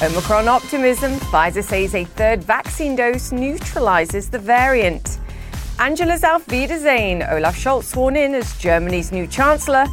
Omicron 0.00 0.46
optimism. 0.46 1.18
Pfizer 1.18 1.64
says 1.64 1.92
a 1.94 2.04
third 2.04 2.44
vaccine 2.44 2.94
dose 2.94 3.32
neutralizes 3.32 4.30
the 4.30 4.38
variant. 4.38 5.18
Angela's 5.80 6.22
auf 6.22 6.46
Wiedersehen. 6.46 7.24
Olaf 7.24 7.56
Scholz 7.56 7.84
sworn 7.84 8.14
in 8.14 8.32
as 8.36 8.56
Germany's 8.58 9.10
new 9.10 9.26
chancellor. 9.26 9.86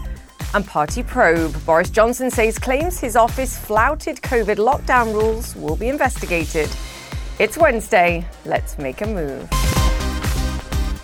And 0.54 0.63
party 0.66 1.02
probe. 1.02 1.55
Boris 1.66 1.90
Johnson 1.90 2.30
says 2.30 2.60
claims 2.60 2.99
his 2.99 3.16
office 3.16 3.58
flouted 3.58 4.18
COVID 4.18 4.58
lockdown 4.58 5.12
rules 5.12 5.55
will 5.55 5.76
be 5.76 5.90
investigated. 5.90 6.70
It's 7.40 7.58
Wednesday. 7.58 8.27
Let's 8.46 8.77
make 8.77 9.02
a 9.02 9.08
move. 9.08 9.49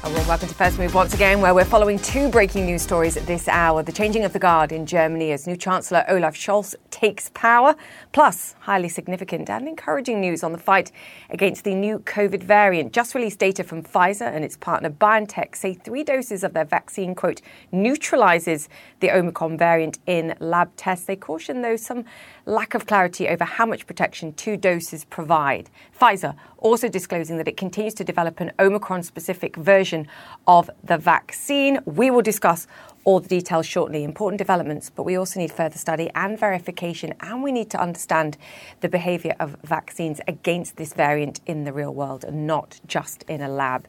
Warm 0.04 0.28
welcome 0.28 0.48
to 0.50 0.56
First 0.56 0.80
Move 0.80 0.96
once 0.96 1.14
again, 1.14 1.42
where 1.42 1.54
we're 1.54 1.64
following 1.64 1.98
two 2.00 2.28
breaking 2.28 2.66
news 2.66 2.82
stories 2.82 3.16
at 3.16 3.28
this 3.28 3.48
hour. 3.48 3.84
The 3.84 3.92
changing 3.92 4.26
of 4.26 4.34
the 4.34 4.40
guard 4.40 4.72
in 4.72 4.86
Germany 4.86 5.32
as 5.32 5.46
new 5.46 5.56
Chancellor 5.56 6.04
Olaf 6.10 6.36
Scholz 6.36 6.74
takes 6.90 7.30
power, 7.34 7.76
plus 8.12 8.56
highly 8.62 8.90
significant 8.90 9.50
and 9.50 9.68
encouraging 9.68 10.20
news 10.20 10.44
on 10.44 10.54
the 10.54 10.58
fight 10.58 10.92
against 11.30 11.64
the 11.64 11.76
new 11.76 12.00
COVID 12.00 12.44
variant. 12.44 12.94
Just 12.94 13.14
released 13.14 13.40
data 13.40 13.64
from 13.64 13.84
Pfizer 13.84 14.26
and 14.26 14.44
its 14.44 14.58
partner 14.58 14.90
BioNTech 14.90 15.56
say 15.56 15.76
three 15.76 16.04
doses 16.04 16.44
of 16.44 16.54
their 16.54 16.66
vaccine, 16.66 17.14
quote, 17.14 17.42
neutralizes 17.72 18.68
the 19.02 19.12
Omicron 19.12 19.56
variant 19.56 20.00
in 20.08 20.36
lab 20.40 20.76
tests. 20.76 21.06
They 21.06 21.16
caution, 21.16 21.62
though, 21.62 21.78
some 21.78 22.06
lack 22.46 22.74
of 22.74 22.86
clarity 22.86 23.28
over 23.28 23.44
how 23.44 23.66
much 23.66 23.88
protection 23.88 24.34
two 24.34 24.58
doses 24.58 25.06
provide. 25.06 25.70
Pfizer 26.00 26.36
also 26.58 26.88
disclosing 26.88 27.38
that 27.38 27.48
it 27.48 27.58
continues 27.58 27.94
to 27.96 28.04
develop 28.04 28.40
an 28.40 28.52
Omicron 28.60 29.04
specific 29.04 29.56
version 29.56 30.08
of 30.48 30.70
the 30.84 30.98
vaccine. 30.98 31.80
We 31.86 32.12
will 32.12 32.22
discuss 32.22 32.68
all 33.04 33.20
the 33.20 33.30
details 33.30 33.66
shortly. 33.66 34.04
Important 34.04 34.38
developments, 34.38 34.90
but 34.90 35.04
we 35.04 35.16
also 35.16 35.40
need 35.40 35.52
further 35.52 35.78
study 35.78 36.10
and 36.16 36.40
verification, 36.40 37.14
and 37.22 37.42
we 37.42 37.52
need 37.52 37.70
to 37.72 37.82
understand 37.82 38.38
the 38.82 38.90
behavior 38.90 39.36
of 39.40 39.56
vaccines 39.64 40.22
against 40.28 40.78
this 40.78 40.94
variant 40.94 41.42
in 41.46 41.64
the 41.64 41.74
real 41.74 41.94
world 41.94 42.24
and 42.24 42.46
not 42.46 42.80
just 42.88 43.24
in 43.24 43.42
a 43.42 43.50
lab. 43.50 43.88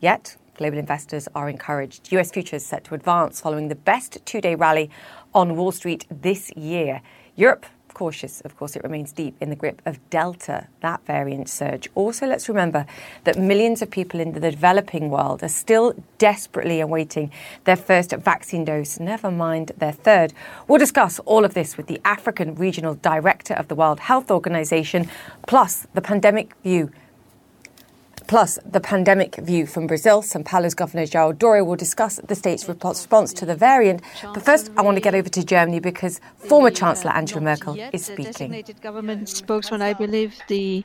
Yet, 0.00 0.36
global 0.56 0.78
investors 0.78 1.28
are 1.34 1.48
encouraged. 1.48 2.12
US 2.12 2.30
futures 2.30 2.64
set 2.64 2.84
to 2.84 2.94
advance 2.94 3.40
following 3.40 3.68
the 3.68 3.74
best 3.74 4.18
two 4.24 4.40
day 4.40 4.54
rally 4.54 4.90
on 5.34 5.56
Wall 5.56 5.72
Street 5.72 6.06
this 6.10 6.50
year. 6.56 7.00
Europe 7.36 7.66
cautious. 7.98 8.40
Of 8.42 8.56
course, 8.56 8.76
it 8.76 8.84
remains 8.84 9.10
deep 9.10 9.34
in 9.40 9.50
the 9.50 9.56
grip 9.56 9.82
of 9.84 9.98
Delta, 10.08 10.68
that 10.82 11.04
variant 11.04 11.48
surge. 11.48 11.88
Also, 11.96 12.28
let's 12.28 12.48
remember 12.48 12.86
that 13.24 13.36
millions 13.36 13.82
of 13.82 13.90
people 13.90 14.20
in 14.20 14.34
the 14.34 14.40
developing 14.40 15.10
world 15.10 15.42
are 15.42 15.48
still 15.48 15.94
desperately 16.18 16.78
awaiting 16.78 17.32
their 17.64 17.74
first 17.74 18.12
vaccine 18.12 18.64
dose, 18.64 19.00
never 19.00 19.32
mind 19.32 19.72
their 19.78 19.90
third. 19.90 20.32
We'll 20.68 20.78
discuss 20.78 21.18
all 21.20 21.44
of 21.44 21.54
this 21.54 21.76
with 21.76 21.88
the 21.88 22.00
African 22.04 22.54
Regional 22.54 22.94
Director 22.94 23.54
of 23.54 23.66
the 23.66 23.74
World 23.74 23.98
Health 23.98 24.30
Organization, 24.30 25.10
plus 25.48 25.88
the 25.92 26.00
pandemic 26.00 26.54
view 26.62 26.92
Plus, 28.28 28.58
the 28.70 28.78
pandemic 28.78 29.36
view 29.36 29.66
from 29.66 29.86
Brazil. 29.86 30.20
Sao 30.20 30.42
Paulo's 30.42 30.74
Governor 30.74 31.04
João 31.04 31.32
Dória 31.32 31.64
will 31.64 31.76
discuss 31.76 32.20
the 32.28 32.34
state's 32.34 32.68
response 32.68 33.32
to 33.32 33.46
the 33.46 33.54
variant. 33.54 34.02
But 34.34 34.44
first, 34.44 34.70
I 34.76 34.82
want 34.82 34.96
to 34.96 35.00
get 35.00 35.14
over 35.14 35.30
to 35.30 35.42
Germany 35.42 35.80
because 35.80 36.20
former 36.36 36.70
Chancellor 36.70 37.12
Angela 37.12 37.40
Merkel 37.40 37.74
is 37.90 38.04
speaking. 38.04 38.62
Government 38.82 39.30
spokesman, 39.30 39.80
I 39.80 39.94
believe 39.94 40.34
the 40.48 40.84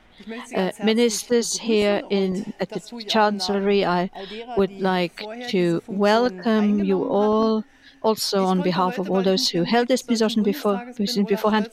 uh, 0.56 0.72
ministers 0.82 1.58
here 1.58 2.00
in 2.08 2.54
at 2.60 2.70
the 2.70 2.80
Chancellery. 3.06 3.84
I 3.84 4.10
would 4.56 4.72
like 4.80 5.22
to 5.48 5.82
welcome 5.86 6.82
you 6.82 7.04
all 7.04 7.62
also 8.04 8.44
on 8.44 8.62
behalf 8.62 8.98
of 8.98 9.10
all 9.10 9.22
those 9.22 9.48
who 9.48 9.64
held 9.64 9.88
this 9.88 10.02
position 10.02 10.42
before 10.42 10.76
position 10.96 11.24
beforehand. 11.24 11.68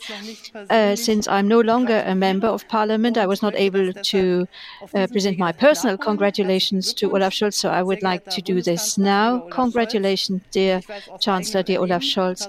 Uh, 0.69 0.96
since 0.96 1.28
I'm 1.28 1.47
no 1.47 1.59
longer 1.62 2.03
a 2.06 2.16
member 2.16 2.47
of 2.47 2.68
parliament, 2.68 3.18
I 3.18 3.28
was 3.28 3.42
not 3.42 3.53
able 3.56 3.94
to 3.94 4.47
uh, 4.94 5.08
present 5.08 5.38
my 5.38 5.52
personal 5.52 5.97
congratulations 5.97 6.94
to 6.96 7.12
Olaf 7.12 7.34
Scholz, 7.34 7.56
so 7.56 7.70
I 7.70 7.84
would 7.84 8.02
like 8.02 8.25
to 8.36 8.41
do 8.41 8.62
this 8.62 8.97
now. 8.97 9.40
Congratulations, 9.52 10.41
dear 10.52 10.81
Chancellor, 11.20 11.64
dear 11.64 11.80
Olaf 11.80 12.02
Scholz. 12.02 12.47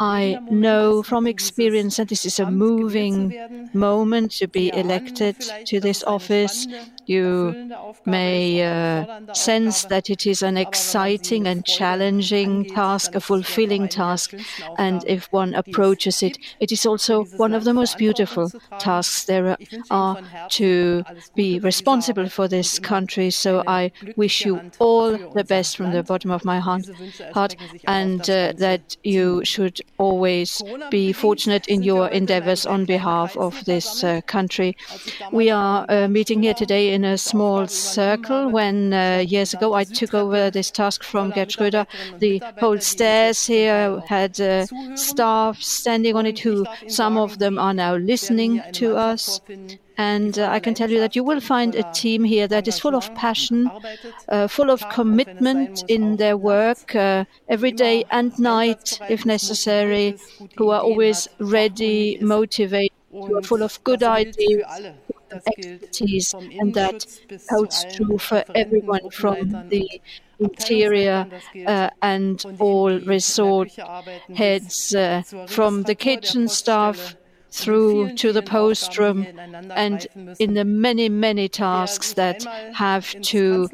I 0.00 0.38
know 0.50 1.02
from 1.02 1.26
experience 1.26 1.96
that 1.96 2.08
this 2.08 2.24
is 2.24 2.38
a 2.38 2.50
moving 2.50 3.68
moment 3.72 4.30
to 4.38 4.46
be 4.48 4.72
elected 4.74 5.36
to 5.66 5.80
this 5.80 6.02
office. 6.04 6.66
You 7.06 7.54
may 8.04 8.62
uh, 8.62 9.06
sense 9.34 9.84
that 9.86 10.10
it 10.10 10.26
is 10.26 10.42
an 10.42 10.56
exciting 10.56 11.46
and 11.46 11.64
challenging 11.64 12.64
task, 12.66 13.14
a 13.14 13.20
fulfilling 13.20 13.88
task, 13.88 14.34
and 14.78 15.04
if 15.06 15.26
one 15.32 15.54
approaches 15.54 16.22
it, 16.22 16.38
it 16.60 16.72
is 16.72 16.86
also 16.86 17.24
one 17.36 17.54
of 17.54 17.64
the 17.64 17.74
most 17.74 17.98
beautiful 17.98 18.50
tasks 18.78 19.24
there 19.24 19.56
are 19.90 20.18
to 20.50 21.04
be 21.34 21.58
responsible 21.60 22.28
for 22.28 22.48
this 22.48 22.78
country. 22.78 23.30
So 23.30 23.62
I 23.66 23.92
wish 24.16 24.44
you 24.44 24.60
all 24.78 25.18
the 25.34 25.44
best 25.44 25.76
from 25.76 25.92
the 25.92 26.02
bottom 26.02 26.30
of 26.30 26.44
my 26.44 26.58
heart, 26.60 27.56
and 27.86 28.20
uh, 28.30 28.52
that 28.56 28.96
you 29.02 29.44
should 29.44 29.80
always 29.98 30.62
be 30.90 31.12
fortunate 31.12 31.66
in 31.68 31.82
your 31.82 32.08
endeavors 32.08 32.66
on 32.66 32.84
behalf 32.84 33.36
of 33.36 33.64
this 33.64 34.04
uh, 34.04 34.20
country. 34.22 34.76
We 35.32 35.50
are 35.50 35.86
uh, 35.88 36.08
meeting 36.08 36.42
here 36.42 36.54
today 36.54 36.93
in 36.94 37.04
a 37.04 37.18
small 37.18 37.66
circle. 37.66 38.48
When 38.50 38.92
uh, 38.92 39.24
years 39.26 39.52
ago 39.52 39.74
I 39.74 39.84
took 39.84 40.14
over 40.14 40.50
this 40.50 40.70
task 40.70 41.02
from 41.02 41.30
Gerd 41.30 41.48
Schröder, 41.48 41.86
the 42.18 42.40
whole 42.60 42.78
stairs 42.78 43.44
here 43.46 44.00
had 44.06 44.40
uh, 44.40 44.66
staff 44.94 45.60
standing 45.60 46.14
on 46.14 46.24
it 46.26 46.38
who 46.38 46.64
some 46.86 47.18
of 47.18 47.38
them 47.40 47.58
are 47.58 47.74
now 47.74 47.96
listening 47.96 48.62
to 48.72 48.96
us. 48.96 49.40
And 49.96 50.38
uh, 50.38 50.48
I 50.50 50.58
can 50.60 50.74
tell 50.74 50.90
you 50.90 51.00
that 51.00 51.14
you 51.16 51.24
will 51.24 51.40
find 51.40 51.74
a 51.74 51.84
team 51.92 52.24
here 52.24 52.48
that 52.48 52.66
is 52.66 52.78
full 52.78 52.96
of 52.96 53.12
passion, 53.14 53.70
uh, 54.28 54.48
full 54.48 54.70
of 54.70 54.88
commitment 54.88 55.84
in 55.88 56.16
their 56.16 56.36
work, 56.36 56.94
uh, 56.94 57.24
every 57.48 57.72
day 57.72 58.04
and 58.10 58.36
night, 58.38 58.98
if 59.08 59.24
necessary, 59.24 60.16
who 60.56 60.70
are 60.70 60.80
always 60.80 61.28
ready, 61.38 62.18
motivated, 62.20 62.92
who 63.12 63.36
are 63.36 63.42
full 63.42 63.62
of 63.62 63.82
good 63.84 64.02
ideas, 64.02 64.66
expertise, 65.46 66.34
and 66.58 66.74
that 66.74 67.06
holds 67.50 67.84
true 67.84 68.18
for 68.18 68.44
everyone 68.54 69.08
from 69.10 69.64
the 69.68 69.88
interior 70.38 71.26
uh, 71.66 71.90
and 72.02 72.44
all 72.58 72.98
resort 73.00 73.70
heads, 74.32 74.94
uh, 74.94 75.22
from 75.44 75.84
the 75.84 75.94
kitchen 75.94 76.48
staff 76.48 77.16
through 77.52 78.10
to 78.10 78.32
the 78.32 78.42
post 78.42 78.98
room 78.98 79.28
and 79.74 80.06
in 80.38 80.54
the 80.54 80.64
many, 80.64 81.08
many 81.08 81.48
tasks 81.48 82.14
that 82.14 82.46
have 82.72 83.14
to 83.22 83.68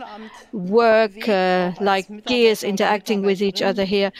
work 0.52 1.28
uh, 1.28 1.72
like 1.80 2.08
gears 2.26 2.62
interacting 2.62 3.22
with 3.22 3.42
each 3.42 3.62
other 3.62 3.84
here. 3.84 4.12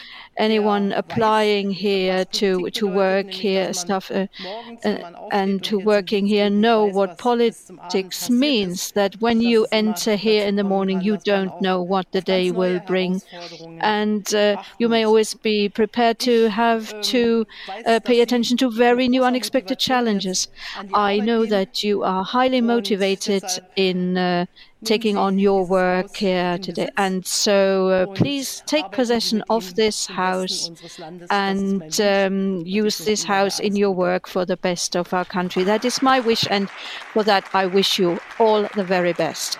Anyone 0.48 0.86
applying 1.02 1.70
here 1.70 2.24
to, 2.40 2.70
to 2.70 2.84
work 2.86 3.30
here, 3.30 3.72
stuff, 3.72 4.10
uh, 4.10 4.26
uh, 4.84 4.98
and 5.40 5.62
to 5.68 5.78
working 5.78 6.26
here 6.26 6.48
know 6.50 6.84
what 6.84 7.18
politics 7.18 8.30
means. 8.30 8.92
That 8.92 9.12
when 9.20 9.40
you 9.40 9.66
enter 9.70 10.16
here 10.16 10.44
in 10.50 10.56
the 10.56 10.68
morning, 10.74 11.00
you 11.02 11.18
don't 11.32 11.54
know 11.60 11.78
what 11.82 12.06
the 12.12 12.22
day 12.34 12.50
will 12.50 12.80
bring. 12.92 13.22
And 13.80 14.24
uh, 14.34 14.62
you 14.78 14.88
may 14.88 15.04
always 15.04 15.34
be 15.34 15.68
prepared 15.68 16.18
to 16.30 16.48
have 16.48 16.82
to 17.12 17.46
uh, 17.86 18.00
pay 18.00 18.20
attention 18.20 18.56
to 18.58 18.70
very 18.70 19.06
new, 19.08 19.22
unexpected 19.22 19.60
unexpected 19.60 19.78
challenges. 19.78 20.48
I 20.94 21.18
know 21.18 21.46
that 21.46 21.82
you 21.82 22.02
are 22.02 22.24
highly 22.24 22.60
motivated 22.60 23.44
in 23.76 24.16
uh, 24.16 24.46
taking 24.84 25.16
on 25.16 25.38
your 25.38 25.64
work 25.66 26.16
here 26.16 26.58
today. 26.58 26.88
And 26.96 27.26
so 27.26 27.88
uh, 27.88 28.06
please 28.14 28.62
take 28.66 28.90
possession 28.90 29.42
of 29.50 29.74
this 29.74 30.06
house 30.06 30.70
and 31.30 32.00
um, 32.00 32.66
use 32.66 32.98
this 32.98 33.24
house 33.24 33.60
in 33.60 33.76
your 33.76 33.92
work 33.92 34.26
for 34.26 34.44
the 34.44 34.56
best 34.56 34.96
of 34.96 35.12
our 35.12 35.24
country. 35.24 35.64
That 35.64 35.84
is 35.84 36.02
my 36.02 36.20
wish, 36.20 36.46
and 36.50 36.68
for 37.12 37.22
that, 37.24 37.44
I 37.54 37.66
wish 37.66 37.98
you 37.98 38.18
all 38.38 38.68
the 38.74 38.84
very 38.84 39.12
best. 39.12 39.58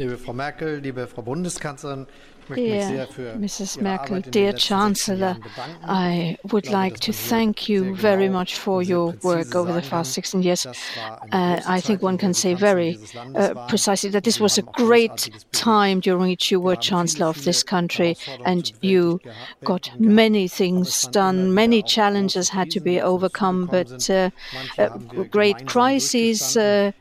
Liebe 0.00 0.16
Frau 0.16 0.32
Merkel, 0.32 0.78
liebe 0.78 1.06
Frau 1.06 1.22
Bundeskanzlerin, 1.22 2.06
Dear 2.54 3.06
Mrs. 3.38 3.80
Merkel, 3.80 4.20
dear 4.22 4.52
Chancellor, 4.52 5.36
I 5.84 6.36
would 6.50 6.68
like 6.68 6.98
to 7.00 7.12
thank 7.12 7.68
you 7.68 7.94
very 7.94 8.28
much 8.28 8.56
for 8.56 8.82
your 8.82 9.14
work 9.22 9.54
over 9.54 9.72
the 9.72 9.82
past 9.82 10.12
16 10.12 10.42
years. 10.42 10.66
Uh, 10.66 11.60
I 11.66 11.80
think 11.80 12.02
one 12.02 12.18
can 12.18 12.34
say 12.34 12.54
very 12.54 12.98
uh, 13.36 13.66
precisely 13.68 14.10
that 14.10 14.24
this 14.24 14.40
was 14.40 14.58
a 14.58 14.62
great 14.62 15.30
time 15.52 16.00
during 16.00 16.30
which 16.30 16.50
you 16.50 16.60
were 16.60 16.76
Chancellor 16.76 17.26
of 17.26 17.44
this 17.44 17.62
country 17.62 18.16
and 18.44 18.72
you 18.80 19.20
got 19.64 19.90
many 20.00 20.48
things 20.48 21.02
done, 21.08 21.54
many 21.54 21.82
challenges 21.82 22.48
had 22.48 22.70
to 22.70 22.80
be 22.80 23.00
overcome, 23.00 23.66
but 23.66 24.10
uh, 24.10 24.30
uh 24.78 24.88
great 25.30 25.66
crises 25.66 26.56
uh, 26.56 26.92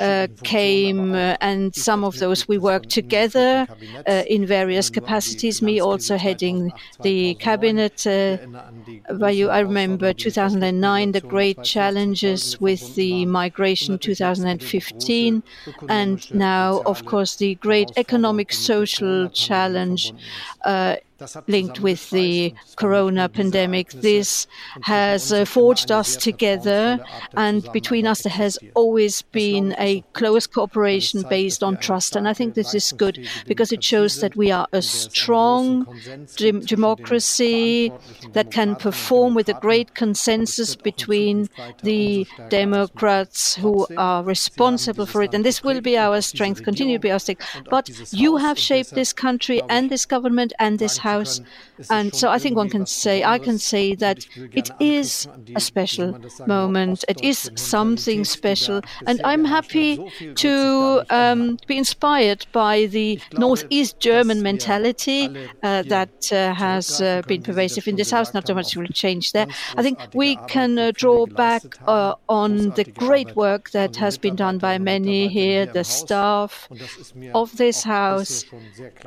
uh, 0.00 0.26
came, 0.42 1.14
and 1.14 1.74
some 1.74 2.04
of 2.04 2.18
those 2.18 2.48
we 2.48 2.58
worked 2.58 2.88
together. 2.88 3.66
In 4.06 4.46
various 4.46 4.90
capacities, 4.92 5.62
me 5.62 5.80
also 5.80 6.16
heading 6.18 6.72
the 7.02 7.34
cabinet. 7.36 8.06
Uh, 8.06 8.38
I 9.50 9.60
remember 9.60 10.12
2009, 10.12 11.12
the 11.12 11.20
great 11.20 11.62
challenges 11.62 12.56
with 12.60 12.94
the 12.94 13.26
migration 13.26 13.98
2015, 13.98 15.42
and 15.88 16.26
now, 16.32 16.82
of 16.86 17.04
course, 17.04 17.36
the 17.36 17.56
great 17.56 17.90
economic 17.96 18.52
social 18.52 19.28
challenge 19.28 20.14
uh, 20.64 20.96
linked 21.46 21.80
with 21.80 22.10
the 22.10 22.54
corona 22.76 23.28
pandemic. 23.28 23.90
This 23.92 24.46
has 24.82 25.32
uh, 25.32 25.44
forged 25.44 25.90
us 25.90 26.16
together, 26.16 26.98
and 27.34 27.70
between 27.72 28.06
us 28.06 28.22
there 28.22 28.32
has 28.32 28.58
always 28.74 29.22
been 29.22 29.74
a 29.78 30.02
close 30.12 30.46
cooperation 30.46 31.24
based 31.28 31.62
on 31.62 31.76
trust. 31.76 32.16
And 32.16 32.28
I 32.28 32.34
think 32.34 32.54
this 32.54 32.74
is 32.74 32.92
good 32.92 33.28
because 33.46 33.72
it 33.72 33.84
shows 33.84 34.20
that 34.20 34.36
we 34.36 34.50
are 34.50 34.66
a 34.72 34.82
strong 34.82 35.86
dem 36.36 36.60
democracy 36.60 37.92
that 38.32 38.50
can 38.50 38.76
perform 38.76 39.34
with 39.34 39.48
a 39.48 39.54
great 39.54 39.94
consensus 39.94 40.76
between 40.76 41.48
the 41.82 42.26
Democrats 42.48 43.54
who 43.54 43.86
are 43.96 44.22
responsible 44.22 45.06
for 45.06 45.22
it. 45.22 45.34
And 45.34 45.44
this 45.44 45.62
will 45.62 45.80
be 45.80 45.96
our 45.96 46.20
strength, 46.20 46.62
continue 46.62 46.96
to 46.96 47.00
be 47.00 47.12
our 47.12 47.18
strength. 47.18 47.44
But 47.68 47.90
you 48.12 48.36
have 48.36 48.58
shaped 48.58 48.94
this 48.94 49.12
country 49.12 49.62
and 49.68 49.90
this 49.90 50.06
government 50.06 50.52
and 50.58 50.78
this 50.78 50.98
House 50.98 51.11
house. 51.12 51.40
And 51.90 52.14
so 52.14 52.30
I 52.30 52.38
think 52.38 52.56
one 52.56 52.68
can 52.70 52.86
say, 52.86 53.24
I 53.24 53.38
can 53.38 53.58
say 53.58 53.94
that 53.96 54.26
it 54.52 54.70
is 54.80 55.28
a 55.54 55.60
special 55.60 56.18
moment. 56.46 57.04
It 57.08 57.22
is 57.22 57.50
something 57.56 58.24
special. 58.24 58.80
And 59.06 59.20
I'm 59.24 59.44
happy 59.44 60.00
to 60.36 61.04
um, 61.10 61.58
be 61.66 61.76
inspired 61.78 62.46
by 62.52 62.86
the 62.86 63.20
Northeast 63.32 63.98
German 64.00 64.42
mentality 64.42 65.28
uh, 65.62 65.82
that 65.82 66.32
uh, 66.32 66.54
has 66.54 67.00
uh, 67.00 67.22
been 67.26 67.42
pervasive 67.42 67.88
in 67.88 67.96
this 67.96 68.10
house. 68.10 68.34
Not 68.34 68.46
so 68.46 68.54
much 68.54 68.76
will 68.76 68.86
change 68.86 69.32
there. 69.32 69.46
I 69.76 69.82
think 69.82 69.98
we 70.14 70.36
can 70.48 70.78
uh, 70.78 70.92
draw 70.94 71.26
back 71.26 71.62
uh, 71.86 72.14
on 72.28 72.70
the 72.70 72.84
great 72.84 73.34
work 73.36 73.70
that 73.70 73.96
has 73.96 74.18
been 74.18 74.36
done 74.36 74.58
by 74.58 74.78
many 74.78 75.28
here, 75.28 75.66
the 75.66 75.84
staff 75.84 76.68
of 77.34 77.56
this 77.56 77.82
house. 77.82 78.44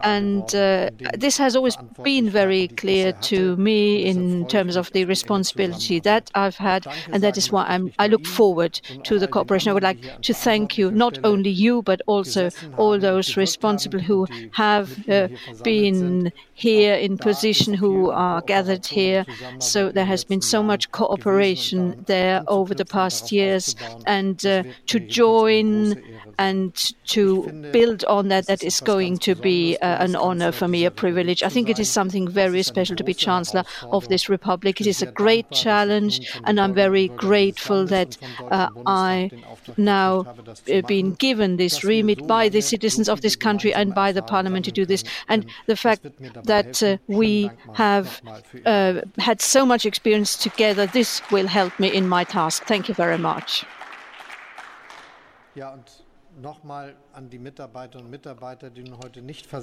And 0.03 0.43
uh, 0.55 0.89
this 1.17 1.37
has 1.37 1.55
always 1.55 1.77
been 2.03 2.29
very 2.29 2.64
clear 2.67 3.13
to 3.13 3.55
me 3.57 4.05
in 4.05 4.47
terms 4.47 4.75
of 4.75 4.91
the 4.91 5.05
responsibility 5.05 5.99
that 5.99 6.31
I've 6.35 6.57
had, 6.57 6.87
and 7.11 7.23
that 7.23 7.37
is 7.37 7.51
why 7.51 7.65
I'm, 7.67 7.91
I 7.99 8.07
look 8.07 8.25
forward 8.25 8.79
to 9.03 9.19
the 9.19 9.27
cooperation. 9.27 9.69
I 9.69 9.73
would 9.73 9.83
like 9.83 10.21
to 10.21 10.33
thank 10.33 10.77
you, 10.77 10.91
not 10.91 11.17
only 11.23 11.49
you, 11.49 11.81
but 11.81 12.01
also 12.07 12.49
all 12.77 12.99
those 12.99 13.37
responsible 13.37 13.99
who 13.99 14.27
have 14.51 15.07
uh, 15.09 15.27
been 15.63 16.31
here 16.53 16.95
in 16.95 17.17
position, 17.17 17.73
who 17.73 18.09
are 18.11 18.41
gathered 18.41 18.85
here. 18.85 19.25
So 19.59 19.91
there 19.91 20.05
has 20.05 20.23
been 20.23 20.41
so 20.41 20.63
much 20.63 20.91
cooperation 20.91 22.03
there 22.07 22.43
over 22.47 22.73
the 22.73 22.85
past 22.85 23.31
years, 23.31 23.75
and 24.05 24.45
uh, 24.45 24.63
to 24.87 24.99
join 24.99 26.01
and 26.37 26.73
to 27.07 27.69
build 27.71 28.03
on 28.05 28.29
that, 28.29 28.47
that 28.47 28.63
is 28.63 28.79
going 28.81 29.17
to 29.19 29.35
be 29.35 29.77
uh, 29.77 30.03
an 30.03 30.15
honor 30.15 30.51
for 30.51 30.67
me, 30.67 30.85
a 30.85 30.91
privilege. 30.91 31.43
I 31.43 31.49
think 31.49 31.69
it 31.69 31.79
is 31.79 31.89
something 31.89 32.27
very 32.27 32.54
special 32.63 32.95
to 32.95 33.03
be 33.03 33.13
Chancellor 33.13 33.63
of 33.91 34.07
this 34.07 34.29
Republic. 34.29 34.81
It 34.81 34.87
is 34.87 35.01
a 35.01 35.11
great 35.11 35.49
challenge, 35.51 36.31
and 36.43 36.59
I'm 36.59 36.73
very 36.73 37.07
grateful 37.09 37.85
that 37.87 38.17
uh, 38.51 38.69
I 38.85 39.31
now 39.77 40.35
uh, 40.71 40.81
been 40.81 41.13
given 41.13 41.57
this 41.57 41.83
remit 41.83 42.27
by 42.27 42.49
the 42.49 42.61
citizens 42.61 43.09
of 43.09 43.21
this 43.21 43.35
country 43.35 43.73
and 43.73 43.93
by 43.93 44.11
the 44.11 44.21
Parliament 44.21 44.65
to 44.65 44.71
do 44.71 44.85
this. 44.85 45.03
And 45.27 45.45
the 45.67 45.75
fact 45.75 46.05
that 46.45 46.83
uh, 46.83 46.97
we 47.07 47.51
have 47.73 48.21
uh, 48.65 49.01
had 49.17 49.41
so 49.41 49.65
much 49.65 49.85
experience 49.85 50.35
together, 50.35 50.85
this 50.85 51.21
will 51.31 51.47
help 51.47 51.79
me 51.79 51.93
in 51.93 52.07
my 52.07 52.23
task. 52.23 52.65
Thank 52.65 52.87
you 52.87 52.93
very 52.93 53.17
much. 53.17 53.65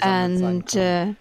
And 0.00 0.76
uh, 0.76 1.14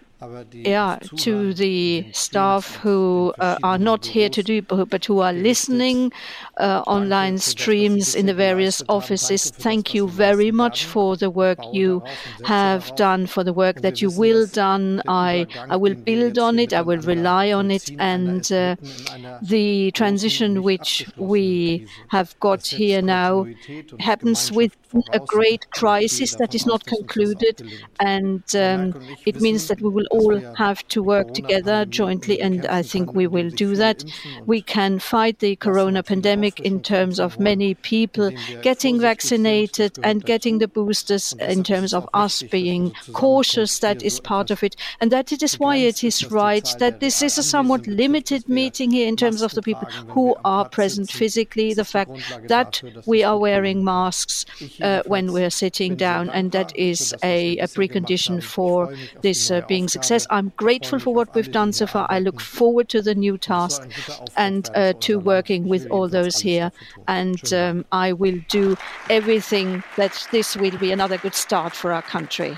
yeah, 0.52 0.98
to 1.16 1.52
the 1.52 2.06
staff 2.12 2.76
who 2.76 3.34
uh, 3.40 3.58
are 3.62 3.78
not 3.78 4.06
here 4.06 4.28
to 4.28 4.42
do, 4.42 4.62
but 4.62 5.04
who 5.04 5.18
are 5.18 5.32
listening 5.32 6.12
uh, 6.58 6.82
online 6.86 7.38
streams 7.38 8.14
in 8.14 8.26
the 8.26 8.34
various 8.34 8.82
offices. 8.88 9.50
Thank 9.50 9.94
you 9.94 10.08
very 10.08 10.52
much 10.52 10.84
for 10.84 11.16
the 11.16 11.28
work 11.28 11.58
you 11.72 12.02
have 12.44 12.94
done, 12.94 13.26
for 13.26 13.42
the 13.42 13.52
work 13.52 13.80
that 13.80 14.00
you 14.00 14.10
will 14.10 14.46
done. 14.46 15.02
I 15.08 15.46
I 15.68 15.76
will 15.76 15.94
build 15.94 16.38
on 16.38 16.58
it. 16.60 16.72
I 16.72 16.82
will 16.82 17.00
rely 17.00 17.52
on 17.52 17.70
it, 17.72 17.90
and 17.98 18.50
uh, 18.52 18.76
the 19.42 19.90
transition 19.90 20.62
which 20.62 21.04
we 21.16 21.86
have 22.08 22.38
got 22.38 22.66
here 22.66 23.02
now 23.02 23.46
happens 23.98 24.52
with 24.52 24.76
a 25.12 25.18
great 25.18 25.41
crisis 25.74 26.34
that 26.36 26.54
is 26.54 26.66
not 26.66 26.84
concluded, 26.86 27.62
and 28.00 28.42
um, 28.56 28.94
it 29.26 29.40
means 29.40 29.68
that 29.68 29.80
we 29.80 29.90
will 29.90 30.06
all 30.10 30.38
have 30.56 30.86
to 30.88 31.02
work 31.02 31.34
together 31.34 31.84
jointly, 31.84 32.40
and 32.40 32.66
I 32.66 32.82
think 32.82 33.14
we 33.14 33.26
will 33.26 33.50
do 33.50 33.76
that. 33.76 34.04
We 34.46 34.62
can 34.62 34.98
fight 34.98 35.38
the 35.38 35.56
corona 35.56 36.02
pandemic 36.02 36.60
in 36.60 36.80
terms 36.80 37.18
of 37.20 37.38
many 37.38 37.74
people 37.74 38.30
getting 38.62 39.00
vaccinated 39.00 39.98
and 40.02 40.24
getting 40.24 40.58
the 40.58 40.68
boosters, 40.68 41.32
in 41.40 41.64
terms 41.64 41.94
of 41.94 42.08
us 42.14 42.42
being 42.42 42.92
cautious. 43.12 43.78
That 43.78 44.02
is 44.02 44.20
part 44.20 44.50
of 44.50 44.62
it, 44.62 44.76
and 45.00 45.10
that 45.12 45.32
it 45.32 45.42
is 45.42 45.58
why 45.58 45.76
it 45.76 46.04
is 46.04 46.30
right 46.30 46.68
that 46.78 47.00
this 47.00 47.22
is 47.22 47.38
a 47.38 47.42
somewhat 47.42 47.86
limited 47.86 48.48
meeting 48.48 48.90
here 48.90 49.08
in 49.08 49.16
terms 49.16 49.42
of 49.42 49.52
the 49.52 49.62
people 49.62 49.88
who 50.08 50.36
are 50.44 50.68
present 50.68 51.10
physically. 51.10 51.74
The 51.74 51.84
fact 51.84 52.10
that 52.48 52.82
we 53.06 53.24
are 53.24 53.38
wearing 53.38 53.84
masks 53.84 54.44
uh, 54.80 55.02
when 55.06 55.31
we're 55.32 55.50
sitting 55.50 55.96
down, 55.96 56.30
and 56.30 56.52
that 56.52 56.76
is 56.76 57.14
a, 57.22 57.58
a 57.58 57.66
precondition 57.66 58.42
for 58.42 58.94
this 59.22 59.50
uh, 59.50 59.62
being 59.68 59.88
success. 59.88 60.26
I'm 60.30 60.52
grateful 60.56 60.98
for 60.98 61.14
what 61.14 61.34
we've 61.34 61.50
done 61.52 61.72
so 61.72 61.86
far. 61.86 62.06
I 62.10 62.18
look 62.18 62.40
forward 62.40 62.88
to 62.90 63.02
the 63.02 63.14
new 63.14 63.38
task 63.38 63.82
and 64.36 64.68
uh, 64.74 64.92
to 65.00 65.18
working 65.18 65.68
with 65.68 65.86
all 65.90 66.08
those 66.08 66.38
here. 66.38 66.70
And 67.08 67.52
um, 67.52 67.84
I 67.92 68.12
will 68.12 68.38
do 68.48 68.76
everything 69.10 69.82
that 69.96 70.26
this 70.30 70.56
will 70.56 70.78
be 70.78 70.92
another 70.92 71.18
good 71.18 71.34
start 71.34 71.74
for 71.74 71.92
our 71.92 72.02
country. 72.02 72.56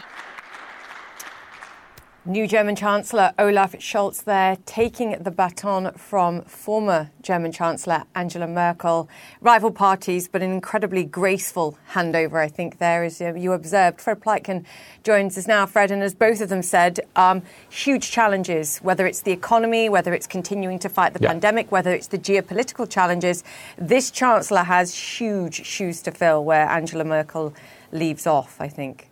New 2.26 2.46
German 2.46 2.74
Chancellor 2.74 3.34
Olaf 3.38 3.72
Scholz 3.72 4.24
there, 4.24 4.56
taking 4.64 5.22
the 5.22 5.30
baton 5.30 5.92
from 5.92 6.40
former 6.44 7.10
German 7.20 7.52
Chancellor 7.52 8.04
Angela 8.14 8.46
Merkel. 8.46 9.10
Rival 9.42 9.70
parties, 9.70 10.26
but 10.26 10.40
an 10.40 10.50
incredibly 10.50 11.04
graceful 11.04 11.76
handover, 11.90 12.36
I 12.36 12.48
think, 12.48 12.78
there, 12.78 13.04
as 13.04 13.20
you 13.20 13.52
observed. 13.52 14.00
Fred 14.00 14.20
Pleitgen 14.20 14.64
joins 15.02 15.36
us 15.36 15.46
now, 15.46 15.66
Fred, 15.66 15.90
and 15.90 16.02
as 16.02 16.14
both 16.14 16.40
of 16.40 16.48
them 16.48 16.62
said, 16.62 17.00
um, 17.14 17.42
huge 17.68 18.10
challenges, 18.10 18.78
whether 18.78 19.06
it's 19.06 19.20
the 19.20 19.32
economy, 19.32 19.90
whether 19.90 20.14
it's 20.14 20.26
continuing 20.26 20.78
to 20.78 20.88
fight 20.88 21.12
the 21.12 21.20
yeah. 21.20 21.28
pandemic, 21.28 21.70
whether 21.70 21.92
it's 21.92 22.06
the 22.06 22.18
geopolitical 22.18 22.88
challenges. 22.88 23.44
This 23.76 24.10
Chancellor 24.10 24.62
has 24.62 24.94
huge 24.94 25.66
shoes 25.66 26.00
to 26.00 26.10
fill 26.10 26.42
where 26.42 26.66
Angela 26.70 27.04
Merkel 27.04 27.52
leaves 27.92 28.26
off, 28.26 28.62
I 28.62 28.68
think. 28.68 29.10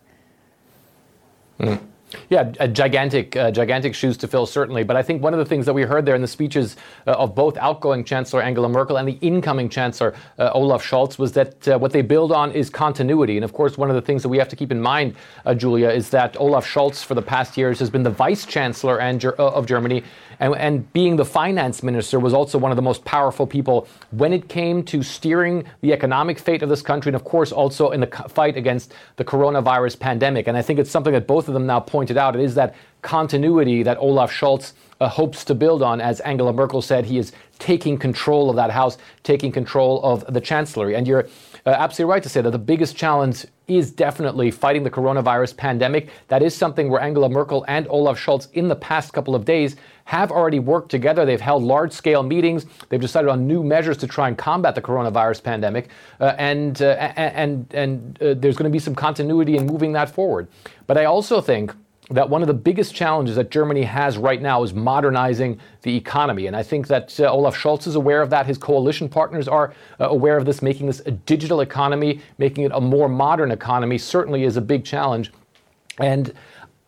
Mm. 1.59 1.92
Yeah, 2.29 2.43
gigantic, 2.67 3.35
uh, 3.35 3.51
gigantic 3.51 3.95
shoes 3.95 4.17
to 4.17 4.27
fill, 4.27 4.45
certainly. 4.45 4.83
But 4.83 4.95
I 4.95 5.03
think 5.03 5.21
one 5.21 5.33
of 5.33 5.39
the 5.39 5.45
things 5.45 5.65
that 5.65 5.73
we 5.73 5.83
heard 5.83 6.05
there 6.05 6.15
in 6.15 6.21
the 6.21 6.27
speeches 6.27 6.75
uh, 7.07 7.11
of 7.11 7.35
both 7.35 7.57
outgoing 7.57 8.03
Chancellor 8.03 8.41
Angela 8.41 8.69
Merkel 8.69 8.97
and 8.97 9.07
the 9.07 9.17
incoming 9.21 9.69
Chancellor 9.69 10.15
uh, 10.39 10.51
Olaf 10.53 10.83
Scholz 10.83 11.17
was 11.17 11.31
that 11.33 11.67
uh, 11.67 11.77
what 11.77 11.91
they 11.91 12.01
build 12.01 12.31
on 12.31 12.51
is 12.51 12.69
continuity. 12.69 13.37
And 13.37 13.43
of 13.43 13.53
course, 13.53 13.77
one 13.77 13.89
of 13.89 13.95
the 13.95 14.01
things 14.01 14.21
that 14.23 14.29
we 14.29 14.37
have 14.37 14.49
to 14.49 14.55
keep 14.55 14.71
in 14.71 14.81
mind, 14.81 15.15
uh, 15.45 15.53
Julia, 15.53 15.89
is 15.89 16.09
that 16.09 16.39
Olaf 16.39 16.65
Scholz 16.65 17.03
for 17.03 17.15
the 17.15 17.21
past 17.21 17.57
years 17.57 17.79
has 17.79 17.89
been 17.89 18.03
the 18.03 18.09
Vice 18.09 18.45
Chancellor 18.45 18.99
and, 18.99 19.23
uh, 19.25 19.31
of 19.37 19.65
Germany 19.65 20.03
and, 20.39 20.55
and 20.55 20.93
being 20.93 21.15
the 21.15 21.25
finance 21.25 21.83
minister 21.83 22.19
was 22.19 22.33
also 22.33 22.57
one 22.57 22.71
of 22.71 22.75
the 22.75 22.81
most 22.81 23.03
powerful 23.05 23.47
people 23.47 23.87
when 24.11 24.33
it 24.33 24.49
came 24.49 24.83
to 24.83 25.03
steering 25.03 25.65
the 25.81 25.93
economic 25.93 26.39
fate 26.39 26.61
of 26.61 26.69
this 26.69 26.81
country, 26.81 27.09
and 27.09 27.15
of 27.15 27.23
course 27.23 27.51
also 27.51 27.91
in 27.91 27.99
the 27.99 28.07
fight 28.27 28.57
against 28.57 28.93
the 29.17 29.25
coronavirus 29.25 29.99
pandemic. 29.99 30.47
And 30.47 30.57
I 30.57 30.61
think 30.61 30.79
it's 30.79 30.91
something 30.91 31.13
that 31.13 31.27
both 31.27 31.47
of 31.47 31.53
them 31.53 31.65
now 31.65 31.79
pointed 31.79 32.17
out. 32.17 32.35
It 32.35 32.41
is 32.41 32.55
that 32.55 32.75
continuity 33.01 33.83
that 33.83 33.97
Olaf 33.97 34.31
Scholz 34.31 34.73
uh, 34.99 35.09
hopes 35.09 35.43
to 35.45 35.53
build 35.53 35.83
on. 35.83 35.99
As 35.99 36.19
Angela 36.21 36.53
Merkel 36.53 36.81
said, 36.81 37.05
he 37.05 37.17
is 37.17 37.33
taking 37.59 37.97
control 37.97 38.49
of 38.49 38.55
that 38.55 38.71
house, 38.71 38.97
taking 39.23 39.51
control 39.51 40.01
of 40.03 40.25
the 40.33 40.41
chancellery. 40.41 40.95
And 40.95 41.05
you're 41.05 41.27
uh, 41.65 41.69
absolutely 41.69 42.11
right 42.11 42.23
to 42.23 42.29
say 42.29 42.41
that 42.41 42.51
the 42.51 42.57
biggest 42.57 42.95
challenge 42.95 43.45
is 43.67 43.91
definitely 43.91 44.51
fighting 44.51 44.83
the 44.83 44.89
coronavirus 44.89 45.55
pandemic. 45.55 46.09
That 46.27 46.41
is 46.41 46.55
something 46.55 46.89
where 46.89 47.01
Angela 47.01 47.29
Merkel 47.29 47.63
and 47.67 47.87
Olaf 47.89 48.19
Scholz 48.19 48.47
in 48.53 48.67
the 48.67 48.75
past 48.75 49.13
couple 49.13 49.35
of 49.35 49.45
days 49.45 49.75
have 50.05 50.31
already 50.31 50.59
worked 50.59 50.89
together. 50.89 51.25
They've 51.25 51.39
held 51.39 51.63
large 51.63 51.91
scale 51.91 52.23
meetings. 52.23 52.65
They've 52.89 52.99
decided 53.01 53.29
on 53.29 53.47
new 53.47 53.63
measures 53.63 53.97
to 53.97 54.07
try 54.07 54.27
and 54.27 54.37
combat 54.37 54.75
the 54.75 54.81
coronavirus 54.81 55.43
pandemic. 55.43 55.89
Uh, 56.19 56.35
and, 56.37 56.81
uh, 56.81 56.93
and, 57.15 57.65
and 57.73 58.21
uh, 58.21 58.33
there's 58.33 58.57
going 58.57 58.69
to 58.69 58.73
be 58.73 58.79
some 58.79 58.95
continuity 58.95 59.57
in 59.57 59.65
moving 59.65 59.93
that 59.93 60.09
forward. 60.09 60.47
But 60.87 60.97
I 60.97 61.05
also 61.05 61.41
think 61.41 61.73
that 62.09 62.29
one 62.29 62.41
of 62.41 62.47
the 62.47 62.53
biggest 62.53 62.93
challenges 62.93 63.37
that 63.37 63.49
Germany 63.49 63.83
has 63.83 64.17
right 64.17 64.41
now 64.41 64.61
is 64.63 64.73
modernizing 64.73 65.59
the 65.83 65.95
economy. 65.95 66.47
And 66.47 66.55
I 66.55 66.61
think 66.61 66.87
that 66.87 67.17
uh, 67.19 67.31
Olaf 67.31 67.55
Scholz 67.55 67.87
is 67.87 67.95
aware 67.95 68.21
of 68.21 68.29
that. 68.29 68.45
His 68.45 68.57
coalition 68.57 69.07
partners 69.07 69.47
are 69.47 69.73
uh, 69.99 70.09
aware 70.09 70.37
of 70.37 70.45
this. 70.45 70.61
Making 70.61 70.87
this 70.87 70.99
a 71.05 71.11
digital 71.11 71.61
economy, 71.61 72.21
making 72.37 72.65
it 72.65 72.71
a 72.73 72.81
more 72.81 73.07
modern 73.07 73.51
economy, 73.51 73.97
certainly 73.97 74.43
is 74.43 74.57
a 74.57 74.61
big 74.61 74.83
challenge. 74.83 75.31
And 75.99 76.33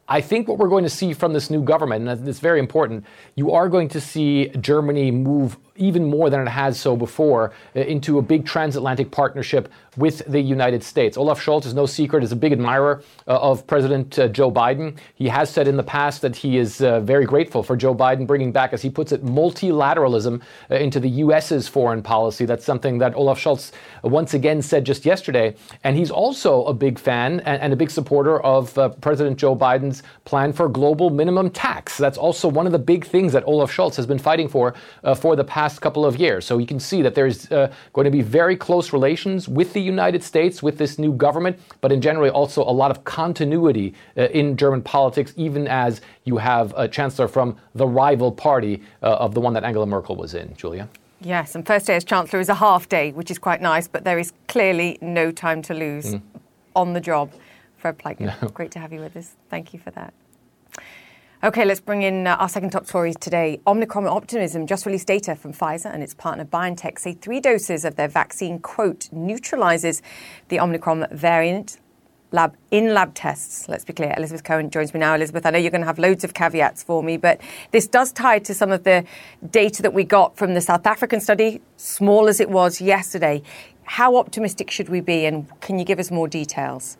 I 0.08 0.22
think 0.22 0.48
what 0.48 0.60
we're 0.60 0.70
going 0.70 0.84
to 0.84 0.90
see 0.90 1.14
from 1.14 1.34
this 1.34 1.50
new 1.50 1.64
government, 1.64 2.08
and 2.08 2.28
it's 2.28 2.40
very 2.40 2.60
important, 2.60 3.06
you 3.36 3.52
are 3.52 3.68
going 3.70 3.88
to 3.90 4.02
see 4.02 4.50
Germany 4.50 5.10
move 5.10 5.58
even 5.76 6.06
more 6.06 6.30
than 6.30 6.42
it 6.42 6.50
has 6.50 6.80
so 6.80 6.96
before 6.96 7.52
uh, 7.76 7.82
into 7.82 8.18
a 8.18 8.22
big 8.22 8.46
transatlantic 8.46 9.12
partnership 9.12 9.72
with 9.98 10.22
the 10.28 10.40
United 10.40 10.84
States. 10.84 11.18
Olaf 11.18 11.44
Scholz 11.44 11.66
is 11.66 11.74
no 11.74 11.86
secret 11.86 12.24
is 12.24 12.32
a 12.32 12.36
big 12.36 12.52
admirer 12.52 13.04
uh, 13.28 13.40
of 13.40 13.66
President 13.68 14.18
uh, 14.20 14.28
Joe 14.28 14.52
Biden. 14.52 14.98
He 15.16 15.28
has 15.28 15.50
said 15.50 15.68
in 15.68 15.78
the 15.78 15.84
past 15.84 16.22
that 16.22 16.36
he 16.36 16.58
is 16.58 16.78
very 16.78 17.26
grateful 17.26 17.64
for 17.64 17.76
Joe 17.76 17.96
Biden 17.96 18.28
bringing 18.28 18.52
back, 18.52 18.74
as 18.74 18.82
he 18.82 18.90
puts 18.90 19.12
it, 19.12 19.24
multilateralism 19.26 20.42
into 20.70 21.00
the 21.00 21.10
U.S.'s 21.10 21.68
foreign 21.68 22.02
policy. 22.02 22.46
That's 22.46 22.66
something 22.66 22.98
that 23.00 23.16
Olaf 23.16 23.40
Scholz 23.40 23.72
once 24.04 24.34
again 24.34 24.62
said 24.62 24.86
just 24.86 25.06
yesterday. 25.06 25.56
And 25.84 25.96
he's 25.96 26.12
also 26.12 26.66
a 26.66 26.74
big 26.74 27.00
fan 27.00 27.40
and, 27.42 27.62
and 27.62 27.74
a 27.74 27.76
big 27.76 27.92
supporter 27.92 28.40
of 28.42 28.74
President 29.02 29.38
Joe 29.38 29.56
Biden's 29.56 30.04
plan 30.26 30.54
for 30.54 30.68
global 30.68 31.10
minimum 31.10 31.50
tax. 31.50 31.98
That's 31.98 32.18
also 32.18 32.48
one 32.48 32.66
of 32.66 32.72
the 32.72 32.80
big 32.80 33.06
things 33.06 33.34
that 33.34 33.44
Olaf 33.46 33.76
Scholz 33.76 33.96
has 33.96 34.06
been 34.06 34.20
fighting 34.20 34.48
for 34.48 34.74
for 35.16 35.36
the 35.36 35.44
past 35.44 35.65
past 35.66 35.82
couple 35.82 36.06
of 36.06 36.18
years. 36.18 36.46
So 36.46 36.60
you 36.60 36.68
can 36.68 36.80
see 36.80 37.02
that 37.02 37.16
there's 37.16 37.52
uh, 37.52 37.74
going 37.94 38.06
to 38.06 38.12
be 38.12 38.22
very 38.22 38.56
close 38.56 38.94
relations 38.94 39.50
with 39.50 39.74
the 39.74 39.82
United 39.82 40.22
States, 40.24 40.62
with 40.62 40.78
this 40.78 41.00
new 41.00 41.12
government, 41.12 41.58
but 41.82 41.92
in 41.92 42.02
general 42.02 42.30
also 42.30 42.62
a 42.62 42.76
lot 42.82 42.92
of 42.92 43.04
continuity 43.04 43.96
uh, 44.16 44.40
in 44.40 44.58
German 44.58 44.82
politics, 44.84 45.34
even 45.38 45.68
as 45.68 46.02
you 46.24 46.38
have 46.38 46.72
a 46.78 46.88
chancellor 46.88 47.28
from 47.28 47.58
the 47.74 47.88
rival 47.88 48.32
party 48.32 48.76
uh, 49.02 49.26
of 49.26 49.34
the 49.34 49.42
one 49.42 49.54
that 49.54 49.64
Angela 49.64 49.88
Merkel 49.88 50.16
was 50.16 50.36
in. 50.36 50.54
Julia? 50.56 50.88
Yes, 51.20 51.56
and 51.56 51.66
first 51.66 51.88
day 51.88 51.96
as 51.96 52.04
Chancellor 52.04 52.40
is 52.40 52.50
a 52.50 52.60
half 52.68 52.88
day, 52.88 53.12
which 53.12 53.32
is 53.32 53.40
quite 53.40 53.62
nice, 53.62 53.88
but 53.88 54.04
there 54.04 54.20
is 54.20 54.34
clearly 54.48 55.00
no 55.02 55.32
time 55.32 55.64
to 55.64 55.74
lose 55.74 56.14
mm. 56.14 56.22
on 56.76 56.94
the 56.94 57.02
job. 57.02 57.32
Fred 57.78 57.98
Pleitgen, 57.98 58.30
no. 58.42 58.50
great 58.50 58.70
to 58.72 58.80
have 58.80 58.94
you 58.94 59.00
with 59.00 59.18
us. 59.18 59.34
Thank 59.50 59.74
you 59.74 59.80
for 59.80 59.90
that. 59.92 60.14
Okay, 61.46 61.64
let's 61.64 61.80
bring 61.80 62.02
in 62.02 62.26
uh, 62.26 62.38
our 62.38 62.50
second 62.50 62.72
top 62.72 62.88
story 62.88 63.14
today. 63.14 63.62
Omicron 63.68 64.08
optimism 64.08 64.66
just 64.66 64.88
released 64.88 65.06
data 65.06 65.36
from 65.36 65.54
Pfizer 65.54 65.94
and 65.94 66.02
its 66.02 66.16
partner 66.16 66.44
BioNTech 66.44 66.98
say 66.98 67.14
three 67.14 67.40
doses 67.40 67.86
of 67.86 67.98
their 67.98 68.08
vaccine, 68.08 68.58
quote, 68.58 69.10
neutralizes 69.12 70.02
the 70.48 70.60
Omicron 70.60 71.06
variant 71.12 71.78
lab 72.32 72.58
in 72.72 72.96
lab 72.96 73.14
tests. 73.14 73.70
Let's 73.70 73.86
be 73.86 73.94
clear. 73.94 74.12
Elizabeth 74.18 74.44
Cohen 74.44 74.72
joins 74.72 74.92
me 74.92 75.02
now. 75.02 75.14
Elizabeth, 75.14 75.46
I 75.46 75.52
know 75.52 75.60
you're 75.60 75.70
going 75.70 75.82
to 75.82 75.88
have 75.88 76.00
loads 76.00 76.24
of 76.24 76.34
caveats 76.34 76.82
for 76.82 77.04
me, 77.04 77.16
but 77.16 77.40
this 77.70 77.86
does 77.88 78.12
tie 78.12 78.40
to 78.40 78.56
some 78.56 78.72
of 78.72 78.84
the 78.84 79.06
data 79.52 79.84
that 79.84 79.94
we 79.94 80.04
got 80.04 80.36
from 80.36 80.56
the 80.56 80.62
South 80.62 80.88
African 80.88 81.20
study, 81.20 81.62
small 81.78 82.28
as 82.28 82.40
it 82.40 82.50
was 82.50 82.82
yesterday. 82.82 83.44
How 83.84 84.16
optimistic 84.16 84.72
should 84.72 84.90
we 84.90 85.00
be, 85.00 85.28
and 85.28 85.48
can 85.62 85.78
you 85.78 85.86
give 85.86 86.00
us 86.00 86.10
more 86.10 86.28
details? 86.28 86.98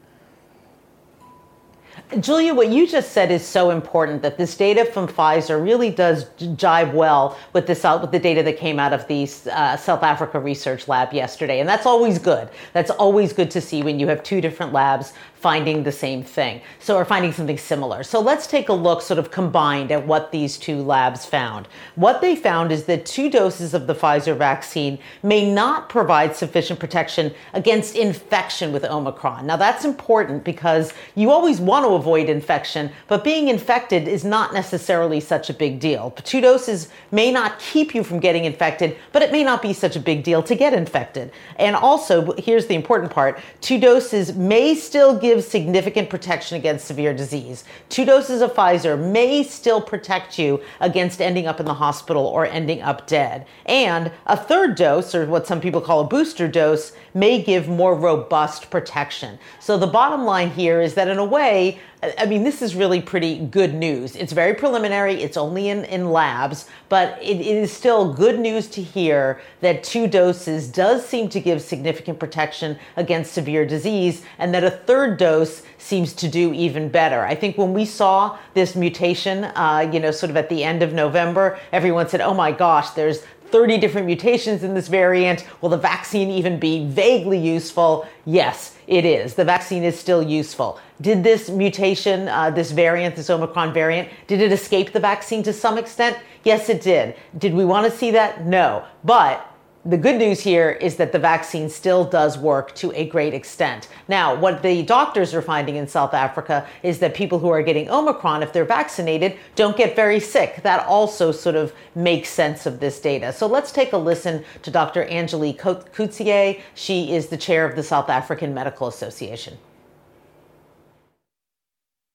Julia, 2.20 2.54
what 2.54 2.70
you 2.70 2.86
just 2.86 3.14
said 3.14 3.32
is 3.32 3.46
so 3.46 3.72
important 3.72 4.22
that 4.22 4.38
this 4.38 4.56
data 4.56 4.86
from 4.86 5.08
Pfizer 5.08 5.64
really 5.64 5.90
does 5.90 6.26
jive 6.56 6.94
well 6.94 7.38
with 7.54 7.66
this 7.66 7.84
with 7.84 8.12
the 8.12 8.20
data 8.20 8.44
that 8.44 8.58
came 8.58 8.80
out 8.80 8.94
of 8.94 9.08
the 9.08 9.28
uh, 9.52 9.76
South 9.76 10.04
Africa 10.04 10.40
research 10.40 10.88
lab 10.88 11.14
yesterday, 11.14 11.60
and 11.60 11.68
that's 11.68 11.88
always 11.88 12.20
good. 12.20 12.48
That's 12.74 12.92
always 12.92 13.34
good 13.34 13.50
to 13.52 13.62
see 13.62 13.82
when 13.82 14.00
you 14.00 14.08
have 14.08 14.22
two 14.22 14.40
different 14.40 14.72
labs 14.72 15.14
finding 15.46 15.84
the 15.84 15.92
same 15.92 16.24
thing. 16.24 16.60
So, 16.80 16.96
or 16.96 17.06
finding 17.06 17.32
something 17.32 17.60
similar. 17.60 18.02
So, 18.02 18.20
let's 18.20 18.48
take 18.48 18.70
a 18.70 18.74
look 18.74 19.04
sort 19.04 19.20
of 19.20 19.30
combined 19.30 19.92
at 19.92 20.08
what 20.08 20.32
these 20.32 20.58
two 20.58 20.82
labs 20.82 21.24
found. 21.24 21.68
What 21.94 22.20
they 22.20 22.36
found 22.36 22.72
is 22.72 22.86
that 22.86 23.06
two 23.06 23.30
doses 23.30 23.76
of 23.76 23.86
the 23.86 23.94
Pfizer 23.94 24.36
vaccine 24.36 24.98
may 25.22 25.48
not 25.48 25.88
provide 25.88 26.36
sufficient 26.36 26.80
protection 26.80 27.32
against 27.54 27.96
infection 27.96 28.74
with 28.74 28.86
Omicron. 28.86 29.46
Now, 29.46 29.56
that's 29.56 29.86
important 29.86 30.44
because 30.44 30.94
you 31.14 31.30
always 31.30 31.62
want 31.62 31.86
to 31.86 31.92
avoid 31.92 32.28
infection, 32.28 32.90
but 33.08 33.24
being 33.24 33.50
infected 33.50 34.08
is 34.08 34.26
not 34.26 34.52
necessarily 34.52 35.20
such 35.20 35.52
a 35.52 35.54
big 35.54 35.80
deal. 35.80 36.10
Two 36.24 36.42
doses 36.42 36.90
may 37.12 37.32
not 37.32 37.60
keep 37.60 37.94
you 37.94 38.04
from 38.04 38.20
getting 38.20 38.46
infected, 38.46 38.98
but 39.12 39.22
it 39.22 39.32
may 39.32 39.44
not 39.44 39.62
be 39.62 39.74
such 39.74 39.96
a 39.96 40.00
big 40.00 40.24
deal 40.24 40.42
to 40.42 40.56
get 40.56 40.74
infected. 40.74 41.32
And 41.58 41.76
also, 41.76 42.34
here's 42.38 42.66
the 42.66 42.74
important 42.74 43.12
part 43.12 43.40
two 43.62 43.80
doses 43.80 44.36
may 44.36 44.74
still 44.74 45.16
give 45.16 45.35
significant 45.42 46.10
protection 46.10 46.58
against 46.58 46.86
severe 46.86 47.14
disease. 47.14 47.64
Two 47.90 48.06
doses 48.06 48.42
of 48.42 48.54
Pfizer 48.54 49.00
may 49.00 49.44
still 49.44 49.82
protect 49.82 50.38
you 50.38 50.62
against 50.80 51.22
ending 51.22 51.48
up 51.48 51.60
in 51.60 51.66
the 51.66 51.74
hospital 51.74 52.26
or 52.26 52.46
ending 52.46 52.82
up 52.82 53.08
dead. 53.08 53.46
And 53.66 54.12
a 54.26 54.38
third 54.38 54.76
dose, 54.76 55.16
or 55.16 55.26
what 55.26 55.48
some 55.48 55.62
people 55.62 55.82
call 55.82 56.02
a 56.02 56.08
booster 56.08 56.48
dose, 56.48 56.92
may 57.14 57.42
give 57.42 57.68
more 57.68 57.96
robust 57.96 58.70
protection. 58.70 59.40
So 59.60 59.78
the 59.78 59.88
bottom 59.88 60.26
line 60.26 60.52
here 60.52 60.82
is 60.82 60.94
that 60.96 61.08
in 61.08 61.18
a 61.18 61.26
way, 61.26 61.80
I 62.20 62.26
mean, 62.26 62.44
this 62.44 62.62
is 62.62 62.76
really 62.76 63.02
pretty 63.02 63.40
good 63.40 63.74
news. 63.74 64.16
It's 64.16 64.34
very 64.34 64.54
preliminary, 64.54 65.24
it's 65.24 65.38
only 65.38 65.70
in, 65.70 65.86
in 65.86 66.12
labs, 66.12 66.68
but 66.88 67.18
it, 67.22 67.40
it 67.40 67.46
is 67.46 67.72
still 67.72 68.14
good 68.14 68.40
news 68.40 68.68
to 68.68 68.84
hear 68.84 69.42
that 69.62 69.84
two 69.84 70.06
doses 70.06 70.68
does 70.68 71.06
seem 71.06 71.30
to 71.30 71.40
give 71.40 71.62
significant 71.62 72.20
protection 72.20 72.78
against 72.96 73.34
severe 73.34 73.66
disease, 73.66 74.24
and 74.38 74.54
that 74.54 74.64
a 74.64 74.70
third 74.70 75.15
dose 75.16 75.64
seems 75.78 76.14
to 76.14 76.28
do 76.28 76.54
even 76.54 76.90
better. 76.90 77.26
I 77.26 77.36
think 77.36 77.58
when 77.58 77.74
we 77.74 77.86
saw 77.86 78.38
this 78.54 78.76
mutation, 78.76 79.46
uh, 79.46 79.90
you 79.92 80.00
know, 80.00 80.12
sort 80.12 80.30
of 80.30 80.38
at 80.38 80.50
the 80.50 80.64
end 80.64 80.84
of 80.84 80.94
November, 80.94 81.60
everyone 81.72 82.10
said, 82.10 82.22
oh 82.22 82.34
my 82.34 82.52
gosh, 82.52 82.92
there's 82.92 83.22
30 83.56 83.78
different 83.78 84.08
mutations 84.08 84.64
in 84.64 84.74
this 84.74 84.88
variant. 84.88 85.46
Will 85.62 85.70
the 85.70 85.78
vaccine 85.78 86.30
even 86.30 86.60
be 86.60 86.86
vaguely 86.88 87.38
useful? 87.38 88.08
Yes, 88.26 88.76
it 88.88 89.06
is. 89.06 89.36
The 89.36 89.46
vaccine 89.46 89.84
is 89.84 89.98
still 89.98 90.24
useful. 90.24 90.80
Did 91.02 91.24
this 91.24 91.50
mutation, 91.50 92.28
uh, 92.28 92.50
this 92.50 92.72
variant, 92.72 93.16
this 93.16 93.30
Omicron 93.30 93.74
variant, 93.74 94.10
did 94.28 94.42
it 94.42 94.52
escape 94.52 94.92
the 94.92 95.00
vaccine 95.00 95.44
to 95.44 95.54
some 95.54 95.78
extent? 95.78 96.18
Yes, 96.44 96.70
it 96.70 96.82
did. 96.82 97.16
Did 97.38 97.54
we 97.54 97.66
want 97.66 97.90
to 97.90 97.98
see 97.98 98.12
that? 98.12 98.46
No. 98.46 98.86
But 99.04 99.55
the 99.86 99.98
good 99.98 100.18
news 100.18 100.40
here 100.42 100.72
is 100.72 100.96
that 100.96 101.12
the 101.12 101.20
vaccine 101.20 101.70
still 101.70 102.04
does 102.04 102.40
work 102.40 102.74
to 102.74 102.92
a 102.94 103.06
great 103.06 103.36
extent. 103.36 103.88
Now, 104.08 104.34
what 104.34 104.64
the 104.64 104.82
doctors 104.82 105.32
are 105.36 105.44
finding 105.44 105.76
in 105.76 105.88
South 105.88 106.16
Africa 106.16 106.68
is 106.82 106.98
that 107.00 107.14
people 107.14 107.38
who 107.38 107.50
are 107.50 107.62
getting 107.62 107.88
Omicron, 107.92 108.42
if 108.42 108.52
they're 108.52 108.66
vaccinated, 108.66 109.38
don't 109.56 109.78
get 109.78 109.96
very 109.96 110.20
sick. 110.20 110.64
That 110.64 110.88
also 110.88 111.32
sort 111.32 111.56
of 111.56 111.72
makes 111.94 112.30
sense 112.30 112.66
of 112.66 112.80
this 112.80 113.00
data. 113.00 113.32
So 113.32 113.46
let's 113.46 113.72
take 113.72 113.94
a 113.94 113.98
listen 113.98 114.44
to 114.64 114.72
Dr. 114.72 115.08
Angelique 115.08 115.62
Coetzee. 115.62 116.62
She 116.74 117.14
is 117.14 117.28
the 117.28 117.38
chair 117.38 117.64
of 117.64 117.76
the 117.76 117.84
South 117.84 118.10
African 118.10 118.56
Medical 118.56 118.88
Association. 118.88 119.56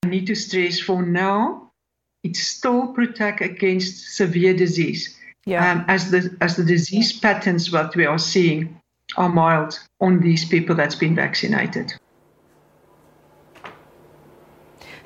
I 0.03 0.09
need 0.09 0.27
to 0.27 0.35
stress 0.35 0.77
for 0.77 1.03
now, 1.03 1.71
it 2.23 2.35
still 2.35 2.87
protect 2.87 3.39
against 3.39 4.15
severe 4.17 4.53
disease 4.53 5.17
yeah. 5.45 5.71
Um, 5.71 5.85
as 5.87 6.11
the 6.11 6.35
as 6.41 6.55
the 6.55 6.63
disease 6.63 7.17
patterns 7.19 7.71
what 7.71 7.95
we 7.95 8.05
are 8.05 8.19
seeing 8.19 8.79
are 9.17 9.29
mild 9.29 9.79
on 9.99 10.21
these 10.21 10.45
people 10.45 10.75
that's 10.75 10.95
been 10.95 11.15
vaccinated. 11.15 11.93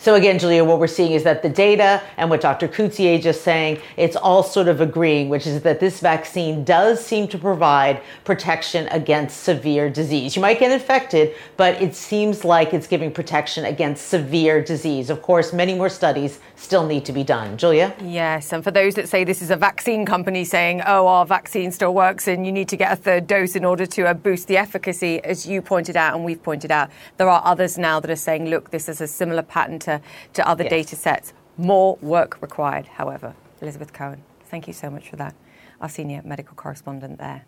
So 0.06 0.14
again, 0.14 0.38
Julia, 0.38 0.64
what 0.64 0.78
we're 0.78 0.86
seeing 0.86 1.14
is 1.14 1.24
that 1.24 1.42
the 1.42 1.50
data 1.50 2.00
and 2.18 2.30
what 2.30 2.40
Dr. 2.40 2.68
Coetzee 2.68 3.20
just 3.20 3.42
saying, 3.42 3.80
it's 3.98 4.16
all 4.16 4.44
sort 4.44 4.68
of 4.68 4.80
agreeing, 4.80 5.30
which 5.30 5.48
is 5.48 5.64
that 5.64 5.80
this 5.80 6.00
vaccine 6.00 6.64
does 6.64 7.04
seem 7.04 7.28
to 7.30 7.40
provide 7.40 8.04
protection 8.24 8.88
against 8.90 9.42
severe 9.42 9.90
disease. 9.90 10.36
You 10.36 10.44
might 10.44 10.60
get 10.60 10.70
infected, 10.70 11.34
but 11.58 11.82
it 11.82 11.96
seems 11.96 12.46
like 12.46 12.72
it's 12.72 12.86
giving 12.86 13.12
protection 13.12 13.66
against 13.66 14.08
severe 14.08 14.64
disease. 14.64 15.10
Of 15.10 15.24
course, 15.24 15.52
many 15.52 15.74
more 15.74 15.90
studies 15.90 16.40
still 16.56 16.86
need 16.86 17.04
to 17.06 17.12
be 17.12 17.24
done. 17.24 17.58
Julia? 17.58 17.96
Yes, 18.04 18.54
and 18.54 18.64
for 18.64 18.70
those 18.70 18.94
that 18.94 19.10
say 19.10 19.24
this 19.24 19.42
is 19.42 19.50
a 19.50 19.56
vaccine 19.56 20.06
company 20.06 20.46
saying, 20.46 20.84
oh, 20.86 21.08
our 21.08 21.26
vaccine 21.26 21.72
still 21.72 21.96
works 21.96 22.28
and 22.28 22.46
you 22.46 22.52
need 22.52 22.70
to 22.70 22.78
get 22.78 22.94
a 22.94 22.96
third 22.96 23.26
dose 23.26 23.56
in 23.56 23.66
order 23.66 23.88
to 23.88 24.06
uh, 24.06 24.14
boost 24.14 24.48
the 24.48 24.58
efficacy, 24.58 25.20
as 25.24 25.48
you 25.48 25.64
pointed 25.64 25.98
out 25.98 26.16
and 26.16 26.24
we've 26.24 26.44
pointed 26.44 26.70
out, 26.70 26.92
there 27.18 27.28
are 27.28 27.42
others 27.44 27.80
now 27.80 28.00
that 28.00 28.12
are 28.12 28.16
saying, 28.16 28.52
look, 28.52 28.70
this 28.70 28.88
is 28.88 29.02
a 29.02 29.08
similar 29.08 29.42
pattern 29.42 29.80
to 29.80 29.95
to 30.34 30.48
other 30.48 30.64
yes. 30.64 30.70
data 30.70 30.96
sets. 30.96 31.34
More 31.58 31.98
work 32.02 32.42
required, 32.42 32.88
however. 32.88 33.36
Elizabeth 33.62 33.94
Cohen, 33.94 34.24
thank 34.46 34.68
you 34.68 34.74
so 34.74 34.90
much 34.90 35.10
for 35.10 35.16
that. 35.16 35.36
Our 35.82 35.90
senior 35.90 36.22
medical 36.24 36.56
correspondent 36.56 37.20
there. 37.20 37.46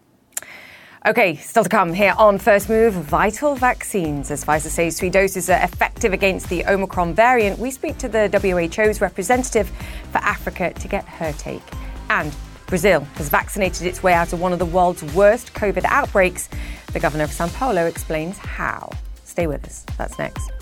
Okay, 1.06 1.36
still 1.38 1.64
to 1.64 1.70
come 1.70 1.94
here 1.94 2.14
on 2.18 2.38
First 2.40 2.70
Move 2.70 2.94
vital 2.94 3.56
vaccines. 3.56 4.32
As 4.32 4.44
Pfizer 4.44 4.68
says 4.68 5.00
three 5.00 5.10
doses 5.10 5.50
are 5.50 5.64
effective 5.64 6.12
against 6.12 6.50
the 6.50 6.66
Omicron 6.66 7.14
variant, 7.14 7.60
we 7.60 7.72
speak 7.72 7.98
to 8.00 8.10
the 8.10 8.28
WHO's 8.30 9.00
representative 9.00 9.70
for 10.12 10.18
Africa 10.18 10.74
to 10.74 10.88
get 10.88 11.06
her 11.06 11.32
take. 11.34 11.62
And 12.10 12.36
Brazil 12.66 13.02
has 13.16 13.30
vaccinated 13.30 13.88
its 13.88 14.04
way 14.04 14.14
out 14.14 14.34
of 14.34 14.42
one 14.42 14.54
of 14.54 14.60
the 14.60 14.66
world's 14.66 15.04
worst 15.14 15.54
COVID 15.54 15.86
outbreaks. 15.86 16.50
The 16.92 17.00
governor 17.00 17.24
of 17.24 17.32
Sao 17.32 17.48
Paulo 17.48 17.86
explains 17.86 18.38
how. 18.38 18.90
Stay 19.24 19.48
with 19.48 19.66
us. 19.66 19.86
That's 19.98 20.18
next. 20.18 20.57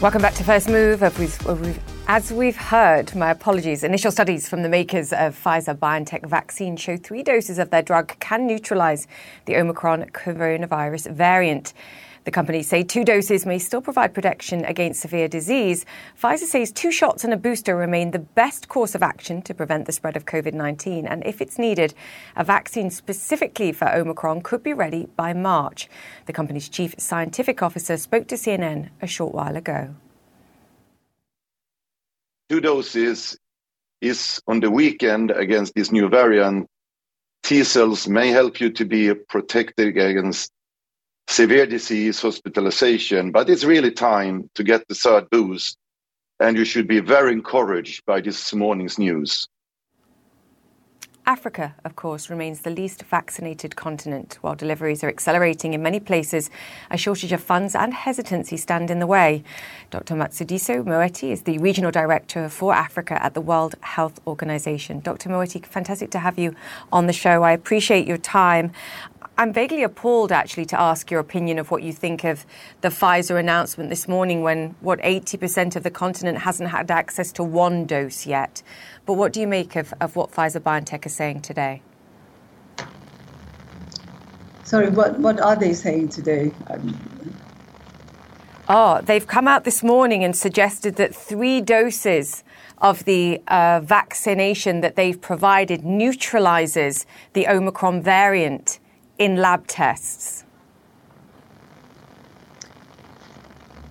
Welcome 0.00 0.22
back 0.22 0.32
to 0.36 0.44
First 0.44 0.70
Move. 0.70 1.02
As 2.08 2.32
we've 2.32 2.56
heard, 2.56 3.14
my 3.14 3.30
apologies, 3.32 3.84
initial 3.84 4.10
studies 4.10 4.48
from 4.48 4.62
the 4.62 4.68
makers 4.70 5.12
of 5.12 5.38
Pfizer 5.38 5.76
BioNTech 5.76 6.26
vaccine 6.26 6.78
show 6.78 6.96
three 6.96 7.22
doses 7.22 7.58
of 7.58 7.68
their 7.68 7.82
drug 7.82 8.18
can 8.18 8.46
neutralize 8.46 9.06
the 9.44 9.56
Omicron 9.56 10.06
coronavirus 10.06 11.12
variant. 11.12 11.74
The 12.24 12.30
companies 12.30 12.68
say 12.68 12.82
two 12.82 13.02
doses 13.02 13.46
may 13.46 13.58
still 13.58 13.80
provide 13.80 14.12
protection 14.12 14.64
against 14.66 15.00
severe 15.00 15.26
disease. 15.26 15.86
Pfizer 16.20 16.44
says 16.44 16.70
two 16.70 16.92
shots 16.92 17.24
and 17.24 17.32
a 17.32 17.36
booster 17.36 17.74
remain 17.74 18.10
the 18.10 18.18
best 18.18 18.68
course 18.68 18.94
of 18.94 19.02
action 19.02 19.40
to 19.42 19.54
prevent 19.54 19.86
the 19.86 19.92
spread 19.92 20.16
of 20.16 20.26
COVID 20.26 20.52
19. 20.52 21.06
And 21.06 21.24
if 21.24 21.40
it's 21.40 21.58
needed, 21.58 21.94
a 22.36 22.44
vaccine 22.44 22.90
specifically 22.90 23.72
for 23.72 23.88
Omicron 23.88 24.42
could 24.42 24.62
be 24.62 24.74
ready 24.74 25.08
by 25.16 25.32
March. 25.32 25.88
The 26.26 26.34
company's 26.34 26.68
chief 26.68 26.94
scientific 26.98 27.62
officer 27.62 27.96
spoke 27.96 28.28
to 28.28 28.34
CNN 28.34 28.90
a 29.00 29.06
short 29.06 29.34
while 29.34 29.56
ago. 29.56 29.94
Two 32.50 32.60
doses 32.60 33.38
is 34.02 34.42
on 34.46 34.60
the 34.60 34.70
weekend 34.70 35.30
against 35.30 35.74
this 35.74 35.90
new 35.90 36.08
variant. 36.08 36.66
T 37.42 37.64
cells 37.64 38.08
may 38.08 38.28
help 38.28 38.60
you 38.60 38.70
to 38.70 38.84
be 38.84 39.14
protected 39.14 39.96
against 39.96 40.52
severe 41.30 41.66
disease, 41.66 42.20
hospitalization, 42.20 43.30
but 43.30 43.48
it's 43.48 43.64
really 43.64 43.92
time 43.92 44.50
to 44.54 44.64
get 44.64 44.86
the 44.88 44.94
third 44.94 45.30
boost. 45.30 45.78
And 46.40 46.56
you 46.56 46.64
should 46.64 46.88
be 46.88 47.00
very 47.00 47.32
encouraged 47.32 48.04
by 48.06 48.20
this 48.20 48.52
morning's 48.54 48.98
news. 48.98 49.46
Africa, 51.26 51.76
of 51.84 51.94
course, 51.94 52.30
remains 52.30 52.62
the 52.62 52.70
least 52.70 53.04
vaccinated 53.04 53.76
continent. 53.76 54.38
While 54.40 54.56
deliveries 54.56 55.04
are 55.04 55.08
accelerating 55.08 55.74
in 55.74 55.82
many 55.82 56.00
places, 56.00 56.50
a 56.90 56.96
shortage 56.96 57.30
of 57.30 57.40
funds 57.40 57.76
and 57.76 57.94
hesitancy 57.94 58.56
stand 58.56 58.90
in 58.90 58.98
the 58.98 59.06
way. 59.06 59.44
Dr. 59.90 60.14
Matshidiso 60.14 60.82
Moeti 60.82 61.30
is 61.30 61.42
the 61.42 61.58
Regional 61.58 61.92
Director 61.92 62.48
for 62.48 62.74
Africa 62.74 63.22
at 63.22 63.34
the 63.34 63.40
World 63.40 63.76
Health 63.82 64.18
Organization. 64.26 64.98
Dr. 65.00 65.28
Moeti, 65.28 65.64
fantastic 65.64 66.10
to 66.10 66.18
have 66.18 66.38
you 66.38 66.56
on 66.90 67.06
the 67.06 67.12
show. 67.12 67.44
I 67.44 67.52
appreciate 67.52 68.08
your 68.08 68.18
time. 68.18 68.72
I'm 69.40 69.54
vaguely 69.54 69.82
appalled 69.82 70.32
actually 70.32 70.66
to 70.66 70.78
ask 70.78 71.10
your 71.10 71.18
opinion 71.18 71.58
of 71.58 71.70
what 71.70 71.82
you 71.82 71.94
think 71.94 72.24
of 72.24 72.44
the 72.82 72.88
Pfizer 72.88 73.40
announcement 73.40 73.88
this 73.88 74.06
morning 74.06 74.42
when 74.42 74.76
what 74.80 74.98
80% 74.98 75.76
of 75.76 75.82
the 75.82 75.90
continent 75.90 76.36
hasn't 76.36 76.68
had 76.68 76.90
access 76.90 77.32
to 77.32 77.42
one 77.42 77.86
dose 77.86 78.26
yet. 78.26 78.62
But 79.06 79.14
what 79.14 79.32
do 79.32 79.40
you 79.40 79.46
make 79.46 79.76
of, 79.76 79.94
of 79.98 80.14
what 80.14 80.30
Pfizer 80.30 80.60
BioNTech 80.60 81.06
is 81.06 81.14
saying 81.14 81.40
today? 81.40 81.80
Sorry, 84.64 84.90
what, 84.90 85.18
what 85.18 85.40
are 85.40 85.56
they 85.56 85.72
saying 85.72 86.10
today? 86.10 86.52
Um, 86.68 87.00
oh, 88.68 89.00
they've 89.00 89.26
come 89.26 89.48
out 89.48 89.64
this 89.64 89.82
morning 89.82 90.22
and 90.22 90.36
suggested 90.36 90.96
that 90.96 91.14
three 91.14 91.62
doses 91.62 92.44
of 92.76 93.06
the 93.06 93.40
uh, 93.48 93.80
vaccination 93.82 94.82
that 94.82 94.96
they've 94.96 95.18
provided 95.18 95.82
neutralizes 95.82 97.06
the 97.32 97.46
Omicron 97.48 98.02
variant 98.02 98.80
in 99.20 99.36
lab 99.36 99.66
tests? 99.66 100.44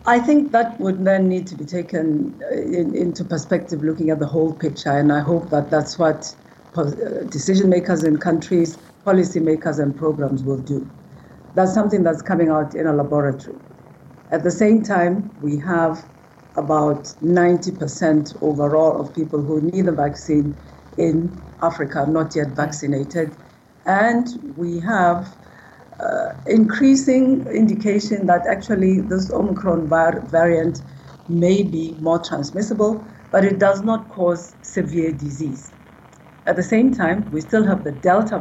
I 0.07 0.19
think 0.19 0.51
that 0.53 0.79
would 0.79 1.05
then 1.05 1.29
need 1.29 1.45
to 1.47 1.55
be 1.55 1.65
taken 1.65 2.41
uh, 2.51 2.55
in, 2.55 2.95
into 2.95 3.23
perspective, 3.23 3.83
looking 3.83 4.09
at 4.09 4.17
the 4.17 4.25
whole 4.25 4.53
picture, 4.53 4.89
and 4.89 5.13
I 5.13 5.19
hope 5.19 5.51
that 5.51 5.69
that's 5.69 5.99
what 5.99 6.35
uh, 6.75 6.85
decision 7.29 7.69
makers 7.69 8.03
in 8.03 8.17
countries, 8.17 8.75
policy 9.05 9.39
makers, 9.39 9.77
and 9.77 9.95
programs 9.95 10.41
will 10.43 10.57
do. 10.57 10.89
That's 11.53 11.75
something 11.75 12.01
that's 12.01 12.23
coming 12.23 12.49
out 12.49 12.73
in 12.73 12.87
a 12.87 12.93
laboratory. 12.93 13.55
At 14.31 14.43
the 14.43 14.51
same 14.51 14.81
time, 14.81 15.29
we 15.41 15.57
have 15.59 16.03
about 16.55 17.03
90% 17.23 18.41
overall 18.41 18.99
of 18.99 19.13
people 19.13 19.41
who 19.41 19.61
need 19.61 19.87
a 19.87 19.91
vaccine 19.91 20.57
in 20.97 21.39
Africa 21.61 22.05
not 22.09 22.35
yet 22.35 22.47
vaccinated 22.49 23.35
and 23.89 24.27
we 24.55 24.79
have 24.79 25.35
uh, 25.99 26.29
increasing 26.45 27.45
indication 27.47 28.27
that 28.27 28.45
actually 28.47 29.01
this 29.01 29.31
Omicron 29.33 29.87
var- 29.89 30.21
variant 30.29 30.81
may 31.27 31.63
be 31.63 31.95
more 31.99 32.19
transmissible, 32.19 33.03
but 33.31 33.43
it 33.43 33.57
does 33.57 33.81
not 33.81 34.07
cause 34.09 34.55
severe 34.61 35.11
disease. 35.11 35.73
At 36.45 36.55
the 36.55 36.63
same 36.63 36.93
time, 36.93 37.29
we 37.31 37.41
still 37.41 37.65
have 37.65 37.83
the 37.83 37.91
Delta 37.91 38.37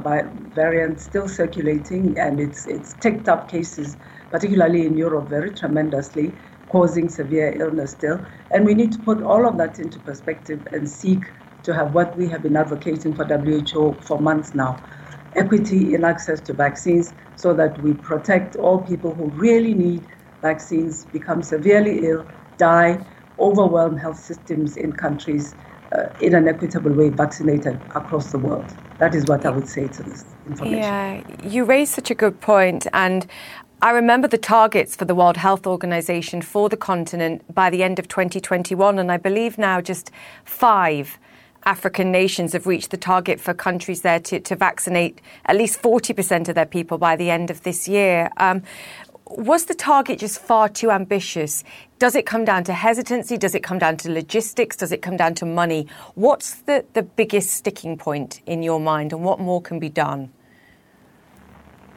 variant 0.55 1.01
still 1.01 1.29
circulating, 1.29 2.19
and 2.19 2.41
it's, 2.41 2.67
it's 2.67 2.93
ticked 2.95 3.29
up 3.29 3.51
cases, 3.51 3.97
particularly 4.31 4.87
in 4.87 4.97
Europe, 4.97 5.31
very 5.31 5.55
tremendously, 5.55 6.35
causing 6.69 7.09
severe 7.09 7.59
illness 7.59 7.93
still. 7.93 8.25
And 8.51 8.67
we 8.67 8.75
need 8.75 8.93
to 8.93 8.99
put 8.99 9.23
all 9.23 9.49
of 9.49 9.57
that 9.59 9.79
into 9.79 9.99
perspective 10.01 10.67
and 10.73 10.89
seek 10.89 11.25
to 11.63 11.75
have 11.75 11.95
what 11.95 12.17
we 12.17 12.29
have 12.29 12.43
been 12.43 12.57
advocating 12.57 13.15
for 13.15 13.25
WHO 13.25 14.01
for 14.07 14.21
months 14.21 14.55
now 14.55 14.85
equity 15.37 15.95
in 15.95 16.05
access 16.05 16.41
to 16.41 16.53
vaccines 16.53 17.13
so 17.37 17.55
that 17.55 17.81
we 17.83 17.95
protect 17.95 18.57
all 18.57 18.79
people 18.79 19.15
who 19.15 19.27
really 19.27 19.75
need 19.75 20.03
vaccines, 20.43 21.05
become 21.07 21.43
severely 21.43 22.07
ill, 22.07 22.27
die, 22.57 23.05
overwhelm 23.39 23.97
health 23.97 24.19
systems 24.19 24.77
in 24.77 24.93
countries 24.93 25.55
uh, 25.93 26.09
in 26.21 26.35
an 26.35 26.49
equitable 26.49 26.93
way, 26.93 27.09
vaccinated 27.09 27.81
across 27.95 28.33
the 28.33 28.39
world. 28.39 28.67
That 28.99 29.15
is 29.15 29.25
what 29.27 29.47
I 29.47 29.51
would 29.51 29.69
say 29.69 29.89
to 29.89 30.03
this 30.03 30.25
information. 30.47 30.79
Yeah, 30.79 31.23
you 31.43 31.65
raise 31.65 31.91
such 31.91 32.11
a 32.11 32.15
good 32.15 32.41
point, 32.41 32.87
and 32.93 33.27
I 33.81 33.91
remember 33.91 34.27
the 34.27 34.39
targets 34.39 34.97
for 34.97 35.05
the 35.05 35.15
World 35.15 35.37
Health 35.37 35.67
Organization 35.67 36.43
for 36.43 36.69
the 36.69 36.77
continent 36.77 37.55
by 37.55 37.71
the 37.71 37.83
end 37.83 37.99
of 37.99 38.09
2021, 38.09 38.99
and 38.99 39.13
I 39.13 39.17
believe 39.17 39.57
now 39.57 39.81
just 39.81 40.11
five 40.45 41.19
African 41.65 42.11
nations 42.11 42.53
have 42.53 42.67
reached 42.67 42.91
the 42.91 42.97
target 42.97 43.41
for 43.41 43.53
countries 43.53 44.03
there 44.03 44.21
to, 44.21 44.41
to 44.41 44.57
vaccinate 44.57 45.21
at 45.45 45.57
least 45.57 45.83
40% 45.83 46.49
of 46.49 46.55
their 46.55 46.67
people 46.67 46.99
by 46.99 47.17
the 47.17 47.31
end 47.31 47.51
of 47.51 47.63
this 47.63 47.87
year. 47.87 48.31
Um, 48.37 48.63
was 49.31 49.67
the 49.67 49.75
target 49.75 50.19
just 50.19 50.41
far 50.41 50.69
too 50.69 50.91
ambitious? 50.91 51.63
Does 51.99 52.15
it 52.15 52.25
come 52.25 52.45
down 52.45 52.65
to 52.65 52.73
hesitancy? 52.73 53.37
Does 53.37 53.55
it 53.55 53.63
come 53.63 53.79
down 53.79 53.97
to 53.99 54.11
logistics? 54.11 54.77
Does 54.77 54.93
it 54.93 55.03
come 55.03 55.17
down 55.17 55.35
to 55.35 55.47
money? 55.47 55.87
What's 56.15 56.55
the, 56.63 56.85
the 56.95 57.03
biggest 57.03 57.51
sticking 57.51 57.99
point 57.99 58.41
in 58.47 58.63
your 58.63 58.81
mind, 58.81 59.13
and 59.13 59.23
what 59.23 59.39
more 59.39 59.61
can 59.61 59.79
be 59.79 59.91
done? 59.91 60.33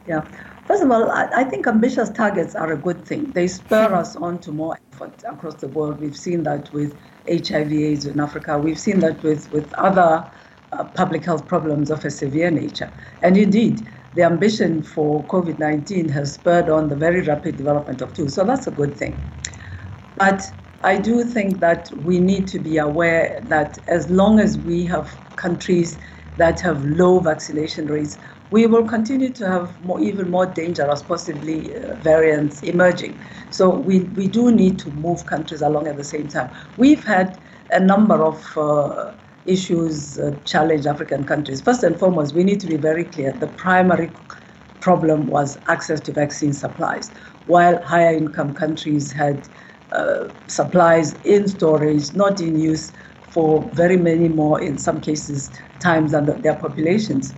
Yeah. 0.06 0.26
First 0.66 0.82
of 0.82 0.90
all, 0.90 1.10
I, 1.10 1.28
I 1.34 1.44
think 1.44 1.66
ambitious 1.66 2.10
targets 2.10 2.54
are 2.54 2.72
a 2.72 2.76
good 2.76 3.04
thing. 3.04 3.30
They 3.30 3.46
spur 3.46 3.94
us 3.94 4.16
on 4.16 4.38
to 4.40 4.52
more 4.52 4.78
effort 4.92 5.22
across 5.26 5.54
the 5.54 5.68
world. 5.68 6.00
We've 6.00 6.16
seen 6.16 6.42
that 6.42 6.72
with 6.72 6.94
HIV/AIDS 7.28 8.06
in 8.06 8.20
Africa. 8.20 8.58
We've 8.58 8.78
seen 8.78 9.00
that 9.00 9.22
with 9.22 9.50
with 9.52 9.72
other 9.74 10.24
uh, 10.72 10.84
public 10.84 11.24
health 11.24 11.46
problems 11.46 11.90
of 11.90 12.04
a 12.04 12.10
severe 12.10 12.50
nature. 12.50 12.92
And 13.22 13.36
indeed, 13.36 13.86
the 14.14 14.22
ambition 14.22 14.82
for 14.82 15.24
COVID 15.26 15.58
19 15.58 16.08
has 16.10 16.34
spurred 16.34 16.68
on 16.68 16.88
the 16.88 16.96
very 16.96 17.22
rapid 17.22 17.56
development 17.56 18.02
of 18.02 18.12
tools. 18.14 18.34
So 18.34 18.44
that's 18.44 18.66
a 18.66 18.70
good 18.70 18.96
thing. 18.96 19.18
But 20.18 20.42
I 20.84 20.98
do 20.98 21.24
think 21.24 21.60
that 21.60 21.90
we 21.96 22.18
need 22.18 22.48
to 22.48 22.58
be 22.58 22.78
aware 22.78 23.40
that 23.48 23.78
as 23.88 24.10
long 24.10 24.40
as 24.40 24.58
we 24.58 24.84
have 24.86 25.16
countries 25.36 25.98
that 26.36 26.60
have 26.60 26.84
low 26.84 27.20
vaccination 27.20 27.86
rates, 27.86 28.18
we 28.52 28.66
will 28.66 28.86
continue 28.86 29.30
to 29.30 29.48
have 29.48 29.80
more, 29.82 29.98
even 30.00 30.28
more 30.30 30.44
dangerous, 30.44 31.02
possibly 31.02 31.74
uh, 31.74 31.94
variants 31.96 32.62
emerging. 32.62 33.18
So 33.48 33.70
we, 33.70 34.00
we 34.18 34.28
do 34.28 34.52
need 34.52 34.78
to 34.80 34.90
move 34.90 35.24
countries 35.24 35.62
along 35.62 35.88
at 35.88 35.96
the 35.96 36.04
same 36.04 36.28
time. 36.28 36.50
We've 36.76 37.02
had 37.02 37.38
a 37.70 37.80
number 37.80 38.22
of 38.22 38.44
uh, 38.58 39.14
issues 39.46 40.18
uh, 40.18 40.36
challenge 40.44 40.84
African 40.84 41.24
countries. 41.24 41.62
First 41.62 41.82
and 41.82 41.98
foremost, 41.98 42.34
we 42.34 42.44
need 42.44 42.60
to 42.60 42.66
be 42.66 42.76
very 42.76 43.04
clear 43.06 43.32
the 43.32 43.48
primary 43.48 44.12
problem 44.80 45.28
was 45.28 45.58
access 45.68 46.00
to 46.02 46.12
vaccine 46.12 46.52
supplies, 46.52 47.10
while 47.46 47.82
higher 47.82 48.14
income 48.14 48.52
countries 48.52 49.10
had 49.12 49.48
uh, 49.92 50.28
supplies 50.46 51.14
in 51.24 51.48
storage, 51.48 52.12
not 52.12 52.38
in 52.42 52.58
use 52.58 52.92
for 53.30 53.70
very 53.72 53.96
many 53.96 54.28
more, 54.28 54.60
in 54.60 54.76
some 54.76 55.00
cases, 55.00 55.50
times 55.78 56.12
than 56.12 56.26
the, 56.26 56.34
their 56.34 56.56
populations. 56.56 57.34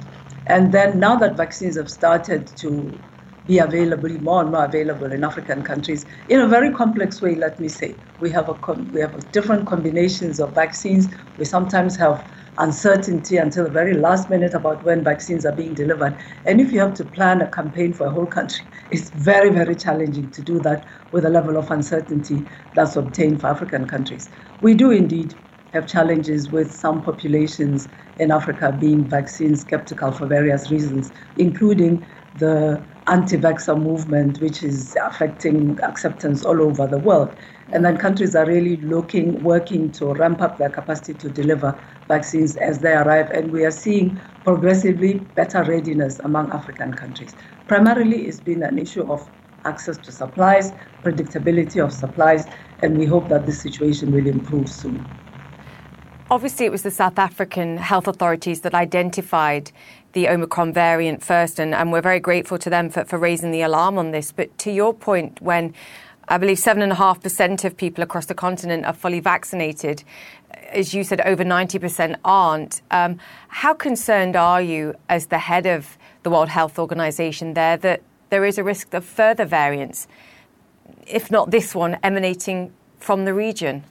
And 0.46 0.72
then 0.72 0.98
now 1.00 1.16
that 1.16 1.36
vaccines 1.36 1.76
have 1.76 1.90
started 1.90 2.46
to 2.58 3.00
be 3.46 3.58
available, 3.58 4.08
more 4.20 4.42
and 4.42 4.50
more 4.50 4.64
available 4.64 5.12
in 5.12 5.22
African 5.22 5.62
countries 5.62 6.06
in 6.28 6.40
a 6.40 6.48
very 6.48 6.72
complex 6.72 7.20
way. 7.20 7.34
Let 7.34 7.60
me 7.60 7.68
say, 7.68 7.96
we 8.18 8.30
have 8.30 8.48
a 8.48 8.54
com- 8.54 8.90
we 8.92 9.00
have 9.00 9.30
different 9.32 9.66
combinations 9.66 10.40
of 10.40 10.54
vaccines. 10.54 11.08
We 11.36 11.44
sometimes 11.44 11.96
have 11.96 12.26
uncertainty 12.56 13.36
until 13.36 13.64
the 13.64 13.70
very 13.70 13.94
last 13.94 14.30
minute 14.30 14.54
about 14.54 14.82
when 14.84 15.02
vaccines 15.04 15.44
are 15.44 15.52
being 15.52 15.74
delivered. 15.74 16.16
And 16.44 16.60
if 16.60 16.72
you 16.72 16.80
have 16.80 16.94
to 16.94 17.04
plan 17.04 17.42
a 17.42 17.50
campaign 17.50 17.92
for 17.92 18.06
a 18.06 18.10
whole 18.10 18.26
country, 18.26 18.66
it's 18.90 19.10
very 19.10 19.50
very 19.50 19.74
challenging 19.76 20.30
to 20.30 20.42
do 20.42 20.60
that 20.60 20.86
with 21.10 21.24
a 21.26 21.30
level 21.30 21.56
of 21.58 21.70
uncertainty 21.70 22.46
that's 22.72 22.96
obtained 22.96 23.40
for 23.40 23.48
African 23.48 23.86
countries. 23.86 24.30
We 24.60 24.74
do 24.74 24.90
indeed 24.90 25.34
have 25.74 25.88
challenges 25.88 26.50
with 26.50 26.72
some 26.72 27.02
populations 27.02 27.88
in 28.20 28.30
Africa 28.30 28.70
being 28.80 29.04
vaccine 29.04 29.56
skeptical 29.56 30.12
for 30.12 30.24
various 30.24 30.70
reasons, 30.70 31.10
including 31.36 32.06
the 32.38 32.80
anti 33.08 33.36
vaxxer 33.36 33.76
movement, 33.80 34.40
which 34.40 34.62
is 34.62 34.96
affecting 35.02 35.78
acceptance 35.80 36.44
all 36.44 36.62
over 36.62 36.86
the 36.86 36.98
world. 36.98 37.34
And 37.72 37.84
then 37.84 37.96
countries 37.96 38.36
are 38.36 38.46
really 38.46 38.76
looking, 38.76 39.42
working 39.42 39.90
to 39.92 40.14
ramp 40.14 40.40
up 40.40 40.58
their 40.58 40.70
capacity 40.70 41.14
to 41.14 41.28
deliver 41.28 41.76
vaccines 42.06 42.56
as 42.56 42.78
they 42.78 42.92
arrive. 42.92 43.30
And 43.30 43.50
we 43.50 43.64
are 43.64 43.72
seeing 43.72 44.20
progressively 44.44 45.14
better 45.34 45.64
readiness 45.64 46.20
among 46.20 46.52
African 46.52 46.92
countries. 46.94 47.34
Primarily, 47.66 48.26
it's 48.26 48.38
been 48.38 48.62
an 48.62 48.78
issue 48.78 49.10
of 49.10 49.28
access 49.64 49.98
to 49.98 50.12
supplies, 50.12 50.72
predictability 51.02 51.84
of 51.84 51.92
supplies, 51.92 52.46
and 52.82 52.96
we 52.96 53.06
hope 53.06 53.28
that 53.28 53.44
this 53.44 53.60
situation 53.60 54.12
will 54.12 54.26
improve 54.26 54.68
soon. 54.68 55.04
Obviously, 56.34 56.66
it 56.66 56.72
was 56.72 56.82
the 56.82 56.90
South 56.90 57.16
African 57.16 57.76
health 57.76 58.08
authorities 58.08 58.62
that 58.62 58.74
identified 58.74 59.70
the 60.14 60.28
Omicron 60.28 60.72
variant 60.72 61.22
first, 61.22 61.60
and, 61.60 61.72
and 61.72 61.92
we're 61.92 62.00
very 62.00 62.18
grateful 62.18 62.58
to 62.58 62.68
them 62.68 62.90
for, 62.90 63.04
for 63.04 63.20
raising 63.20 63.52
the 63.52 63.62
alarm 63.62 63.98
on 63.98 64.10
this. 64.10 64.32
But 64.32 64.58
to 64.58 64.72
your 64.72 64.92
point, 64.92 65.40
when 65.40 65.72
I 66.26 66.38
believe 66.38 66.56
7.5% 66.56 67.64
of 67.64 67.76
people 67.76 68.02
across 68.02 68.26
the 68.26 68.34
continent 68.34 68.84
are 68.84 68.92
fully 68.92 69.20
vaccinated, 69.20 70.02
as 70.70 70.92
you 70.92 71.04
said, 71.04 71.20
over 71.20 71.44
90% 71.44 72.16
aren't. 72.24 72.82
Um, 72.90 73.20
how 73.46 73.72
concerned 73.72 74.34
are 74.34 74.60
you, 74.60 74.96
as 75.08 75.26
the 75.26 75.38
head 75.38 75.66
of 75.66 75.96
the 76.24 76.30
World 76.30 76.48
Health 76.48 76.80
Organization, 76.80 77.54
there 77.54 77.76
that 77.76 78.02
there 78.30 78.44
is 78.44 78.58
a 78.58 78.64
risk 78.64 78.92
of 78.92 79.04
further 79.04 79.44
variants, 79.44 80.08
if 81.06 81.30
not 81.30 81.52
this 81.52 81.76
one, 81.76 81.96
emanating 82.02 82.72
from 82.98 83.24
the 83.24 83.34
region, 83.34 83.84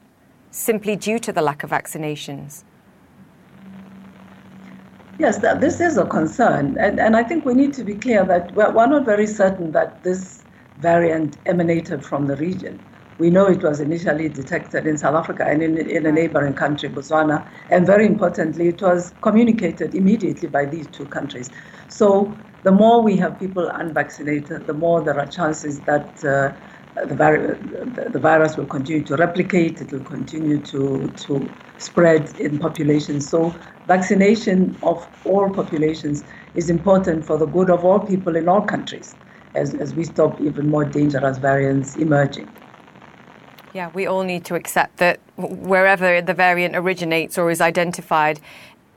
simply 0.53 0.95
due 0.95 1.19
to 1.19 1.33
the 1.33 1.41
lack 1.41 1.63
of 1.63 1.71
vaccinations? 1.71 2.63
Yes, 5.19 5.37
this 5.39 5.79
is 5.79 5.97
a 5.97 6.05
concern. 6.05 6.77
And, 6.79 6.99
and 6.99 7.15
I 7.15 7.23
think 7.23 7.45
we 7.45 7.53
need 7.53 7.73
to 7.73 7.83
be 7.83 7.95
clear 7.95 8.23
that 8.25 8.53
we're, 8.53 8.71
we're 8.71 8.87
not 8.87 9.05
very 9.05 9.27
certain 9.27 9.71
that 9.71 10.03
this 10.03 10.43
variant 10.79 11.37
emanated 11.45 12.03
from 12.03 12.27
the 12.27 12.35
region. 12.35 12.79
We 13.19 13.29
know 13.29 13.47
it 13.47 13.63
was 13.63 13.79
initially 13.79 14.27
detected 14.29 14.87
in 14.87 14.97
South 14.97 15.15
Africa 15.15 15.45
and 15.47 15.61
in, 15.61 15.77
in 15.77 16.05
a 16.05 16.11
neighboring 16.11 16.53
country, 16.53 16.89
Botswana. 16.89 17.47
And 17.69 17.85
very 17.85 18.05
importantly, 18.05 18.67
it 18.69 18.81
was 18.81 19.13
communicated 19.21 19.93
immediately 19.93 20.49
by 20.49 20.65
these 20.65 20.87
two 20.87 21.05
countries. 21.05 21.49
So 21.89 22.35
the 22.63 22.71
more 22.71 23.01
we 23.01 23.15
have 23.17 23.39
people 23.39 23.69
unvaccinated, 23.69 24.65
the 24.65 24.73
more 24.73 25.01
there 25.01 25.19
are 25.19 25.27
chances 25.27 25.79
that 25.81 26.25
uh, 26.25 26.53
the, 26.95 27.15
vi- 27.15 28.09
the, 28.09 28.19
virus 28.19 28.55
will 28.55 28.65
continue 28.65 29.03
to 29.03 29.15
replicate, 29.15 29.81
it 29.81 29.91
will 29.91 30.03
continue 30.03 30.59
to, 30.59 31.07
to 31.09 31.49
spread 31.77 32.39
in 32.39 32.59
populations. 32.59 33.27
So 33.27 33.53
vaccination 33.87 34.77
of 34.83 35.07
all 35.25 35.49
populations 35.49 36.23
is 36.55 36.69
important 36.69 37.25
for 37.25 37.37
the 37.37 37.45
good 37.45 37.69
of 37.69 37.83
all 37.83 37.99
people 37.99 38.35
in 38.35 38.47
all 38.47 38.61
countries 38.61 39.15
as, 39.55 39.73
as 39.75 39.93
we 39.95 40.03
stop 40.03 40.39
even 40.41 40.69
more 40.69 40.85
dangerous 40.85 41.37
variants 41.37 41.95
emerging. 41.95 42.49
Yeah, 43.73 43.89
we 43.93 44.05
all 44.05 44.23
need 44.23 44.45
to 44.45 44.55
accept 44.55 44.97
that 44.97 45.19
wherever 45.35 46.21
the 46.21 46.33
variant 46.33 46.75
originates 46.75 47.37
or 47.39 47.49
is 47.49 47.59
identified, 47.59 48.39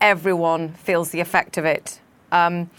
everyone 0.00 0.74
feels 0.74 1.10
the 1.10 1.20
effect 1.20 1.56
of 1.56 1.64
it. 1.64 2.00
Um, 2.30 2.70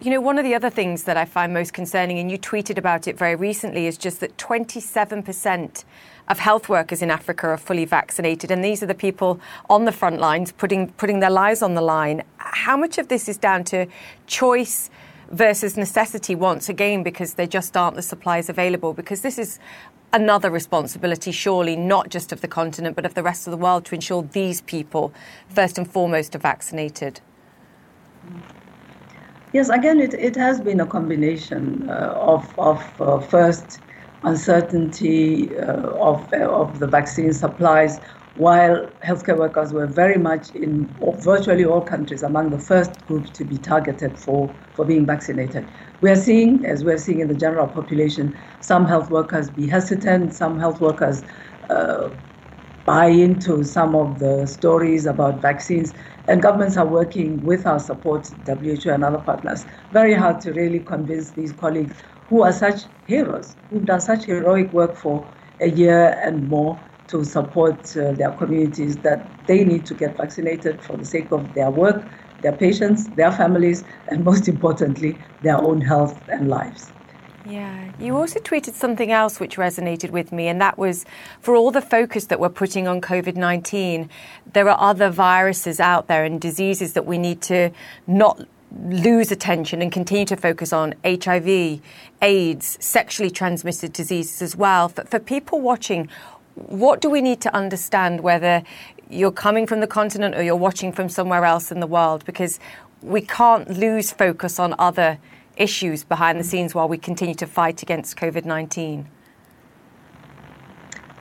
you 0.00 0.10
know, 0.10 0.20
one 0.20 0.38
of 0.38 0.44
the 0.44 0.54
other 0.54 0.70
things 0.70 1.04
that 1.04 1.16
I 1.16 1.24
find 1.24 1.54
most 1.54 1.72
concerning, 1.72 2.18
and 2.18 2.30
you 2.30 2.38
tweeted 2.38 2.78
about 2.78 3.06
it 3.06 3.16
very 3.16 3.36
recently, 3.36 3.86
is 3.86 3.96
just 3.96 4.20
that 4.20 4.36
27% 4.36 5.84
of 6.28 6.38
health 6.38 6.68
workers 6.68 7.02
in 7.02 7.10
Africa 7.10 7.48
are 7.48 7.56
fully 7.56 7.84
vaccinated, 7.84 8.50
and 8.50 8.64
these 8.64 8.82
are 8.82 8.86
the 8.86 8.94
people 8.94 9.40
on 9.68 9.84
the 9.84 9.92
front 9.92 10.18
lines 10.20 10.52
putting 10.52 10.88
putting 10.92 11.20
their 11.20 11.30
lives 11.30 11.62
on 11.62 11.74
the 11.74 11.82
line. 11.82 12.22
How 12.38 12.76
much 12.76 12.98
of 12.98 13.08
this 13.08 13.28
is 13.28 13.36
down 13.36 13.64
to 13.64 13.86
choice 14.26 14.90
versus 15.30 15.76
necessity? 15.76 16.34
Once 16.34 16.68
again, 16.68 17.02
because 17.02 17.34
there 17.34 17.46
just 17.46 17.76
aren't 17.76 17.96
the 17.96 18.02
supplies 18.02 18.48
available. 18.48 18.94
Because 18.94 19.20
this 19.20 19.38
is 19.38 19.58
another 20.12 20.50
responsibility, 20.50 21.30
surely 21.30 21.76
not 21.76 22.08
just 22.08 22.32
of 22.32 22.40
the 22.40 22.48
continent, 22.48 22.96
but 22.96 23.04
of 23.04 23.14
the 23.14 23.22
rest 23.22 23.46
of 23.46 23.50
the 23.50 23.56
world, 23.56 23.84
to 23.86 23.94
ensure 23.94 24.22
these 24.22 24.60
people, 24.62 25.12
first 25.48 25.76
and 25.76 25.90
foremost, 25.90 26.34
are 26.34 26.38
vaccinated. 26.38 27.20
Mm. 28.26 28.63
Yes, 29.54 29.68
again, 29.68 30.00
it, 30.00 30.14
it 30.14 30.34
has 30.34 30.60
been 30.60 30.80
a 30.80 30.86
combination 30.86 31.88
uh, 31.88 32.12
of, 32.16 32.58
of 32.58 33.00
uh, 33.00 33.20
first 33.20 33.78
uncertainty 34.24 35.56
uh, 35.56 35.90
of, 35.92 36.32
of 36.32 36.80
the 36.80 36.88
vaccine 36.88 37.32
supplies, 37.32 38.00
while 38.34 38.90
healthcare 39.04 39.38
workers 39.38 39.72
were 39.72 39.86
very 39.86 40.18
much 40.18 40.50
in 40.56 40.92
virtually 41.20 41.64
all 41.64 41.80
countries 41.80 42.24
among 42.24 42.50
the 42.50 42.58
first 42.58 43.06
group 43.06 43.32
to 43.34 43.44
be 43.44 43.56
targeted 43.56 44.18
for, 44.18 44.52
for 44.74 44.84
being 44.84 45.06
vaccinated. 45.06 45.70
We 46.00 46.10
are 46.10 46.16
seeing, 46.16 46.66
as 46.66 46.82
we're 46.82 46.98
seeing 46.98 47.20
in 47.20 47.28
the 47.28 47.36
general 47.36 47.68
population, 47.68 48.36
some 48.58 48.86
health 48.86 49.08
workers 49.08 49.50
be 49.50 49.68
hesitant, 49.68 50.34
some 50.34 50.58
health 50.58 50.80
workers 50.80 51.22
uh, 51.70 52.10
buy 52.86 53.06
into 53.06 53.64
some 53.64 53.94
of 53.94 54.18
the 54.18 54.46
stories 54.46 55.06
about 55.06 55.40
vaccines. 55.40 55.92
And 56.26 56.40
governments 56.42 56.76
are 56.76 56.86
working 56.86 57.44
with 57.44 57.66
our 57.66 57.78
support, 57.78 58.30
WHO 58.46 58.90
and 58.90 59.04
other 59.04 59.18
partners, 59.18 59.66
very 59.92 60.14
hard 60.14 60.40
to 60.42 60.52
really 60.52 60.80
convince 60.80 61.30
these 61.32 61.52
colleagues 61.52 61.94
who 62.28 62.42
are 62.42 62.52
such 62.52 62.82
heroes, 63.06 63.56
who've 63.70 63.84
done 63.84 64.00
such 64.00 64.24
heroic 64.24 64.72
work 64.72 64.96
for 64.96 65.26
a 65.60 65.68
year 65.68 66.18
and 66.22 66.48
more 66.48 66.80
to 67.08 67.24
support 67.24 67.94
uh, 67.96 68.12
their 68.12 68.32
communities 68.32 68.96
that 68.98 69.28
they 69.46 69.64
need 69.64 69.84
to 69.86 69.94
get 69.94 70.16
vaccinated 70.16 70.82
for 70.82 70.96
the 70.96 71.04
sake 71.04 71.30
of 71.30 71.52
their 71.54 71.70
work, 71.70 72.02
their 72.40 72.52
patients, 72.52 73.08
their 73.08 73.30
families, 73.30 73.84
and 74.08 74.24
most 74.24 74.48
importantly, 74.48 75.18
their 75.42 75.58
own 75.58 75.80
health 75.80 76.20
and 76.28 76.48
lives. 76.48 76.90
Yeah, 77.46 77.92
you 78.00 78.16
also 78.16 78.40
tweeted 78.40 78.72
something 78.72 79.12
else 79.12 79.38
which 79.38 79.56
resonated 79.56 80.10
with 80.10 80.32
me, 80.32 80.48
and 80.48 80.60
that 80.62 80.78
was 80.78 81.04
for 81.40 81.54
all 81.54 81.70
the 81.70 81.82
focus 81.82 82.26
that 82.26 82.40
we're 82.40 82.48
putting 82.48 82.88
on 82.88 83.02
COVID 83.02 83.36
19, 83.36 84.08
there 84.52 84.68
are 84.68 84.80
other 84.80 85.10
viruses 85.10 85.78
out 85.78 86.06
there 86.06 86.24
and 86.24 86.40
diseases 86.40 86.94
that 86.94 87.04
we 87.04 87.18
need 87.18 87.42
to 87.42 87.70
not 88.06 88.46
lose 88.82 89.30
attention 89.30 89.82
and 89.82 89.92
continue 89.92 90.24
to 90.24 90.36
focus 90.36 90.72
on 90.72 90.94
HIV, 91.04 91.80
AIDS, 92.22 92.78
sexually 92.80 93.30
transmitted 93.30 93.92
diseases 93.92 94.40
as 94.40 94.56
well. 94.56 94.88
For, 94.88 95.04
for 95.04 95.18
people 95.18 95.60
watching, 95.60 96.08
what 96.54 97.00
do 97.00 97.10
we 97.10 97.20
need 97.20 97.40
to 97.42 97.54
understand 97.54 98.20
whether 98.20 98.62
you're 99.10 99.30
coming 99.30 99.66
from 99.66 99.80
the 99.80 99.86
continent 99.86 100.34
or 100.34 100.42
you're 100.42 100.56
watching 100.56 100.92
from 100.92 101.10
somewhere 101.10 101.44
else 101.44 101.70
in 101.70 101.80
the 101.80 101.86
world? 101.86 102.24
Because 102.24 102.58
we 103.02 103.20
can't 103.20 103.68
lose 103.68 104.12
focus 104.12 104.58
on 104.58 104.74
other 104.78 105.18
issues 105.56 106.04
behind 106.04 106.38
the 106.38 106.44
scenes 106.44 106.74
while 106.74 106.88
we 106.88 106.98
continue 106.98 107.34
to 107.34 107.46
fight 107.46 107.82
against 107.82 108.16
COVID 108.16 108.44
19. 108.44 109.08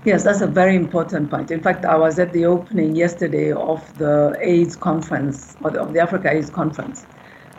Yes, 0.05 0.23
that's 0.23 0.41
a 0.41 0.47
very 0.47 0.75
important 0.75 1.29
point. 1.29 1.49
In 1.49 1.61
fact, 1.61 1.85
I 1.85 1.95
was 1.95 2.19
at 2.19 2.33
the 2.33 2.45
opening 2.45 2.93
yesterday 2.93 3.53
of 3.53 3.97
the 3.97 4.35
AIDS 4.41 4.75
conference, 4.75 5.55
or 5.61 5.77
of 5.77 5.93
the 5.93 6.01
Africa 6.01 6.29
AIDS 6.29 6.49
conference, 6.49 7.05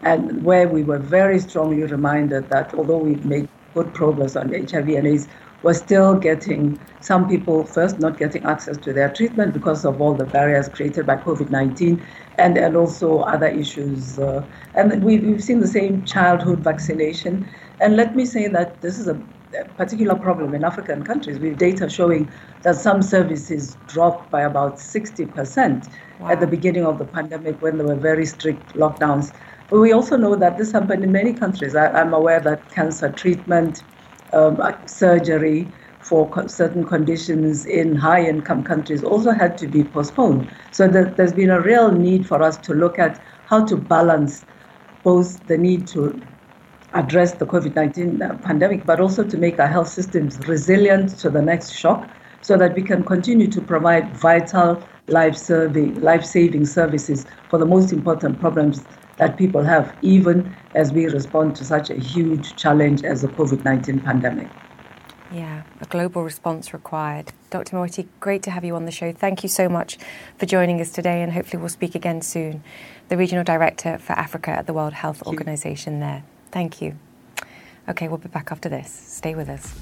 and 0.03 0.45
where 0.45 0.69
we 0.69 0.83
were 0.83 0.99
very 0.99 1.39
strongly 1.39 1.83
reminded 1.83 2.51
that 2.51 2.75
although 2.75 2.99
we've 2.99 3.25
made 3.25 3.49
good 3.73 3.95
progress 3.95 4.37
on 4.37 4.53
HIV 4.53 4.89
and 4.91 5.07
AIDS, 5.07 5.27
we're 5.65 5.73
still 5.73 6.15
getting 6.15 6.79
some 7.01 7.27
people 7.27 7.65
first 7.65 7.99
not 7.99 8.19
getting 8.19 8.45
access 8.45 8.77
to 8.77 8.93
their 8.93 9.09
treatment 9.09 9.55
because 9.55 9.85
of 9.87 10.01
all 10.01 10.15
the 10.15 10.27
barriers 10.27 10.69
created 10.69 11.07
by 11.07 11.17
COVID 11.17 11.51
19 11.51 12.01
and, 12.39 12.59
and 12.59 12.77
also 12.77 13.21
other 13.21 13.47
issues. 13.47 14.19
Uh, 14.19 14.45
and 14.75 15.03
we've, 15.03 15.25
we've 15.25 15.43
seen 15.43 15.61
the 15.61 15.67
same 15.67 16.05
childhood 16.05 16.59
vaccination. 16.59 17.49
And 17.81 17.97
let 17.97 18.15
me 18.15 18.27
say 18.27 18.47
that 18.49 18.81
this 18.83 18.99
is 18.99 19.09
a 19.09 19.19
particular 19.77 20.17
problem 20.17 20.55
in 20.55 20.65
African 20.65 21.05
countries 21.05 21.39
We 21.39 21.51
have 21.51 21.59
data 21.59 21.89
showing 21.89 22.29
that 22.63 22.77
some 22.77 23.01
services 23.01 23.77
dropped 23.87 24.31
by 24.31 24.43
about 24.43 24.77
60% 24.77 25.89
wow. 26.21 26.29
at 26.29 26.41
the 26.41 26.47
beginning 26.47 26.85
of 26.85 26.99
the 26.99 27.05
pandemic 27.05 27.63
when 27.63 27.79
there 27.79 27.87
were 27.87 27.95
very 27.95 28.27
strict 28.27 28.75
lockdowns. 28.75 29.33
But 29.71 29.81
we 29.81 29.93
also 29.93 30.17
know 30.17 30.37
that 30.37 30.59
this 30.59 30.73
happened 30.73 31.05
in 31.05 31.13
many 31.13 31.33
countries. 31.33 31.75
I, 31.75 32.01
am 32.01 32.13
aware 32.13 32.41
that 32.41 32.71
cancer 32.71 33.11
treatment, 33.11 33.83
um, 34.35 34.61
surgery 34.87 35.73
for 36.01 36.29
co- 36.29 36.47
certain 36.47 36.85
conditions 36.85 37.65
in 37.65 37.97
high 37.97 38.23
income 38.23 38.63
countries 38.63 39.03
also 39.03 39.31
had 39.31 39.57
to 39.59 39.67
be 39.67 39.85
postponed. 39.85 40.51
So 40.71 40.87
there's 40.89 41.33
been 41.33 41.51
a 41.51 41.61
real 41.61 41.91
need 41.93 42.27
for 42.27 42.43
us 42.43 42.59
to 42.59 42.75
look 42.75 42.99
at 42.99 43.23
how 43.47 43.65
to 43.67 43.77
balance 43.77 44.45
both 45.03 45.47
the 45.47 45.57
need 45.57 45.87
to 45.89 46.21
address 46.93 47.35
the 47.35 47.47
COVID 47.47 47.75
19 47.75 48.23
uh, 48.23 48.35
pandemic, 48.43 48.87
but 48.87 49.01
also 49.01 49.25
to 49.25 49.37
make 49.37 49.59
our 49.59 49.67
health 49.67 49.89
systems 49.89 50.39
resilient 50.47 51.19
to 51.19 51.31
the 51.31 51.43
next 51.43 51.71
shock 51.71 52.09
so 52.41 52.57
that 52.57 52.75
we 52.75 52.83
can 52.83 53.03
continue 53.03 53.51
to 53.51 53.61
provide 53.61 54.15
vital 54.17 54.87
life 55.09 55.37
saving 55.37 56.67
services 56.67 57.27
for 57.49 57.59
the 57.59 57.67
most 57.67 57.93
important 57.93 58.39
problems 58.39 58.87
that 59.17 59.37
people 59.37 59.63
have, 59.63 59.97
even 60.03 60.55
as 60.75 60.93
we 60.93 61.07
respond 61.07 61.57
to 61.57 61.65
such 61.65 61.91
a 61.91 61.95
huge 61.95 62.57
challenge 62.57 63.05
as 63.05 63.23
the 63.23 63.29
COVID 63.29 63.65
19 63.65 64.01
pandemic. 64.01 64.49
Yeah, 65.33 65.63
a 65.81 65.87
global 65.87 66.23
response 66.23 66.73
required. 66.73 67.33
Dr. 67.51 67.77
Moeti, 67.77 68.07
great 68.21 68.43
to 68.45 68.51
have 68.51 68.65
you 68.65 68.77
on 68.77 68.85
the 68.85 68.93
show. 68.93 69.13
Thank 69.13 69.43
you 69.43 69.49
so 69.49 69.69
much 69.69 69.99
for 70.39 70.47
joining 70.47 70.81
us 70.81 70.93
today, 70.93 71.23
and 71.23 71.33
hopefully 71.33 71.61
we'll 71.61 71.71
speak 71.71 71.95
again 71.95 72.23
soon. 72.23 72.63
The 73.09 73.17
Regional 73.17 73.43
Director 73.43 73.99
for 73.99 74.13
Africa 74.13 74.51
at 74.51 74.67
the 74.67 74.73
World 74.73 74.93
Health 74.93 75.27
Organization 75.27 76.01
there. 76.01 76.23
Thank 76.53 76.81
you. 76.81 76.97
Okay, 77.89 78.07
we'll 78.09 78.19
be 78.19 78.29
back 78.29 78.53
after 78.53 78.69
this. 78.69 78.91
Stay 78.91 79.35
with 79.35 79.49
us. 79.49 79.75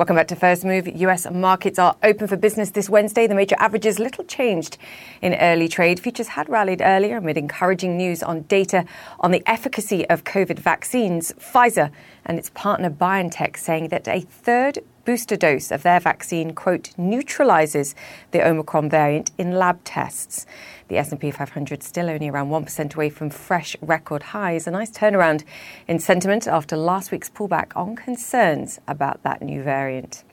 Welcome 0.00 0.16
back 0.16 0.28
to 0.28 0.34
First 0.34 0.64
Move. 0.64 0.88
US 0.88 1.30
markets 1.30 1.78
are 1.78 1.94
open 2.02 2.26
for 2.26 2.38
business 2.38 2.70
this 2.70 2.88
Wednesday. 2.88 3.26
The 3.26 3.34
major 3.34 3.54
averages 3.58 3.98
little 3.98 4.24
changed 4.24 4.78
in 5.20 5.34
early 5.34 5.68
trade. 5.68 6.00
Futures 6.00 6.28
had 6.28 6.48
rallied 6.48 6.80
earlier 6.80 7.18
amid 7.18 7.36
encouraging 7.36 7.98
news 7.98 8.22
on 8.22 8.44
data 8.44 8.86
on 9.18 9.30
the 9.30 9.42
efficacy 9.44 10.08
of 10.08 10.24
COVID 10.24 10.58
vaccines. 10.58 11.32
Pfizer 11.32 11.90
and 12.24 12.38
its 12.38 12.48
partner 12.54 12.88
BioNTech 12.88 13.58
saying 13.58 13.88
that 13.88 14.08
a 14.08 14.22
third 14.22 14.78
booster 15.04 15.36
dose 15.36 15.70
of 15.70 15.82
their 15.82 16.00
vaccine, 16.00 16.54
quote, 16.54 16.96
neutralizes 16.96 17.94
the 18.30 18.42
Omicron 18.42 18.88
variant 18.88 19.32
in 19.36 19.52
lab 19.52 19.84
tests. 19.84 20.46
The 20.90 20.98
S&P 20.98 21.30
500 21.30 21.84
still 21.84 22.10
only 22.10 22.28
around 22.28 22.48
1% 22.48 22.94
away 22.96 23.10
from 23.10 23.30
fresh 23.30 23.76
record 23.80 24.24
highs. 24.24 24.66
A 24.66 24.72
nice 24.72 24.90
turnaround 24.90 25.44
in 25.86 26.00
sentiment 26.00 26.48
after 26.48 26.76
last 26.76 27.12
week's 27.12 27.30
pullback 27.30 27.70
on 27.76 27.94
concerns 27.94 28.80
about 28.88 29.22
that 29.22 29.40
new 29.40 29.62
variant. 29.62 30.24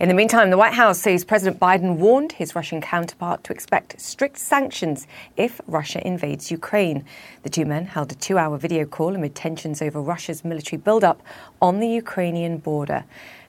In 0.00 0.08
the 0.08 0.14
meantime, 0.14 0.48
the 0.48 0.56
White 0.56 0.72
House 0.72 1.00
says 1.00 1.22
President 1.22 1.60
Biden 1.60 1.96
warned 1.96 2.32
his 2.32 2.54
Russian 2.54 2.80
counterpart 2.80 3.44
to 3.44 3.52
expect 3.52 4.00
strict 4.00 4.38
sanctions 4.38 5.06
if 5.36 5.60
Russia 5.66 6.00
invades 6.06 6.50
Ukraine. 6.50 7.04
The 7.42 7.50
two 7.50 7.66
men 7.66 7.84
held 7.84 8.10
a 8.10 8.14
two 8.14 8.38
hour 8.38 8.56
video 8.56 8.86
call 8.86 9.14
amid 9.14 9.34
tensions 9.34 9.82
over 9.82 10.00
Russia's 10.00 10.46
military 10.46 10.80
buildup 10.80 11.20
on 11.60 11.80
the 11.80 11.88
Ukrainian 11.88 12.56
border. 12.56 13.04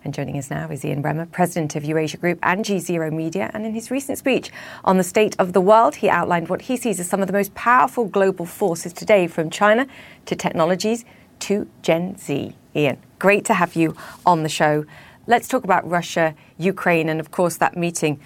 And 0.06 0.14
joining 0.14 0.38
us 0.38 0.50
now 0.50 0.70
is 0.70 0.86
Ian 0.86 1.04
Bremmer, 1.04 1.30
president 1.30 1.76
of 1.76 1.84
Eurasia 1.84 2.16
Group 2.16 2.40
and 2.42 2.64
G 2.64 2.80
Zero 2.80 3.12
Media. 3.12 3.52
And 3.54 3.66
in 3.66 3.74
his 3.74 3.92
recent 3.92 4.18
speech 4.18 4.50
on 4.86 4.98
the 4.98 5.04
state 5.04 5.36
of 5.38 5.52
the 5.52 5.60
world, 5.60 5.96
he 5.96 6.10
outlined 6.10 6.48
what 6.48 6.64
he 6.64 6.78
sees 6.78 7.02
as 7.02 7.10
some 7.10 7.20
of 7.20 7.28
the 7.28 7.34
most 7.34 7.54
powerful 7.54 8.06
global 8.06 8.46
forces 8.46 8.94
today, 8.94 9.28
from 9.28 9.50
China 9.50 9.88
to 10.26 10.36
technologies 10.38 11.04
to 11.40 11.68
Gen 11.82 12.18
Z. 12.18 12.56
Ian, 12.76 12.98
great 13.18 13.44
to 13.46 13.54
have 13.54 13.76
you 13.76 13.94
on 14.26 14.44
the 14.44 14.50
show. 14.50 14.86
Let's 15.28 15.50
talk 15.50 15.66
about 15.66 15.88
Russia, 15.88 16.34
Ukraine, 16.58 17.10
and 17.10 17.20
of 17.20 17.32
course 17.32 17.58
that 17.58 17.76
meeting, 17.76 18.22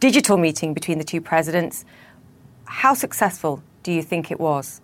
digital 0.00 0.36
meeting 0.36 0.74
between 0.74 0.98
the 0.98 1.04
two 1.04 1.20
presidents. 1.20 1.84
How 2.64 2.94
successful 2.94 3.62
do 3.84 3.92
you 3.92 4.02
think 4.02 4.32
it 4.32 4.40
was? 4.40 4.80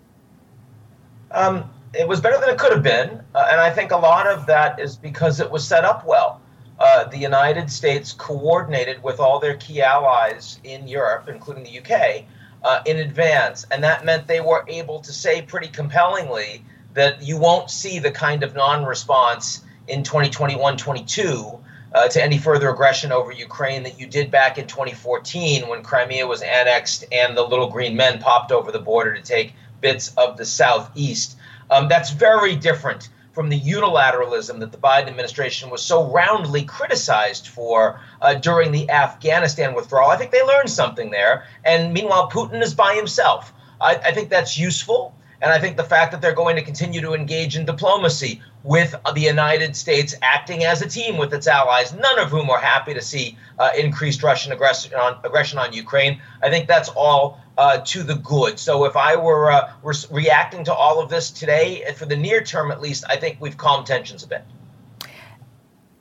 Um, 1.32 1.68
it 1.94 2.09
was 2.09 2.20
better 2.20 2.38
than 2.38 2.48
it 2.48 2.59
could 2.59 2.72
have 2.72 2.83
been, 2.83 3.22
uh, 3.35 3.48
and 3.50 3.61
I 3.61 3.70
think 3.70 3.92
a 3.92 3.96
lot 3.96 4.26
of 4.26 4.46
that 4.46 4.81
is 4.81 4.96
because 4.96 5.40
it 5.40 5.50
was 5.50 5.66
set 5.66 5.85
up 5.85 6.07
well. 6.07 6.40
Uh, 6.78 7.05
the 7.05 7.18
United 7.18 7.70
States 7.70 8.12
coordinated 8.12 9.02
with 9.02 9.20
all 9.20 9.38
their 9.38 9.57
key 9.57 9.83
allies 9.83 10.59
in 10.64 10.88
Europe, 10.88 11.28
including 11.28 11.64
the 11.64 11.78
UK, 11.78 12.24
uh, 12.64 12.83
in 12.87 12.98
advance, 12.98 13.66
and 13.70 13.85
that 13.85 14.05
meant 14.05 14.26
they 14.26 14.40
were 14.40 14.64
able 14.68 15.00
to 15.00 15.12
say 15.12 15.42
pretty 15.42 15.68
compellingly 15.68 16.64
that 16.94 17.22
you 17.22 17.37
won't 17.37 17.70
see 17.70 17.98
the 17.98 18.11
kind 18.11 18.42
of 18.42 18.55
non-response 18.55 19.62
in 19.88 20.02
2021-22 20.02 21.61
uh, 21.94 22.09
to 22.09 22.22
any 22.22 22.38
further 22.38 22.70
aggression 22.70 23.12
over 23.12 23.33
Ukraine 23.33 23.83
that 23.83 24.00
you 24.00 24.07
did 24.07 24.31
back 24.31 24.59
in 24.59 24.66
2014 24.66 25.68
when 25.68 25.83
Crimea 25.83 26.26
was 26.26 26.42
annexed 26.42 27.05
and 27.12 27.37
the 27.37 27.42
little 27.42 27.68
green 27.68 27.96
men 27.96 28.18
popped 28.18 28.52
over 28.52 28.72
the 28.72 28.78
border 28.78 29.14
to 29.14 29.22
take 29.22 29.55
bits 29.81 30.12
of 30.16 30.37
the 30.37 30.44
southeast. 30.44 31.37
Um, 31.72 31.88
that's 31.88 32.11
very 32.11 32.54
different 32.54 33.08
from 33.32 33.48
the 33.48 33.58
unilateralism 33.58 34.61
that 34.61 34.72
the 34.72 34.78
Biden 34.78 35.08
administration 35.08 35.70
was 35.70 35.82
so 35.82 36.04
roundly 36.12 36.64
criticized 36.64 37.48
for 37.48 37.98
uh, 38.20 38.35
during 38.35 38.72
the 38.72 38.90
Afghanistan 38.90 39.74
withdrawal. 39.74 40.11
I 40.11 40.18
think 40.18 40.32
they 40.32 40.42
learned 40.42 40.68
something 40.68 41.11
there. 41.11 41.46
And 41.64 41.94
meanwhile, 41.94 42.30
Putin 42.30 42.61
is 42.62 42.74
by 42.74 42.94
himself. 42.94 43.54
I, 43.80 43.94
I 43.96 44.12
think 44.12 44.28
that's 44.28 44.58
useful. 44.58 45.14
And 45.40 45.50
I 45.50 45.58
think 45.58 45.76
the 45.76 45.85
fact 45.85 46.12
that 46.12 46.20
they're 46.20 46.35
going 46.35 46.56
to 46.56 46.62
continue 46.62 47.00
to 47.00 47.14
engage 47.14 47.56
in 47.56 47.64
diplomacy 47.64 48.40
with 48.62 48.94
the 49.14 49.20
United 49.20 49.74
States 49.74 50.14
acting 50.22 50.64
as 50.64 50.82
a 50.82 50.88
team 50.88 51.16
with 51.16 51.35
its 51.35 51.48
allies, 51.48 51.92
none 51.94 52.18
of 52.18 52.28
whom 52.28 52.48
are 52.48 52.61
happy 52.61 52.94
to 52.94 53.00
see 53.00 53.37
uh, 53.58 53.70
increased 53.76 54.22
Russian 54.22 54.52
aggression 54.52 54.94
on, 54.94 55.18
aggression 55.24 55.58
on 55.58 55.72
Ukraine, 55.72 56.20
I 56.42 56.50
think 56.50 56.68
that's 56.68 56.90
all 56.90 57.40
uh, 57.58 57.78
to 57.78 58.02
the 58.02 58.16
good. 58.16 58.58
So 58.58 58.84
if 58.84 58.96
I 58.96 59.16
were 59.16 59.50
uh, 59.50 59.72
re- 59.82 59.94
reacting 60.10 60.64
to 60.64 60.74
all 60.74 61.00
of 61.00 61.10
this 61.10 61.30
today, 61.30 61.84
for 61.96 62.06
the 62.06 62.16
near 62.16 62.42
term 62.42 62.70
at 62.70 62.80
least, 62.80 63.04
I 63.08 63.16
think 63.16 63.38
we've 63.40 63.56
calmed 63.56 63.86
tensions 63.86 64.22
a 64.22 64.28
bit. 64.28 64.44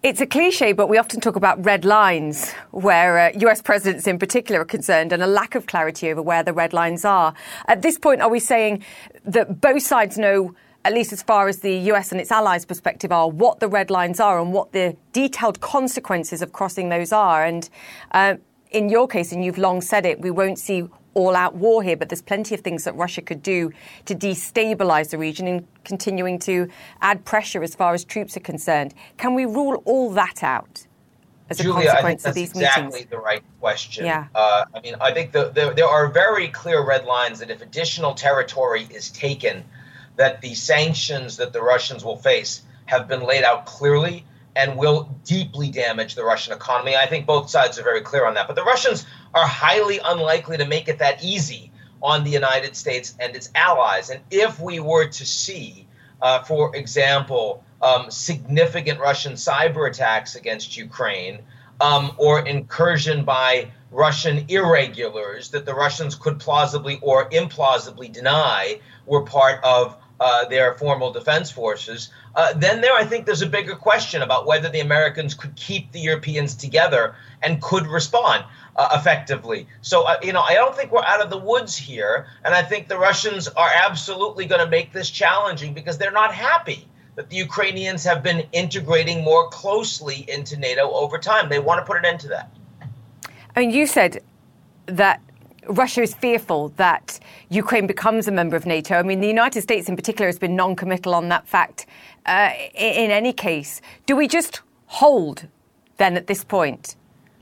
It's 0.03 0.19
a 0.19 0.25
cliche, 0.25 0.71
but 0.71 0.87
we 0.87 0.97
often 0.97 1.21
talk 1.21 1.35
about 1.35 1.63
red 1.63 1.85
lines, 1.85 2.53
where 2.71 3.19
uh, 3.19 3.31
US 3.35 3.61
presidents 3.61 4.07
in 4.07 4.17
particular 4.17 4.61
are 4.61 4.65
concerned, 4.65 5.13
and 5.13 5.21
a 5.21 5.27
lack 5.27 5.53
of 5.53 5.67
clarity 5.67 6.09
over 6.09 6.23
where 6.23 6.41
the 6.41 6.53
red 6.53 6.73
lines 6.73 7.05
are. 7.05 7.35
At 7.67 7.83
this 7.83 7.99
point, 7.99 8.19
are 8.19 8.29
we 8.29 8.39
saying 8.39 8.83
that 9.25 9.61
both 9.61 9.83
sides 9.83 10.17
know, 10.17 10.55
at 10.85 10.93
least 10.93 11.13
as 11.13 11.21
far 11.21 11.47
as 11.47 11.59
the 11.59 11.75
US 11.91 12.11
and 12.11 12.19
its 12.19 12.31
allies' 12.31 12.65
perspective 12.65 13.11
are, 13.11 13.29
what 13.29 13.59
the 13.59 13.67
red 13.67 13.91
lines 13.91 14.19
are 14.19 14.41
and 14.41 14.53
what 14.53 14.71
the 14.71 14.97
detailed 15.13 15.61
consequences 15.61 16.41
of 16.41 16.51
crossing 16.51 16.89
those 16.89 17.11
are? 17.11 17.45
And 17.45 17.69
uh, 18.09 18.37
in 18.71 18.89
your 18.89 19.07
case, 19.07 19.31
and 19.31 19.45
you've 19.45 19.59
long 19.59 19.81
said 19.81 20.07
it, 20.07 20.19
we 20.19 20.31
won't 20.31 20.57
see 20.57 20.89
all 21.13 21.35
out 21.35 21.55
war 21.55 21.83
here, 21.83 21.97
but 21.97 22.09
there's 22.09 22.21
plenty 22.21 22.55
of 22.55 22.61
things 22.61 22.83
that 22.85 22.95
Russia 22.95 23.21
could 23.21 23.43
do 23.43 23.71
to 24.05 24.15
destabilize 24.15 25.09
the 25.09 25.17
region 25.17 25.47
and 25.47 25.67
continuing 25.83 26.39
to 26.39 26.67
add 27.01 27.25
pressure 27.25 27.63
as 27.63 27.75
far 27.75 27.93
as 27.93 28.03
troops 28.03 28.37
are 28.37 28.41
concerned. 28.41 28.93
Can 29.17 29.33
we 29.33 29.45
rule 29.45 29.81
all 29.85 30.11
that 30.11 30.43
out? 30.43 30.87
As 31.49 31.57
Julia, 31.57 31.89
a 31.89 31.91
consequence 31.91 32.25
of 32.25 32.33
these 32.33 32.55
meetings 32.55 32.69
exactly 32.69 32.85
meetings? 32.85 33.09
the 33.09 33.19
right 33.19 33.43
question. 33.59 34.05
Yeah. 34.05 34.27
Uh, 34.33 34.63
I 34.73 34.79
mean, 34.79 34.95
I 35.01 35.11
think 35.11 35.33
the, 35.33 35.49
the, 35.49 35.73
there 35.75 35.87
are 35.87 36.07
very 36.07 36.47
clear 36.47 36.85
red 36.85 37.03
lines 37.03 37.39
that 37.39 37.49
if 37.49 37.61
additional 37.61 38.13
territory 38.13 38.87
is 38.89 39.09
taken, 39.09 39.65
that 40.15 40.39
the 40.39 40.53
sanctions 40.53 41.37
that 41.37 41.51
the 41.51 41.61
Russians 41.61 42.05
will 42.05 42.15
face 42.15 42.61
have 42.85 43.07
been 43.09 43.21
laid 43.21 43.43
out 43.43 43.65
clearly 43.65 44.25
and 44.55 44.77
will 44.77 45.09
deeply 45.25 45.69
damage 45.69 46.15
the 46.15 46.23
Russian 46.23 46.53
economy. 46.53 46.95
I 46.95 47.05
think 47.05 47.25
both 47.25 47.49
sides 47.49 47.79
are 47.79 47.83
very 47.83 48.01
clear 48.01 48.25
on 48.25 48.33
that. 48.35 48.47
But 48.47 48.55
the 48.55 48.63
Russians 48.63 49.05
are 49.33 49.47
highly 49.47 49.99
unlikely 50.03 50.57
to 50.57 50.65
make 50.65 50.87
it 50.87 50.99
that 50.99 51.23
easy 51.23 51.71
on 52.01 52.23
the 52.23 52.31
United 52.31 52.75
States 52.75 53.15
and 53.19 53.35
its 53.35 53.49
allies. 53.55 54.09
And 54.09 54.21
if 54.31 54.59
we 54.59 54.79
were 54.79 55.07
to 55.07 55.25
see, 55.25 55.87
uh, 56.21 56.43
for 56.43 56.75
example, 56.75 57.63
um, 57.81 58.11
significant 58.11 58.99
Russian 58.99 59.33
cyber 59.33 59.89
attacks 59.89 60.35
against 60.35 60.77
Ukraine 60.77 61.39
um, 61.79 62.11
or 62.17 62.45
incursion 62.45 63.23
by 63.23 63.71
Russian 63.91 64.45
irregulars 64.47 65.49
that 65.49 65.65
the 65.65 65.73
Russians 65.73 66.15
could 66.15 66.39
plausibly 66.39 66.99
or 67.01 67.29
implausibly 67.29 68.11
deny 68.11 68.79
were 69.05 69.23
part 69.23 69.63
of 69.63 69.97
uh, 70.21 70.45
their 70.45 70.75
formal 70.75 71.11
defense 71.11 71.49
forces, 71.49 72.11
uh, 72.35 72.53
then 72.53 72.79
there 72.79 72.93
I 72.93 73.03
think 73.03 73.25
there's 73.25 73.41
a 73.41 73.47
bigger 73.47 73.75
question 73.75 74.21
about 74.21 74.45
whether 74.45 74.69
the 74.69 74.79
Americans 74.79 75.33
could 75.33 75.55
keep 75.55 75.91
the 75.91 75.99
Europeans 75.99 76.53
together 76.53 77.15
and 77.41 77.59
could 77.59 77.87
respond 77.87 78.45
uh, 78.75 78.89
effectively. 78.93 79.67
So, 79.81 80.03
uh, 80.03 80.17
you 80.21 80.31
know, 80.31 80.41
I 80.41 80.53
don't 80.53 80.75
think 80.75 80.91
we're 80.91 81.03
out 81.03 81.21
of 81.21 81.31
the 81.31 81.39
woods 81.39 81.75
here. 81.75 82.27
And 82.45 82.53
I 82.53 82.61
think 82.61 82.87
the 82.87 82.99
Russians 82.99 83.47
are 83.47 83.71
absolutely 83.73 84.45
going 84.45 84.63
to 84.63 84.69
make 84.69 84.93
this 84.93 85.09
challenging 85.09 85.73
because 85.73 85.97
they're 85.97 86.11
not 86.11 86.33
happy 86.33 86.87
that 87.15 87.31
the 87.31 87.35
Ukrainians 87.37 88.03
have 88.03 88.21
been 88.21 88.47
integrating 88.51 89.23
more 89.23 89.49
closely 89.49 90.23
into 90.29 90.55
NATO 90.55 90.91
over 90.91 91.17
time. 91.17 91.49
They 91.49 91.59
want 91.59 91.79
to 91.79 91.85
put 91.85 91.97
an 91.97 92.05
end 92.05 92.19
to 92.21 92.27
that. 92.27 92.49
Mean, 93.55 93.71
you 93.71 93.87
said 93.87 94.21
that 94.85 95.19
Russia 95.67 96.01
is 96.01 96.13
fearful 96.15 96.69
that 96.77 97.19
Ukraine 97.49 97.87
becomes 97.87 98.27
a 98.27 98.31
member 98.31 98.55
of 98.55 98.65
NATO. 98.65 98.95
I 98.95 99.03
mean, 99.03 99.21
the 99.21 99.27
United 99.27 99.61
States 99.61 99.87
in 99.87 99.95
particular 99.95 100.27
has 100.27 100.39
been 100.39 100.55
non 100.55 100.75
committal 100.75 101.13
on 101.13 101.29
that 101.29 101.47
fact 101.47 101.85
uh, 102.25 102.51
in 102.73 103.11
any 103.11 103.33
case. 103.33 103.81
Do 104.05 104.15
we 104.15 104.27
just 104.27 104.61
hold 104.87 105.47
then 105.97 106.17
at 106.17 106.27
this 106.27 106.43
point? 106.43 106.95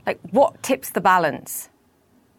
Like, 0.06 0.18
what 0.30 0.62
tips 0.62 0.90
the 0.90 1.00
balance? 1.00 1.68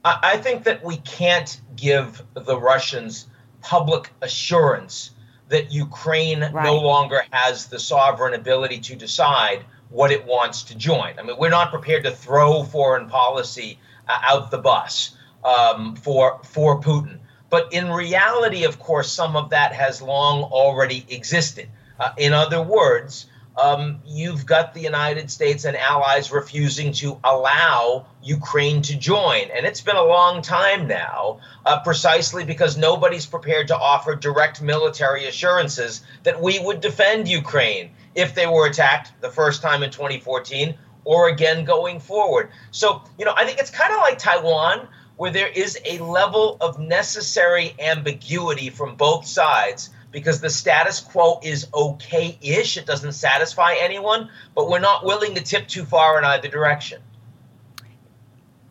I 0.03 0.37
think 0.37 0.63
that 0.63 0.83
we 0.83 0.97
can't 0.97 1.61
give 1.75 2.23
the 2.33 2.59
Russians 2.59 3.27
public 3.61 4.11
assurance 4.21 5.11
that 5.49 5.71
Ukraine 5.71 6.41
right. 6.41 6.63
no 6.63 6.79
longer 6.79 7.23
has 7.31 7.67
the 7.67 7.77
sovereign 7.77 8.33
ability 8.33 8.79
to 8.79 8.95
decide 8.95 9.63
what 9.89 10.11
it 10.11 10.25
wants 10.25 10.63
to 10.63 10.75
join. 10.75 11.13
I 11.19 11.23
mean, 11.23 11.37
we're 11.37 11.49
not 11.49 11.69
prepared 11.69 12.03
to 12.05 12.11
throw 12.11 12.63
foreign 12.63 13.09
policy 13.09 13.77
uh, 14.07 14.17
out 14.23 14.49
the 14.49 14.57
bus 14.57 15.11
um, 15.43 15.95
for 15.95 16.39
for 16.43 16.79
Putin. 16.81 17.19
But 17.49 17.73
in 17.73 17.89
reality, 17.89 18.63
of 18.63 18.79
course, 18.79 19.11
some 19.11 19.35
of 19.35 19.49
that 19.49 19.73
has 19.73 20.01
long 20.01 20.43
already 20.43 21.05
existed. 21.09 21.67
Uh, 21.99 22.11
in 22.17 22.33
other 22.33 22.61
words, 22.61 23.27
um, 23.57 24.01
you've 24.05 24.45
got 24.45 24.73
the 24.73 24.79
United 24.79 25.29
States 25.29 25.65
and 25.65 25.75
allies 25.75 26.31
refusing 26.31 26.93
to 26.93 27.19
allow 27.23 28.05
Ukraine 28.23 28.81
to 28.83 28.95
join. 28.95 29.43
And 29.53 29.65
it's 29.65 29.81
been 29.81 29.97
a 29.97 30.03
long 30.03 30.41
time 30.41 30.87
now, 30.87 31.39
uh, 31.65 31.79
precisely 31.81 32.45
because 32.45 32.77
nobody's 32.77 33.25
prepared 33.25 33.67
to 33.67 33.77
offer 33.77 34.15
direct 34.15 34.61
military 34.61 35.25
assurances 35.25 36.01
that 36.23 36.41
we 36.41 36.59
would 36.59 36.79
defend 36.79 37.27
Ukraine 37.27 37.91
if 38.15 38.33
they 38.33 38.47
were 38.47 38.67
attacked 38.67 39.11
the 39.21 39.29
first 39.29 39.61
time 39.61 39.83
in 39.83 39.91
2014 39.91 40.73
or 41.03 41.27
again 41.29 41.65
going 41.65 41.99
forward. 41.99 42.51
So, 42.71 43.03
you 43.17 43.25
know, 43.25 43.33
I 43.35 43.45
think 43.45 43.59
it's 43.59 43.71
kind 43.71 43.91
of 43.91 43.99
like 43.99 44.17
Taiwan 44.17 44.87
where 45.21 45.29
there 45.29 45.49
is 45.49 45.77
a 45.85 45.99
level 45.99 46.57
of 46.61 46.79
necessary 46.79 47.75
ambiguity 47.77 48.71
from 48.71 48.95
both 48.95 49.23
sides 49.23 49.91
because 50.11 50.41
the 50.41 50.49
status 50.49 50.99
quo 50.99 51.39
is 51.43 51.67
okay 51.75 52.39
ish. 52.41 52.75
It 52.75 52.87
doesn't 52.87 53.11
satisfy 53.11 53.75
anyone, 53.79 54.31
but 54.55 54.67
we're 54.67 54.79
not 54.79 55.05
willing 55.05 55.35
to 55.35 55.41
tip 55.43 55.67
too 55.67 55.85
far 55.85 56.17
in 56.17 56.25
either 56.25 56.47
direction. 56.47 57.03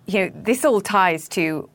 You 0.07 0.27
know, 0.27 0.33
this 0.43 0.65
all 0.65 0.81
ties 0.81 1.29
to 1.29 1.71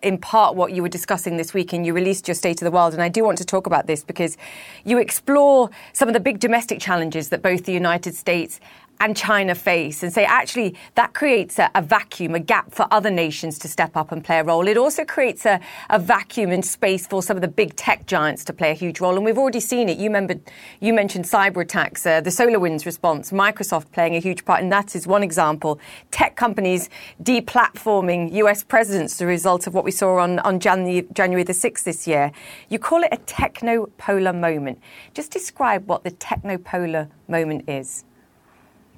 in 0.00 0.16
part 0.16 0.54
what 0.54 0.72
you 0.72 0.80
were 0.80 0.88
discussing 0.88 1.36
this 1.36 1.52
week 1.52 1.74
and 1.74 1.84
you 1.84 1.92
released 1.92 2.26
your 2.26 2.34
State 2.34 2.62
of 2.62 2.64
the 2.64 2.70
World. 2.70 2.94
And 2.94 3.02
I 3.02 3.10
do 3.10 3.22
want 3.22 3.36
to 3.38 3.44
talk 3.44 3.66
about 3.66 3.86
this 3.86 4.02
because 4.02 4.38
you 4.84 4.98
explore 4.98 5.68
some 5.92 6.08
of 6.08 6.14
the 6.14 6.20
big 6.20 6.38
domestic 6.38 6.80
challenges 6.80 7.28
that 7.28 7.42
both 7.42 7.64
the 7.64 7.72
United 7.72 8.14
States 8.14 8.60
and 9.00 9.16
China 9.16 9.54
face 9.54 10.02
and 10.02 10.12
say 10.12 10.24
actually 10.24 10.74
that 10.94 11.12
creates 11.12 11.58
a, 11.58 11.70
a, 11.74 11.82
vacuum, 11.82 12.34
a 12.34 12.40
gap 12.40 12.74
for 12.74 12.86
other 12.90 13.10
nations 13.10 13.58
to 13.58 13.68
step 13.68 13.96
up 13.96 14.12
and 14.12 14.24
play 14.24 14.38
a 14.38 14.44
role. 14.44 14.66
It 14.66 14.76
also 14.76 15.04
creates 15.04 15.44
a, 15.44 15.60
a, 15.90 15.98
vacuum 15.98 16.50
in 16.50 16.62
space 16.62 17.06
for 17.06 17.22
some 17.22 17.36
of 17.36 17.40
the 17.42 17.48
big 17.48 17.76
tech 17.76 18.06
giants 18.06 18.44
to 18.44 18.52
play 18.52 18.70
a 18.70 18.74
huge 18.74 19.00
role. 19.00 19.16
And 19.16 19.24
we've 19.24 19.38
already 19.38 19.60
seen 19.60 19.88
it. 19.88 19.98
You 19.98 20.04
remember, 20.04 20.36
you 20.80 20.94
mentioned 20.94 21.24
cyber 21.24 21.62
attacks, 21.62 22.06
uh, 22.06 22.20
the 22.20 22.30
SolarWinds 22.30 22.86
response, 22.86 23.32
Microsoft 23.32 23.92
playing 23.92 24.16
a 24.16 24.20
huge 24.20 24.44
part, 24.44 24.62
and 24.62 24.72
that 24.72 24.96
is 24.96 25.06
one 25.06 25.22
example. 25.22 25.78
Tech 26.10 26.36
companies 26.36 26.88
deplatforming 27.22 28.32
US 28.34 28.64
presidents 28.64 29.14
as 29.14 29.20
a 29.20 29.26
result 29.26 29.66
of 29.66 29.74
what 29.74 29.84
we 29.84 29.90
saw 29.90 30.18
on, 30.18 30.38
on 30.40 30.60
January, 30.60 31.06
January 31.12 31.42
the 31.42 31.52
6th 31.52 31.84
this 31.84 32.06
year. 32.06 32.32
You 32.68 32.78
call 32.78 33.02
it 33.02 33.10
a 33.12 33.18
technopolar 33.18 34.38
moment. 34.38 34.80
Just 35.14 35.30
describe 35.30 35.86
what 35.86 36.04
the 36.04 36.10
technopolar 36.12 37.10
moment 37.28 37.68
is. 37.68 38.05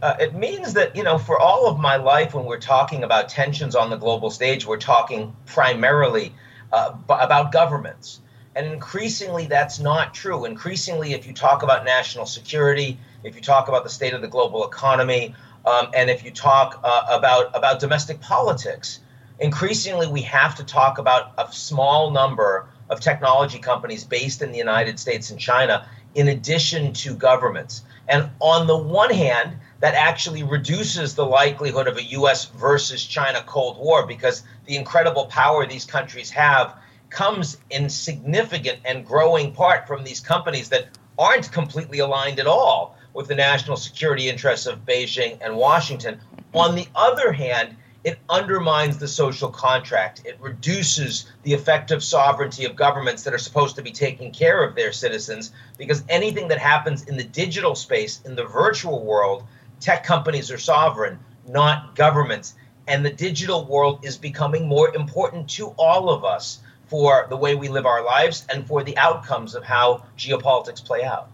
Uh, 0.00 0.14
it 0.20 0.34
means 0.34 0.74
that, 0.74 0.94
you 0.94 1.02
know, 1.02 1.18
for 1.18 1.38
all 1.38 1.66
of 1.66 1.78
my 1.78 1.96
life, 1.96 2.34
when 2.34 2.44
we're 2.44 2.60
talking 2.60 3.02
about 3.02 3.28
tensions 3.28 3.74
on 3.74 3.90
the 3.90 3.96
global 3.96 4.30
stage, 4.30 4.64
we're 4.64 4.76
talking 4.76 5.34
primarily 5.46 6.32
uh, 6.72 6.94
about 7.08 7.50
governments. 7.50 8.20
And 8.54 8.66
increasingly, 8.66 9.46
that's 9.46 9.78
not 9.78 10.14
true. 10.14 10.44
Increasingly, 10.44 11.12
if 11.12 11.26
you 11.26 11.32
talk 11.32 11.62
about 11.62 11.84
national 11.84 12.26
security, 12.26 12.98
if 13.24 13.34
you 13.34 13.40
talk 13.40 13.68
about 13.68 13.82
the 13.82 13.90
state 13.90 14.14
of 14.14 14.20
the 14.20 14.28
global 14.28 14.66
economy, 14.66 15.34
um, 15.66 15.88
and 15.94 16.08
if 16.10 16.24
you 16.24 16.30
talk 16.30 16.80
uh, 16.84 17.06
about, 17.08 17.56
about 17.56 17.80
domestic 17.80 18.20
politics, 18.20 19.00
increasingly 19.40 20.06
we 20.06 20.22
have 20.22 20.54
to 20.56 20.64
talk 20.64 20.98
about 20.98 21.32
a 21.38 21.52
small 21.52 22.10
number 22.10 22.68
of 22.88 23.00
technology 23.00 23.58
companies 23.58 24.04
based 24.04 24.42
in 24.42 24.50
the 24.50 24.58
United 24.58 24.98
States 24.98 25.30
and 25.30 25.38
China, 25.38 25.88
in 26.14 26.28
addition 26.28 26.92
to 26.92 27.14
governments. 27.14 27.82
And 28.08 28.30
on 28.40 28.66
the 28.66 28.76
one 28.76 29.12
hand, 29.12 29.58
that 29.80 29.94
actually 29.94 30.42
reduces 30.42 31.14
the 31.14 31.24
likelihood 31.24 31.86
of 31.86 31.96
a 31.96 32.02
US 32.02 32.46
versus 32.46 33.04
China 33.04 33.42
Cold 33.46 33.78
War 33.78 34.06
because 34.06 34.42
the 34.66 34.76
incredible 34.76 35.26
power 35.26 35.66
these 35.66 35.84
countries 35.84 36.30
have 36.30 36.74
comes 37.10 37.58
in 37.70 37.88
significant 37.88 38.80
and 38.84 39.06
growing 39.06 39.52
part 39.52 39.86
from 39.86 40.04
these 40.04 40.20
companies 40.20 40.68
that 40.68 40.88
aren't 41.18 41.50
completely 41.52 42.00
aligned 42.00 42.38
at 42.38 42.46
all 42.46 42.96
with 43.14 43.28
the 43.28 43.34
national 43.34 43.76
security 43.76 44.28
interests 44.28 44.66
of 44.66 44.84
Beijing 44.84 45.38
and 45.40 45.56
Washington. 45.56 46.20
On 46.54 46.74
the 46.74 46.86
other 46.94 47.32
hand, 47.32 47.76
it 48.04 48.18
undermines 48.28 48.98
the 48.98 49.08
social 49.08 49.50
contract. 49.50 50.22
It 50.24 50.36
reduces 50.40 51.30
the 51.42 51.52
effective 51.52 52.02
sovereignty 52.04 52.64
of 52.64 52.76
governments 52.76 53.24
that 53.24 53.34
are 53.34 53.38
supposed 53.38 53.74
to 53.76 53.82
be 53.82 53.90
taking 53.90 54.32
care 54.32 54.62
of 54.62 54.76
their 54.76 54.92
citizens 54.92 55.50
because 55.76 56.04
anything 56.08 56.48
that 56.48 56.58
happens 56.58 57.04
in 57.06 57.16
the 57.16 57.24
digital 57.24 57.74
space, 57.74 58.22
in 58.24 58.36
the 58.36 58.44
virtual 58.44 59.04
world, 59.04 59.44
tech 59.80 60.04
companies 60.04 60.50
are 60.50 60.58
sovereign, 60.58 61.18
not 61.48 61.94
governments. 61.94 62.54
And 62.86 63.04
the 63.04 63.12
digital 63.12 63.66
world 63.66 64.04
is 64.04 64.16
becoming 64.16 64.66
more 64.66 64.94
important 64.94 65.48
to 65.50 65.68
all 65.78 66.10
of 66.10 66.24
us 66.24 66.60
for 66.86 67.26
the 67.28 67.36
way 67.36 67.54
we 67.54 67.68
live 67.68 67.84
our 67.84 68.02
lives 68.02 68.46
and 68.50 68.66
for 68.66 68.82
the 68.82 68.96
outcomes 68.96 69.54
of 69.54 69.62
how 69.62 70.04
geopolitics 70.16 70.82
play 70.84 71.04
out. 71.04 71.30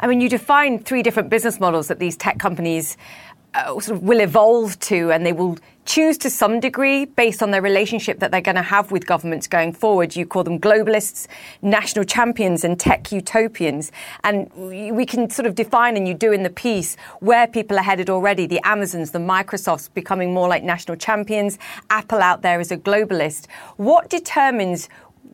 I 0.00 0.06
mean, 0.06 0.20
you 0.20 0.28
define 0.28 0.78
three 0.82 1.02
different 1.02 1.30
business 1.30 1.60
models 1.60 1.88
that 1.88 1.98
these 1.98 2.16
tech 2.16 2.38
companies 2.38 2.96
uh, 3.54 3.78
sort 3.80 3.98
of 3.98 4.02
will 4.02 4.20
evolve 4.20 4.78
to, 4.80 5.10
and 5.12 5.24
they 5.24 5.32
will 5.32 5.58
choose 5.84 6.16
to 6.18 6.30
some 6.30 6.60
degree 6.60 7.04
based 7.04 7.42
on 7.42 7.50
their 7.50 7.62
relationship 7.62 8.18
that 8.20 8.30
they're 8.30 8.40
going 8.40 8.56
to 8.56 8.62
have 8.62 8.90
with 8.90 9.06
governments 9.06 9.46
going 9.46 9.72
forward. 9.72 10.16
You 10.16 10.26
call 10.26 10.44
them 10.44 10.58
globalists, 10.58 11.26
national 11.62 12.04
champions, 12.04 12.64
and 12.64 12.78
tech 12.78 13.12
utopians. 13.12 13.92
And 14.22 14.50
we 14.54 15.06
can 15.06 15.30
sort 15.30 15.46
of 15.46 15.54
define, 15.54 15.96
and 15.96 16.08
you 16.08 16.14
do 16.14 16.32
in 16.32 16.42
the 16.42 16.50
piece, 16.50 16.96
where 17.20 17.46
people 17.46 17.78
are 17.78 17.82
headed 17.82 18.10
already. 18.10 18.46
The 18.46 18.60
Amazons, 18.64 19.10
the 19.10 19.18
Microsofts 19.18 19.92
becoming 19.92 20.32
more 20.32 20.48
like 20.48 20.62
national 20.62 20.96
champions, 20.96 21.58
Apple 21.90 22.20
out 22.20 22.42
there 22.42 22.60
as 22.60 22.70
a 22.70 22.76
globalist. 22.76 23.46
What 23.76 24.08
determines 24.08 24.88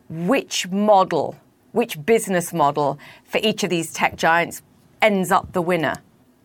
which 0.09 0.67
model, 0.69 1.37
which 1.71 2.05
business 2.05 2.51
model 2.53 2.99
for 3.23 3.39
each 3.41 3.63
of 3.63 3.69
these 3.69 3.93
tech 3.93 4.17
giants 4.17 4.61
ends 5.01 5.31
up 5.31 5.53
the 5.53 5.61
winner 5.61 5.95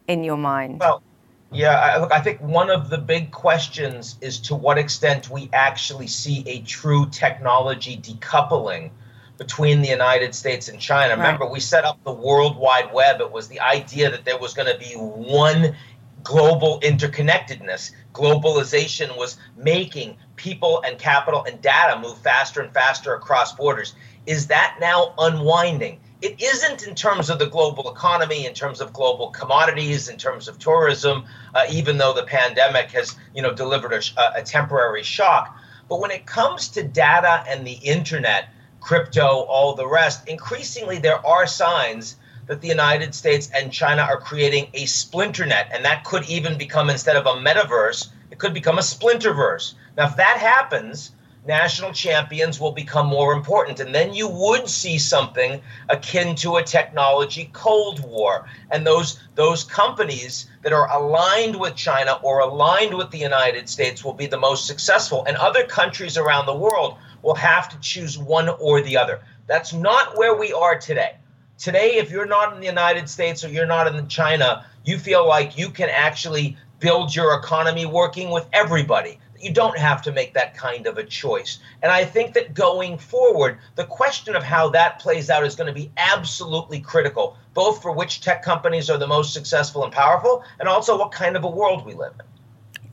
in 0.07 0.23
your 0.23 0.37
mind? 0.37 0.81
Well, 0.81 1.03
yeah, 1.52 1.78
I, 1.78 1.98
look, 1.98 2.12
I 2.12 2.20
think 2.20 2.40
one 2.40 2.70
of 2.70 2.90
the 2.90 2.98
big 2.98 3.30
questions 3.30 4.16
is 4.20 4.38
to 4.40 4.54
what 4.54 4.78
extent 4.78 5.30
we 5.30 5.48
actually 5.52 6.09
see 6.09 6.42
a 6.46 6.61
true 6.62 7.06
technology 7.11 7.96
decoupling 7.96 8.90
between 9.38 9.82
the 9.82 9.88
United 9.88 10.35
States 10.35 10.68
and 10.68 10.80
China. 10.80 11.14
Right. 11.14 11.18
Remember, 11.18 11.46
we 11.46 11.61
set 11.61 11.85
up 11.85 12.02
the 12.04 12.12
World 12.12 12.56
Wide 12.56 12.92
Web. 12.92 13.20
It 13.20 13.30
was 13.30 13.48
the 13.48 13.61
idea 13.61 14.11
that 14.11 14.24
there 14.24 14.38
was 14.38 14.54
going 14.54 14.72
to 14.72 14.78
be 14.78 14.94
one 14.94 15.76
global 16.24 16.80
interconnectedness. 16.80 17.92
Globalization 18.12 19.16
was 19.16 19.37
making 19.56 20.16
people 20.35 20.82
and 20.85 20.98
capital 20.98 21.44
and 21.44 21.61
data 21.62 21.98
move 22.00 22.18
faster 22.18 22.61
and 22.61 22.72
faster 22.72 23.14
across 23.14 23.52
borders. 23.54 23.94
Is 24.26 24.48
that 24.48 24.76
now 24.80 25.14
unwinding? 25.18 26.00
It 26.22 26.40
isn't 26.42 26.87
in 26.87 26.94
terms 26.94 27.29
of 27.29 27.38
the 27.38 27.46
global 27.46 27.92
economy, 27.92 28.46
in 28.46 28.55
terms 28.55 28.81
of 28.81 28.92
global 28.92 29.31
commodities, 29.31 30.09
in 30.09 30.16
terms 30.16 30.48
of 30.48 30.59
tourism, 30.59 31.24
uh, 31.55 31.64
even 31.70 31.98
though 31.98 32.14
the 32.14 32.24
pandemic 32.24 32.90
has, 32.92 33.16
you 33.35 33.42
know, 33.42 33.52
delivered 33.52 33.92
a, 33.92 34.02
a 34.35 34.42
temporary 34.42 35.02
shock. 35.02 35.59
But 35.88 36.00
when 36.00 36.11
it 36.11 36.26
comes 36.26 36.68
to 36.70 36.83
data 36.83 37.44
and 37.48 37.66
the 37.66 37.79
internet, 37.83 38.48
crypto, 38.81 39.26
all 39.26 39.74
the 39.74 39.87
rest, 39.87 40.26
increasingly 40.29 40.98
there 40.98 41.24
are 41.26 41.46
signs 41.46 42.16
that 42.46 42.61
the 42.61 42.68
United 42.68 43.14
States 43.14 43.50
and 43.55 43.72
China 43.72 44.02
are 44.02 44.18
creating 44.18 44.68
a 44.74 44.87
splinter 44.87 45.44
net. 45.44 45.68
And 45.72 45.85
that 45.85 46.05
could 46.05 46.29
even 46.29 46.57
become, 46.57 46.90
instead 46.90 47.16
of 47.16 47.26
a 47.26 47.35
metaverse, 47.40 48.09
it 48.31 48.38
could 48.38 48.55
become 48.55 48.79
a 48.79 48.83
splinterverse. 48.83 49.74
Now, 49.97 50.07
if 50.07 50.16
that 50.16 50.38
happens, 50.38 51.12
national 51.47 51.92
champions 51.92 52.61
will 52.61 52.72
become 52.72 53.07
more 53.07 53.32
important. 53.32 53.80
And 53.80 53.94
then 53.94 54.12
you 54.12 54.28
would 54.28 54.68
see 54.68 54.99
something 54.99 55.61
akin 55.88 56.34
to 56.36 56.57
a 56.57 56.62
technology 56.62 57.51
Cold 57.53 58.01
War. 58.05 58.49
And 58.70 58.86
those, 58.86 59.20
those 59.34 59.64
companies 59.64 60.47
that 60.62 60.72
are 60.72 60.90
aligned 60.90 61.59
with 61.59 61.76
China 61.76 62.18
or 62.22 62.40
aligned 62.40 62.94
with 62.94 63.11
the 63.11 63.18
United 63.18 63.68
States 63.68 64.05
will 64.05 64.14
be 64.14 64.26
the 64.26 64.38
most 64.38 64.66
successful. 64.66 65.24
And 65.26 65.36
other 65.36 65.64
countries 65.64 66.16
around 66.16 66.47
the 66.47 66.57
world 66.57 66.97
will 67.22 67.34
have 67.34 67.68
to 67.70 67.78
choose 67.80 68.18
one 68.18 68.49
or 68.49 68.80
the 68.82 68.97
other. 68.97 69.20
That's 69.47 69.72
not 69.72 70.16
where 70.16 70.34
we 70.36 70.53
are 70.53 70.78
today. 70.78 71.16
Today, 71.59 71.94
if 71.94 72.11
you're 72.11 72.26
not 72.26 72.53
in 72.53 72.61
the 72.61 72.66
United 72.66 73.09
States 73.09 73.42
or 73.44 73.49
you're 73.49 73.66
not 73.66 73.86
in 73.86 74.09
China, 74.09 74.66
you 74.84 74.99
feel 74.99 75.26
like 75.26 75.57
you 75.57 75.70
can 75.70 75.88
actually 75.88 76.57
build 76.80 77.14
your 77.14 77.34
economy 77.34 77.86
working 77.86 78.30
with 78.30 78.47
everybody 78.53 79.18
you 79.47 79.53
don't 79.53 79.78
have 79.78 80.03
to 80.03 80.11
make 80.11 80.34
that 80.34 80.57
kind 80.57 80.88
of 80.88 80.99
a 80.99 81.05
choice. 81.05 81.61
And 81.80 81.92
I 81.92 82.05
think 82.05 82.34
that 82.34 82.53
going 82.53 82.99
forward, 82.99 83.59
the 83.76 83.84
question 83.84 84.34
of 84.34 84.42
how 84.42 84.70
that 84.70 84.99
plays 84.99 85.30
out 85.30 85.47
is 85.47 85.55
going 85.55 85.68
to 85.68 85.72
be 85.72 85.92
absolutely 85.97 86.80
critical, 86.80 87.36
both 87.55 87.80
for 87.80 87.92
which 87.92 88.20
tech 88.20 88.42
companies 88.42 88.90
are 88.90 88.99
the 88.99 89.07
most 89.07 89.32
successful 89.32 89.84
and 89.84 89.92
powerful, 89.92 90.42
and 90.59 90.68
also 90.68 90.99
what 90.99 91.12
kind 91.12 91.36
of 91.36 91.44
a 91.44 91.49
world 91.49 91.86
we 91.86 91.94
live 91.94 92.14
in. 92.18 92.26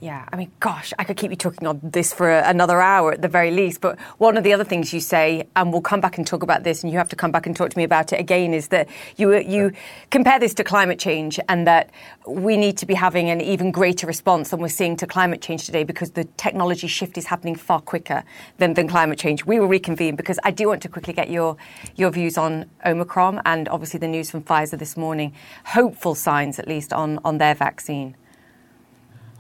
Yeah, 0.03 0.27
I 0.33 0.35
mean, 0.35 0.51
gosh, 0.59 0.91
I 0.99 1.05
could 1.05 1.15
keep 1.15 1.31
you 1.31 1.37
talking 1.37 1.65
on 1.65 1.79
this 1.81 2.13
for 2.13 2.29
another 2.29 2.81
hour 2.81 3.13
at 3.13 3.21
the 3.21 3.29
very 3.29 3.51
least. 3.51 3.79
But 3.79 3.97
one 4.17 4.35
of 4.35 4.43
the 4.43 4.51
other 4.51 4.65
things 4.65 4.91
you 4.91 4.99
say, 4.99 5.47
and 5.55 5.71
we'll 5.71 5.79
come 5.79 6.01
back 6.01 6.17
and 6.17 6.27
talk 6.27 6.43
about 6.43 6.63
this, 6.63 6.83
and 6.83 6.91
you 6.91 6.97
have 6.97 7.07
to 7.07 7.15
come 7.15 7.31
back 7.31 7.47
and 7.47 7.55
talk 7.55 7.69
to 7.69 7.77
me 7.77 7.85
about 7.85 8.11
it 8.11 8.19
again, 8.19 8.53
is 8.53 8.67
that 8.67 8.89
you 9.15 9.33
you 9.33 9.71
compare 10.09 10.41
this 10.41 10.53
to 10.55 10.63
climate 10.65 10.99
change, 10.99 11.39
and 11.47 11.65
that 11.67 11.89
we 12.27 12.57
need 12.57 12.77
to 12.79 12.85
be 12.85 12.93
having 12.93 13.29
an 13.29 13.39
even 13.39 13.71
greater 13.71 14.05
response 14.05 14.49
than 14.49 14.59
we're 14.59 14.67
seeing 14.67 14.97
to 14.97 15.07
climate 15.07 15.41
change 15.41 15.65
today 15.67 15.85
because 15.85 16.11
the 16.11 16.25
technology 16.35 16.87
shift 16.87 17.17
is 17.17 17.27
happening 17.27 17.55
far 17.55 17.79
quicker 17.79 18.25
than, 18.57 18.73
than 18.73 18.89
climate 18.89 19.17
change. 19.17 19.45
We 19.45 19.57
will 19.57 19.69
reconvene 19.69 20.17
because 20.17 20.37
I 20.43 20.51
do 20.51 20.67
want 20.67 20.81
to 20.81 20.89
quickly 20.89 21.13
get 21.13 21.29
your 21.29 21.55
your 21.95 22.11
views 22.11 22.37
on 22.37 22.65
Omicron 22.85 23.41
and 23.45 23.69
obviously 23.69 24.01
the 24.01 24.09
news 24.09 24.31
from 24.31 24.43
Pfizer 24.43 24.77
this 24.77 24.97
morning. 24.97 25.31
Hopeful 25.63 26.13
signs, 26.13 26.59
at 26.59 26.67
least, 26.67 26.91
on 26.91 27.21
on 27.23 27.37
their 27.37 27.55
vaccine 27.55 28.17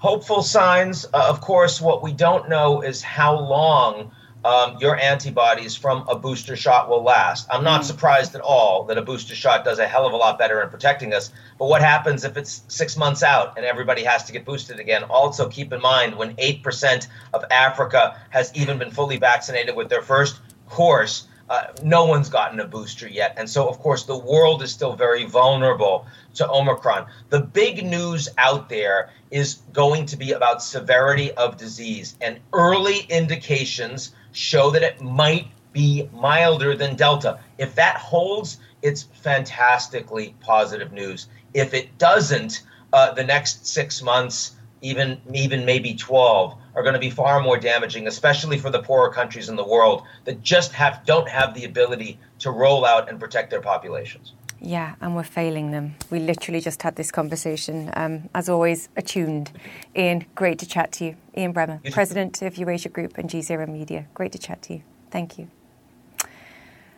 hopeful 0.03 0.43
signs. 0.43 1.05
Uh, 1.13 1.27
of 1.29 1.39
course, 1.39 1.79
what 1.79 2.03
we 2.03 2.11
don't 2.11 2.49
know 2.49 2.81
is 2.81 3.01
how 3.01 3.39
long 3.39 4.11
um, 4.43 4.75
your 4.81 4.99
antibodies 4.99 5.77
from 5.77 6.05
a 6.09 6.15
booster 6.15 6.57
shot 6.57 6.89
will 6.89 7.01
last. 7.01 7.47
I'm 7.49 7.63
not 7.63 7.81
mm. 7.81 7.85
surprised 7.85 8.35
at 8.35 8.41
all 8.41 8.83
that 8.87 8.97
a 8.97 9.01
booster 9.01 9.33
shot 9.33 9.63
does 9.63 9.79
a 9.79 9.87
hell 9.87 10.05
of 10.05 10.11
a 10.11 10.17
lot 10.17 10.37
better 10.37 10.61
in 10.61 10.67
protecting 10.67 11.13
us. 11.13 11.31
But 11.57 11.69
what 11.69 11.81
happens 11.81 12.25
if 12.25 12.35
it's 12.35 12.63
six 12.67 12.97
months 12.97 13.23
out 13.23 13.55
and 13.55 13.65
everybody 13.65 14.03
has 14.03 14.25
to 14.25 14.33
get 14.33 14.43
boosted 14.43 14.77
again? 14.77 15.03
Also, 15.05 15.47
keep 15.47 15.71
in 15.71 15.81
mind 15.81 16.17
when 16.17 16.35
8% 16.35 17.07
of 17.33 17.45
Africa 17.49 18.19
has 18.31 18.53
even 18.53 18.77
been 18.77 18.91
fully 18.91 19.15
vaccinated 19.15 19.73
with 19.73 19.87
their 19.87 20.01
first 20.01 20.41
course. 20.67 21.29
Uh, 21.49 21.65
no 21.83 22.05
one's 22.05 22.29
gotten 22.29 22.59
a 22.59 22.65
booster 22.65 23.07
yet. 23.07 23.33
And 23.37 23.49
so, 23.49 23.67
of 23.67 23.79
course, 23.79 24.03
the 24.03 24.17
world 24.17 24.63
is 24.63 24.71
still 24.71 24.93
very 24.93 25.25
vulnerable 25.25 26.05
to 26.35 26.49
Omicron. 26.49 27.05
The 27.29 27.41
big 27.41 27.85
news 27.85 28.29
out 28.37 28.69
there 28.69 29.09
is 29.29 29.55
going 29.73 30.05
to 30.07 30.17
be 30.17 30.31
about 30.31 30.63
severity 30.63 31.31
of 31.33 31.57
disease, 31.57 32.15
and 32.21 32.39
early 32.53 32.99
indications 33.09 34.15
show 34.31 34.71
that 34.71 34.83
it 34.83 35.01
might 35.01 35.47
be 35.73 36.07
milder 36.13 36.75
than 36.75 36.95
Delta. 36.95 37.39
If 37.57 37.75
that 37.75 37.97
holds, 37.97 38.59
it's 38.81 39.03
fantastically 39.03 40.35
positive 40.39 40.91
news. 40.91 41.27
If 41.53 41.73
it 41.73 41.97
doesn't, 41.97 42.63
uh, 42.93 43.13
the 43.13 43.23
next 43.23 43.65
six 43.65 44.01
months, 44.01 44.55
even 44.81 45.19
even 45.33 45.65
maybe 45.65 45.95
12, 45.95 46.55
are 46.75 46.83
going 46.83 46.93
to 46.93 46.99
be 46.99 47.09
far 47.09 47.41
more 47.41 47.57
damaging, 47.57 48.07
especially 48.07 48.57
for 48.57 48.69
the 48.69 48.81
poorer 48.81 49.11
countries 49.11 49.49
in 49.49 49.55
the 49.55 49.65
world 49.65 50.03
that 50.25 50.41
just 50.41 50.71
have 50.73 51.05
don't 51.05 51.29
have 51.29 51.53
the 51.53 51.65
ability 51.65 52.19
to 52.39 52.51
roll 52.51 52.85
out 52.85 53.09
and 53.09 53.19
protect 53.19 53.49
their 53.49 53.61
populations. 53.61 54.33
Yeah, 54.59 54.95
and 55.01 55.13
we're 55.13 55.23
failing 55.23 55.71
them. 55.71 55.95
We 56.09 56.19
literally 56.19 56.61
just 56.61 56.81
had 56.83 56.95
this 56.95 57.11
conversation. 57.11 57.91
Um, 57.95 58.29
as 58.33 58.47
always, 58.47 58.87
attuned. 58.95 59.51
Ian, 59.95 60.25
great 60.35 60.57
to 60.59 60.65
chat 60.65 60.93
to 60.93 61.05
you. 61.05 61.15
Ian 61.35 61.53
Bremmer, 61.53 61.91
President 61.91 62.41
of 62.41 62.57
Eurasia 62.57 62.87
Group 62.87 63.17
and 63.17 63.29
G 63.29 63.41
Zero 63.41 63.67
Media. 63.67 64.07
Great 64.13 64.31
to 64.31 64.37
chat 64.37 64.61
to 64.63 64.75
you. 64.75 64.83
Thank 65.11 65.37
you. 65.37 65.49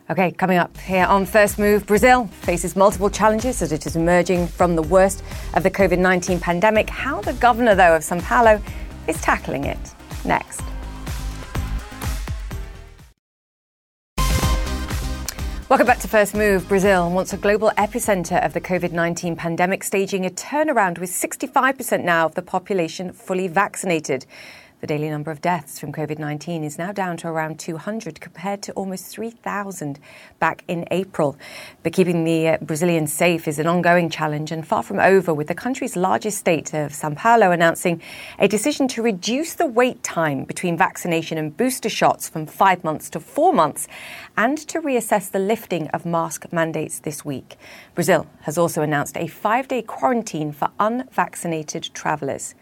Okay, 0.08 0.30
coming 0.30 0.58
up 0.58 0.76
here 0.78 1.04
on 1.04 1.26
First 1.26 1.58
Move, 1.58 1.84
Brazil 1.84 2.28
faces 2.42 2.76
multiple 2.76 3.10
challenges 3.10 3.60
as 3.60 3.72
it 3.72 3.86
is 3.86 3.96
emerging 3.96 4.46
from 4.46 4.76
the 4.76 4.82
worst 4.82 5.24
of 5.54 5.64
the 5.64 5.70
COVID 5.70 5.98
19 5.98 6.38
pandemic. 6.38 6.88
How 6.88 7.20
the 7.20 7.32
governor, 7.32 7.74
though, 7.74 7.96
of 7.96 8.04
Sao 8.04 8.20
Paulo 8.20 8.62
is 9.08 9.20
tackling 9.20 9.64
it. 9.64 9.94
Next. 10.24 10.62
Welcome 15.68 15.88
back 15.88 15.98
to 15.98 16.08
First 16.08 16.34
Move. 16.36 16.68
Brazil 16.68 17.10
wants 17.10 17.32
a 17.32 17.36
global 17.36 17.72
epicenter 17.76 18.44
of 18.44 18.52
the 18.52 18.60
COVID 18.60 18.92
19 18.92 19.34
pandemic, 19.34 19.82
staging 19.82 20.24
a 20.24 20.30
turnaround 20.30 20.98
with 20.98 21.10
65% 21.10 22.04
now 22.04 22.24
of 22.24 22.36
the 22.36 22.42
population 22.42 23.12
fully 23.12 23.48
vaccinated. 23.48 24.26
The 24.80 24.86
daily 24.86 25.08
number 25.08 25.30
of 25.30 25.40
deaths 25.40 25.78
from 25.78 25.90
COVID 25.90 26.18
19 26.18 26.62
is 26.62 26.76
now 26.76 26.92
down 26.92 27.16
to 27.18 27.28
around 27.28 27.58
200 27.58 28.20
compared 28.20 28.60
to 28.60 28.72
almost 28.72 29.06
3,000 29.06 29.98
back 30.38 30.64
in 30.68 30.86
April. 30.90 31.38
But 31.82 31.94
keeping 31.94 32.24
the 32.24 32.48
uh, 32.48 32.58
Brazilians 32.60 33.10
safe 33.10 33.48
is 33.48 33.58
an 33.58 33.66
ongoing 33.66 34.10
challenge 34.10 34.52
and 34.52 34.66
far 34.68 34.82
from 34.82 35.00
over, 35.00 35.32
with 35.32 35.46
the 35.48 35.54
country's 35.54 35.96
largest 35.96 36.36
state 36.36 36.74
of 36.74 36.92
Sao 36.92 37.08
Paulo 37.14 37.52
announcing 37.52 38.02
a 38.38 38.48
decision 38.48 38.86
to 38.88 39.00
reduce 39.00 39.54
the 39.54 39.64
wait 39.64 40.02
time 40.02 40.44
between 40.44 40.76
vaccination 40.76 41.38
and 41.38 41.56
booster 41.56 41.88
shots 41.88 42.28
from 42.28 42.44
five 42.44 42.84
months 42.84 43.08
to 43.08 43.18
four 43.18 43.54
months 43.54 43.88
and 44.36 44.58
to 44.58 44.82
reassess 44.82 45.30
the 45.30 45.38
lifting 45.38 45.88
of 45.88 46.04
mask 46.04 46.52
mandates 46.52 46.98
this 46.98 47.24
week. 47.24 47.56
Brazil 47.94 48.26
has 48.42 48.58
also 48.58 48.82
announced 48.82 49.16
a 49.16 49.26
five 49.26 49.68
day 49.68 49.80
quarantine 49.80 50.52
for 50.52 50.68
unvaccinated 50.78 51.88
travellers. 51.94 52.54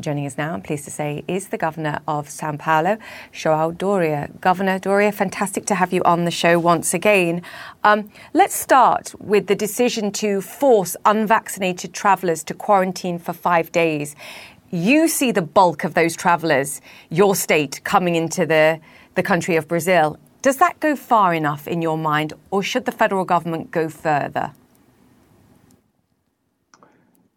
Joining 0.00 0.24
us 0.26 0.38
now, 0.38 0.54
I'm 0.54 0.62
pleased 0.62 0.84
to 0.86 0.90
say, 0.90 1.22
is 1.28 1.48
the 1.48 1.58
Governor 1.58 2.00
of 2.08 2.30
Sao 2.30 2.56
Paulo, 2.56 2.96
João 3.30 3.76
Doria. 3.76 4.30
Governor 4.40 4.78
Doria, 4.78 5.12
fantastic 5.12 5.66
to 5.66 5.74
have 5.74 5.92
you 5.92 6.02
on 6.04 6.24
the 6.24 6.30
show 6.30 6.58
once 6.58 6.94
again. 6.94 7.42
Um, 7.84 8.10
let's 8.32 8.54
start 8.54 9.14
with 9.20 9.48
the 9.48 9.54
decision 9.54 10.10
to 10.12 10.40
force 10.40 10.96
unvaccinated 11.04 11.92
travellers 11.92 12.42
to 12.44 12.54
quarantine 12.54 13.18
for 13.18 13.34
five 13.34 13.70
days. 13.70 14.16
You 14.70 15.08
see 15.08 15.30
the 15.30 15.42
bulk 15.42 15.84
of 15.84 15.92
those 15.92 16.16
travellers, 16.16 16.80
your 17.10 17.34
state, 17.34 17.84
coming 17.84 18.14
into 18.16 18.46
the, 18.46 18.80
the 19.14 19.22
country 19.22 19.56
of 19.56 19.68
Brazil. 19.68 20.18
Does 20.40 20.56
that 20.56 20.80
go 20.80 20.96
far 20.96 21.34
enough 21.34 21.68
in 21.68 21.82
your 21.82 21.98
mind, 21.98 22.32
or 22.50 22.62
should 22.62 22.86
the 22.86 22.92
federal 22.92 23.26
government 23.26 23.70
go 23.70 23.90
further? 23.90 24.52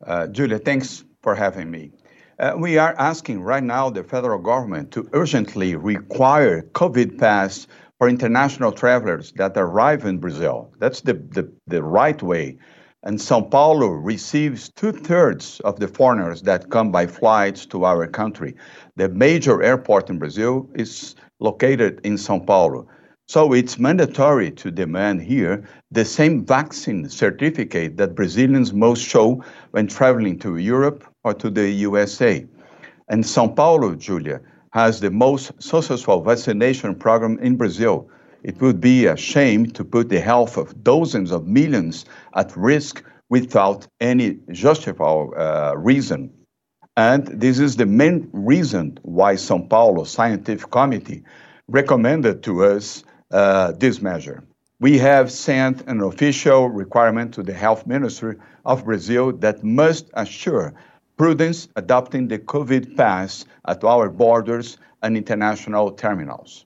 Uh, 0.02 0.28
Julia, 0.28 0.58
thanks 0.58 1.04
for 1.22 1.36
having 1.36 1.70
me. 1.70 1.92
Uh, 2.38 2.54
we 2.58 2.78
are 2.78 2.94
asking 2.98 3.42
right 3.42 3.64
now 3.64 3.90
the 3.90 4.04
federal 4.04 4.40
government 4.40 4.92
to 4.92 5.08
urgently 5.14 5.74
require 5.74 6.64
COVID 6.74 7.18
pass 7.18 7.66
for 7.98 8.10
international 8.10 8.74
travelers 8.74 9.32
that 9.38 9.54
arrive 9.56 10.04
in 10.04 10.18
Brazil. 10.18 10.70
That's 10.80 11.00
the, 11.00 11.14
the, 11.14 11.50
the 11.68 11.82
right 11.82 12.22
way. 12.22 12.58
And 13.04 13.22
Sao 13.22 13.40
Paulo 13.40 13.88
receives 13.88 14.68
two 14.68 14.92
thirds 14.92 15.62
of 15.62 15.80
the 15.80 15.88
foreigners 15.88 16.42
that 16.42 16.72
come 16.72 16.92
by 16.92 17.08
flights 17.08 17.66
to 17.68 17.86
our 17.86 18.06
country. 18.06 18.56
The 18.98 19.08
major 19.08 19.64
airport 19.64 20.10
in 20.10 20.20
Brazil 20.20 20.70
is 20.76 21.16
located 21.40 22.02
in 22.04 22.18
Sao 22.18 22.40
Paulo. 22.40 22.86
So 23.28 23.54
it's 23.54 23.80
mandatory 23.80 24.52
to 24.52 24.72
demand 24.72 25.22
here 25.22 25.64
the 25.90 26.04
same 26.04 26.46
vaccine 26.46 27.08
certificate 27.10 27.96
that 27.96 28.14
Brazilians 28.14 28.74
must 28.74 29.04
show 29.04 29.42
when 29.72 29.88
traveling 29.88 30.38
to 30.40 30.58
Europe 30.58 31.06
or 31.26 31.34
to 31.34 31.50
the 31.50 31.68
USA. 31.70 32.46
And 33.10 33.26
Sao 33.26 33.48
Paulo, 33.48 33.96
Julia, 33.96 34.40
has 34.72 35.00
the 35.00 35.10
most 35.10 35.52
successful 35.62 36.22
vaccination 36.22 36.96
program 36.96 37.40
in 37.40 37.58
Brazil. 37.58 38.08
It 38.44 38.62
would 38.62 38.80
be 38.80 39.08
a 39.08 39.18
shame 39.18 39.66
to 39.72 39.84
put 39.84 40.10
the 40.10 40.22
health 40.22 40.56
of 40.56 40.84
dozens 40.84 41.32
of 41.32 41.48
millions 41.48 42.06
at 42.36 42.56
risk 42.56 43.04
without 43.30 43.88
any 44.00 44.38
justifiable 44.52 45.34
uh, 45.36 45.74
reason. 45.76 46.32
And 46.96 47.26
this 47.28 47.58
is 47.60 47.76
the 47.76 47.88
main 47.88 48.30
reason 48.32 49.00
why 49.02 49.36
Sao 49.36 49.60
Paulo 49.60 50.04
Scientific 50.04 50.70
Committee 50.70 51.24
recommended 51.68 52.44
to 52.44 52.66
us 52.66 53.04
uh, 53.32 53.72
this 53.72 54.00
measure. 54.02 54.44
We 54.80 55.00
have 55.00 55.32
sent 55.32 55.82
an 55.88 56.02
official 56.02 56.70
requirement 56.70 57.34
to 57.34 57.44
the 57.44 57.54
health 57.54 57.88
ministry 57.88 58.36
of 58.66 58.86
Brazil 58.86 59.32
that 59.38 59.64
must 59.64 60.10
assure 60.14 60.74
prudence 61.18 61.68
adopting 61.76 62.28
the 62.28 62.40
COVID 62.40 62.96
pass 62.98 63.46
at 63.66 63.84
our 63.84 64.10
borders 64.10 64.78
and 65.02 65.16
international 65.16 65.92
terminals. 65.92 66.66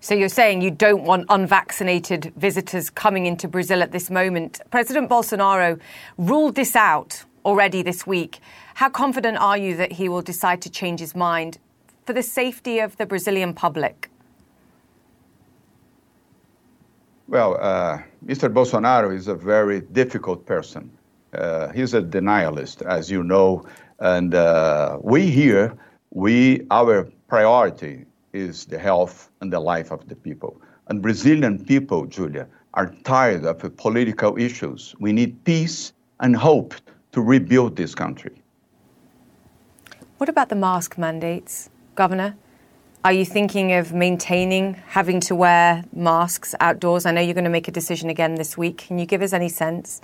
So 0.00 0.14
you're 0.14 0.28
saying 0.28 0.60
you 0.60 0.70
don't 0.70 1.04
want 1.04 1.26
unvaccinated 1.30 2.32
visitors 2.36 2.90
coming 2.90 3.26
into 3.26 3.48
Brazil 3.48 3.82
at 3.82 3.90
this 3.90 4.10
moment. 4.10 4.60
President 4.70 5.08
Bolsonaro 5.08 5.80
ruled 6.18 6.56
this 6.56 6.76
out 6.76 7.24
already 7.44 7.82
this 7.82 8.06
week. 8.06 8.40
How 8.74 8.90
confident 8.90 9.38
are 9.38 9.56
you 9.56 9.76
that 9.76 9.92
he 9.92 10.08
will 10.08 10.22
decide 10.22 10.60
to 10.62 10.70
change 10.70 11.00
his 11.00 11.14
mind 11.14 11.58
for 12.04 12.12
the 12.12 12.22
safety 12.22 12.80
of 12.80 12.96
the 12.98 13.06
Brazilian 13.06 13.54
public? 13.54 14.10
Well, 17.26 17.56
uh, 17.58 18.02
Mr. 18.26 18.52
Bolsonaro 18.52 19.14
is 19.14 19.28
a 19.28 19.34
very 19.34 19.80
difficult 19.80 20.44
person. 20.44 20.90
Uh, 21.34 21.72
he's 21.72 21.94
a 21.94 22.02
denialist, 22.02 22.82
as 22.82 23.10
you 23.10 23.22
know, 23.22 23.64
and 23.98 24.34
uh, 24.34 24.98
we 25.00 25.30
here, 25.30 25.76
we 26.10 26.66
our 26.70 27.08
priority 27.28 28.06
is 28.32 28.64
the 28.66 28.78
health 28.78 29.30
and 29.40 29.52
the 29.52 29.60
life 29.60 29.90
of 29.90 30.08
the 30.08 30.16
people. 30.16 30.60
And 30.88 31.00
Brazilian 31.00 31.64
people, 31.64 32.06
Julia, 32.06 32.46
are 32.74 32.92
tired 33.04 33.44
of 33.44 33.76
political 33.76 34.36
issues. 34.36 34.94
We 34.98 35.12
need 35.12 35.42
peace 35.44 35.92
and 36.20 36.36
hope 36.36 36.74
to 37.12 37.20
rebuild 37.20 37.76
this 37.76 37.94
country. 37.94 38.42
What 40.18 40.28
about 40.28 40.48
the 40.48 40.56
mask 40.56 40.98
mandates, 40.98 41.70
Governor? 41.94 42.36
Are 43.04 43.12
you 43.12 43.24
thinking 43.24 43.72
of 43.74 43.92
maintaining 43.92 44.74
having 44.74 45.20
to 45.20 45.34
wear 45.34 45.84
masks 45.92 46.54
outdoors? 46.58 47.04
I 47.04 47.12
know 47.12 47.20
you're 47.20 47.34
going 47.34 47.44
to 47.44 47.50
make 47.50 47.68
a 47.68 47.72
decision 47.72 48.08
again 48.08 48.36
this 48.36 48.56
week. 48.56 48.78
Can 48.78 48.98
you 48.98 49.06
give 49.06 49.22
us 49.22 49.32
any 49.32 49.48
sense? 49.48 50.00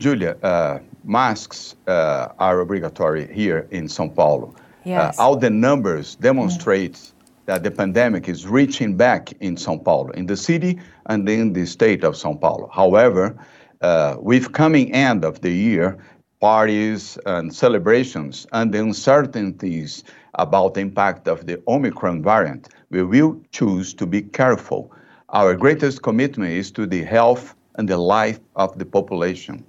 Julia, 0.00 0.34
uh, 0.42 0.78
masks 1.04 1.76
uh, 1.86 2.28
are 2.38 2.60
obligatory 2.60 3.30
here 3.34 3.68
in 3.70 3.86
Sao 3.86 4.08
Paulo. 4.08 4.54
Yes. 4.84 5.18
Uh, 5.18 5.22
all 5.22 5.36
the 5.36 5.50
numbers 5.50 6.14
demonstrate 6.14 6.94
mm. 6.94 7.12
that 7.44 7.62
the 7.64 7.70
pandemic 7.70 8.26
is 8.26 8.46
reaching 8.46 8.96
back 8.96 9.30
in 9.40 9.58
Sao 9.58 9.76
Paulo, 9.76 10.10
in 10.12 10.24
the 10.24 10.38
city 10.38 10.80
and 11.04 11.28
in 11.28 11.52
the 11.52 11.66
state 11.66 12.02
of 12.02 12.16
Sao 12.16 12.32
Paulo. 12.32 12.70
However, 12.72 13.36
uh, 13.82 14.16
with 14.18 14.52
coming 14.52 14.90
end 14.94 15.22
of 15.22 15.42
the 15.42 15.50
year, 15.50 15.98
parties 16.40 17.18
and 17.26 17.54
celebrations 17.54 18.46
and 18.52 18.72
the 18.72 18.80
uncertainties 18.80 20.02
about 20.32 20.72
the 20.72 20.80
impact 20.80 21.28
of 21.28 21.44
the 21.44 21.62
Omicron 21.68 22.22
variant, 22.22 22.70
we 22.88 23.02
will 23.02 23.38
choose 23.52 23.92
to 23.92 24.06
be 24.06 24.22
careful. 24.22 24.90
Our 25.28 25.54
greatest 25.54 26.00
commitment 26.02 26.52
is 26.52 26.70
to 26.72 26.86
the 26.86 27.02
health 27.04 27.54
and 27.74 27.86
the 27.86 27.98
life 27.98 28.40
of 28.56 28.78
the 28.78 28.86
population. 28.86 29.66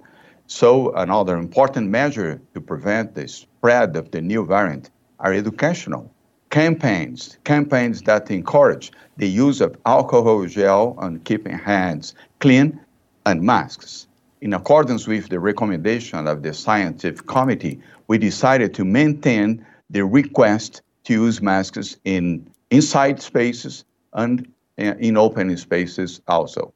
So, 0.54 0.92
another 0.92 1.38
important 1.38 1.88
measure 1.88 2.38
to 2.52 2.60
prevent 2.60 3.14
the 3.14 3.26
spread 3.26 3.96
of 3.96 4.10
the 4.10 4.20
new 4.20 4.44
variant 4.44 4.90
are 5.18 5.32
educational 5.32 6.12
campaigns, 6.50 7.38
campaigns 7.44 8.02
that 8.02 8.30
encourage 8.30 8.92
the 9.16 9.26
use 9.26 9.62
of 9.62 9.78
alcohol 9.86 10.44
gel 10.44 10.94
and 11.00 11.24
keeping 11.24 11.58
hands 11.58 12.14
clean 12.38 12.78
and 13.24 13.42
masks. 13.42 14.06
In 14.42 14.52
accordance 14.52 15.06
with 15.08 15.30
the 15.30 15.40
recommendation 15.40 16.28
of 16.28 16.42
the 16.42 16.52
scientific 16.52 17.26
committee, 17.26 17.80
we 18.08 18.18
decided 18.18 18.74
to 18.74 18.84
maintain 18.84 19.64
the 19.88 20.04
request 20.04 20.82
to 21.04 21.14
use 21.14 21.40
masks 21.40 21.96
in 22.04 22.46
inside 22.70 23.22
spaces 23.22 23.86
and 24.12 24.46
uh, 24.78 24.96
in 25.00 25.16
open 25.16 25.56
spaces 25.56 26.20
also. 26.28 26.74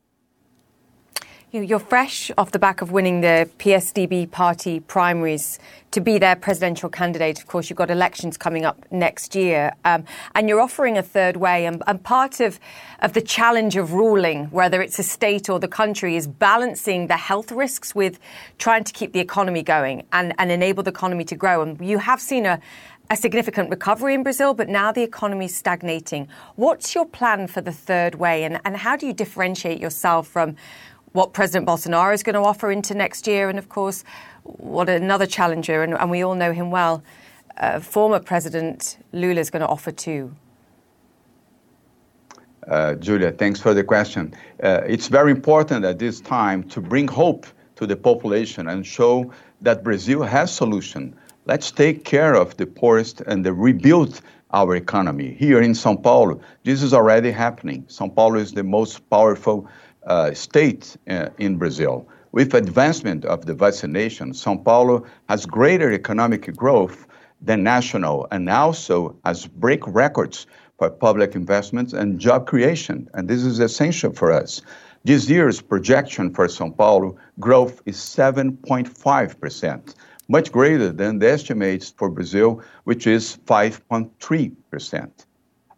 You're 1.52 1.78
fresh 1.78 2.32
off 2.36 2.50
the 2.50 2.58
back 2.58 2.82
of 2.82 2.90
winning 2.90 3.20
the 3.20 3.48
PSDB 3.60 4.28
party 4.28 4.80
primaries 4.80 5.60
to 5.92 6.00
be 6.00 6.18
their 6.18 6.34
presidential 6.34 6.88
candidate. 6.88 7.38
Of 7.38 7.46
course, 7.46 7.70
you've 7.70 7.76
got 7.76 7.88
elections 7.88 8.36
coming 8.36 8.64
up 8.64 8.84
next 8.90 9.36
year, 9.36 9.72
um, 9.84 10.04
and 10.34 10.48
you're 10.48 10.60
offering 10.60 10.98
a 10.98 11.04
third 11.04 11.36
way. 11.36 11.64
And, 11.64 11.84
and, 11.86 12.02
part 12.02 12.40
of, 12.40 12.58
of 12.98 13.12
the 13.12 13.20
challenge 13.20 13.76
of 13.76 13.92
ruling, 13.92 14.46
whether 14.46 14.82
it's 14.82 14.98
a 14.98 15.04
state 15.04 15.48
or 15.48 15.60
the 15.60 15.68
country, 15.68 16.16
is 16.16 16.26
balancing 16.26 17.06
the 17.06 17.16
health 17.16 17.52
risks 17.52 17.94
with 17.94 18.18
trying 18.58 18.82
to 18.82 18.92
keep 18.92 19.12
the 19.12 19.20
economy 19.20 19.62
going 19.62 20.04
and, 20.12 20.34
and 20.38 20.50
enable 20.50 20.82
the 20.82 20.90
economy 20.90 21.24
to 21.26 21.36
grow. 21.36 21.62
And 21.62 21.80
you 21.80 21.98
have 21.98 22.20
seen 22.20 22.44
a, 22.44 22.60
a 23.08 23.16
significant 23.16 23.70
recovery 23.70 24.14
in 24.14 24.24
Brazil, 24.24 24.52
but 24.52 24.68
now 24.68 24.90
the 24.90 25.04
economy 25.04 25.44
is 25.44 25.56
stagnating. 25.56 26.26
What's 26.56 26.92
your 26.92 27.06
plan 27.06 27.46
for 27.46 27.60
the 27.60 27.72
third 27.72 28.16
way, 28.16 28.42
and, 28.42 28.60
and 28.64 28.76
how 28.76 28.96
do 28.96 29.06
you 29.06 29.12
differentiate 29.12 29.80
yourself 29.80 30.26
from 30.26 30.56
what 31.16 31.32
President 31.32 31.66
Bolsonaro 31.66 32.12
is 32.12 32.22
going 32.22 32.34
to 32.34 32.40
offer 32.40 32.70
into 32.70 32.94
next 32.94 33.26
year, 33.26 33.48
and 33.48 33.58
of 33.58 33.70
course, 33.70 34.04
what 34.44 34.88
another 34.90 35.26
challenger, 35.26 35.82
and, 35.82 35.94
and 35.94 36.10
we 36.10 36.22
all 36.22 36.34
know 36.34 36.52
him 36.52 36.70
well, 36.70 37.02
uh, 37.56 37.80
former 37.80 38.20
President 38.20 38.98
Lula 39.12 39.40
is 39.40 39.48
going 39.48 39.62
to 39.62 39.66
offer 39.66 39.90
too. 39.90 40.36
Uh, 42.68 42.94
Julia, 42.96 43.32
thanks 43.32 43.60
for 43.60 43.72
the 43.72 43.82
question. 43.82 44.34
Uh, 44.62 44.82
it's 44.86 45.08
very 45.08 45.30
important 45.30 45.84
at 45.86 45.98
this 45.98 46.20
time 46.20 46.62
to 46.64 46.80
bring 46.82 47.08
hope 47.08 47.46
to 47.76 47.86
the 47.86 47.96
population 47.96 48.68
and 48.68 48.86
show 48.86 49.32
that 49.62 49.82
Brazil 49.82 50.22
has 50.22 50.52
solution. 50.52 51.14
Let's 51.46 51.70
take 51.70 52.04
care 52.04 52.34
of 52.34 52.56
the 52.58 52.66
poorest 52.66 53.22
and 53.22 53.46
rebuild 53.46 54.20
our 54.50 54.76
economy. 54.76 55.34
Here 55.38 55.62
in 55.62 55.72
São 55.72 56.02
Paulo, 56.02 56.40
this 56.64 56.82
is 56.82 56.92
already 56.92 57.30
happening. 57.30 57.84
São 57.84 58.14
Paulo 58.14 58.38
is 58.38 58.52
the 58.52 58.64
most 58.64 59.08
powerful 59.08 59.68
uh, 60.06 60.32
state 60.34 60.96
uh, 61.08 61.28
in 61.38 61.56
Brazil. 61.56 62.06
With 62.32 62.54
advancement 62.54 63.24
of 63.24 63.46
the 63.46 63.54
vaccination, 63.54 64.32
São 64.32 64.62
Paulo 64.62 65.04
has 65.28 65.46
greater 65.46 65.92
economic 65.92 66.54
growth 66.54 67.06
than 67.40 67.62
national 67.62 68.26
and 68.30 68.48
also 68.48 69.16
has 69.24 69.46
break 69.46 69.86
records 69.86 70.46
for 70.78 70.90
public 70.90 71.34
investments 71.34 71.92
and 71.92 72.18
job 72.18 72.46
creation. 72.46 73.08
And 73.14 73.28
this 73.28 73.44
is 73.44 73.60
essential 73.60 74.12
for 74.12 74.32
us. 74.32 74.62
This 75.04 75.28
year's 75.28 75.60
projection 75.60 76.34
for 76.34 76.48
São 76.48 76.76
Paulo 76.76 77.16
growth 77.38 77.80
is 77.86 77.96
7.5%, 77.96 79.94
much 80.28 80.50
greater 80.50 80.92
than 80.92 81.20
the 81.20 81.30
estimates 81.30 81.94
for 81.96 82.10
Brazil, 82.10 82.60
which 82.84 83.06
is 83.06 83.38
5.3%. 83.46 85.25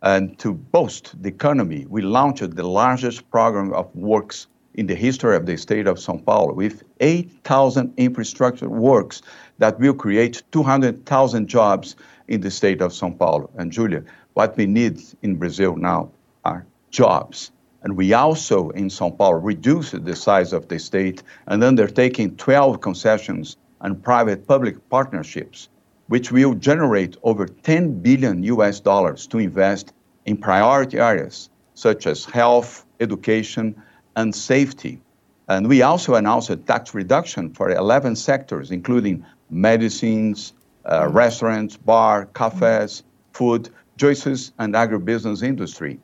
And 0.03 0.39
to 0.39 0.55
boost 0.55 1.21
the 1.21 1.29
economy, 1.29 1.85
we 1.89 2.03
launched 2.03 2.55
the 2.55 2.67
largest 2.67 3.29
program 3.31 3.73
of 3.73 3.95
works 3.97 4.47
in 4.75 4.87
the 4.87 4.95
history 4.95 5.35
of 5.35 5.45
the 5.45 5.57
state 5.57 5.89
of 5.89 5.97
São 5.97 6.25
Paulo 6.25 6.53
with 6.55 6.85
8,000 7.01 7.95
infrastructure 7.97 8.69
works 8.69 9.23
that 9.59 9.81
will 9.81 9.95
create 9.95 10.45
200,000 10.53 11.49
jobs 11.49 11.97
in 12.29 12.41
the 12.41 12.51
state 12.51 12.81
of 12.81 12.93
São 12.93 13.19
Paulo. 13.19 13.51
And 13.57 13.73
Julia, 13.73 14.05
what 14.35 14.57
we 14.57 14.67
need 14.67 15.01
in 15.23 15.35
Brazil 15.35 15.75
now 15.75 16.11
are 16.45 16.65
jobs. 16.91 17.51
And 17.83 17.97
we 17.97 18.13
also 18.13 18.71
in 18.71 18.89
São 18.89 19.17
Paulo 19.17 19.39
reduced 19.39 20.05
the 20.05 20.15
size 20.15 20.53
of 20.53 20.69
the 20.69 20.79
state 20.79 21.25
and 21.49 21.65
undertaking 21.65 22.37
12 22.37 22.81
concessions 22.81 23.57
and 23.81 24.01
private 24.01 24.47
public 24.47 24.89
partnerships 24.91 25.69
which 26.09 26.33
will 26.33 26.55
generate 26.55 27.17
over 27.23 27.47
10 27.47 28.01
billion 28.01 28.43
US 28.43 28.81
dollars 28.81 29.27
to 29.29 29.39
invest 29.39 29.93
in 30.27 30.37
priority 30.37 30.99
areas 30.99 31.49
such 31.75 32.07
as 32.07 32.25
health, 32.25 32.85
education, 32.99 33.81
and 34.17 34.35
safety. 34.35 35.01
And 35.49 35.69
we 35.69 35.81
also 35.83 36.15
announced 36.15 36.51
a 36.51 36.57
tax 36.57 36.93
reduction 36.93 37.55
for 37.55 37.71
11 37.71 38.17
sectors, 38.17 38.71
including 38.71 39.25
medicines, 39.49 40.53
uh, 40.91 41.09
restaurants, 41.09 41.77
bar, 41.77 42.27
cafes, 42.35 43.05
food, 43.33 43.71
juices, 43.97 44.53
and 44.59 44.75
agribusiness 44.75 45.43
industry. 45.43 46.01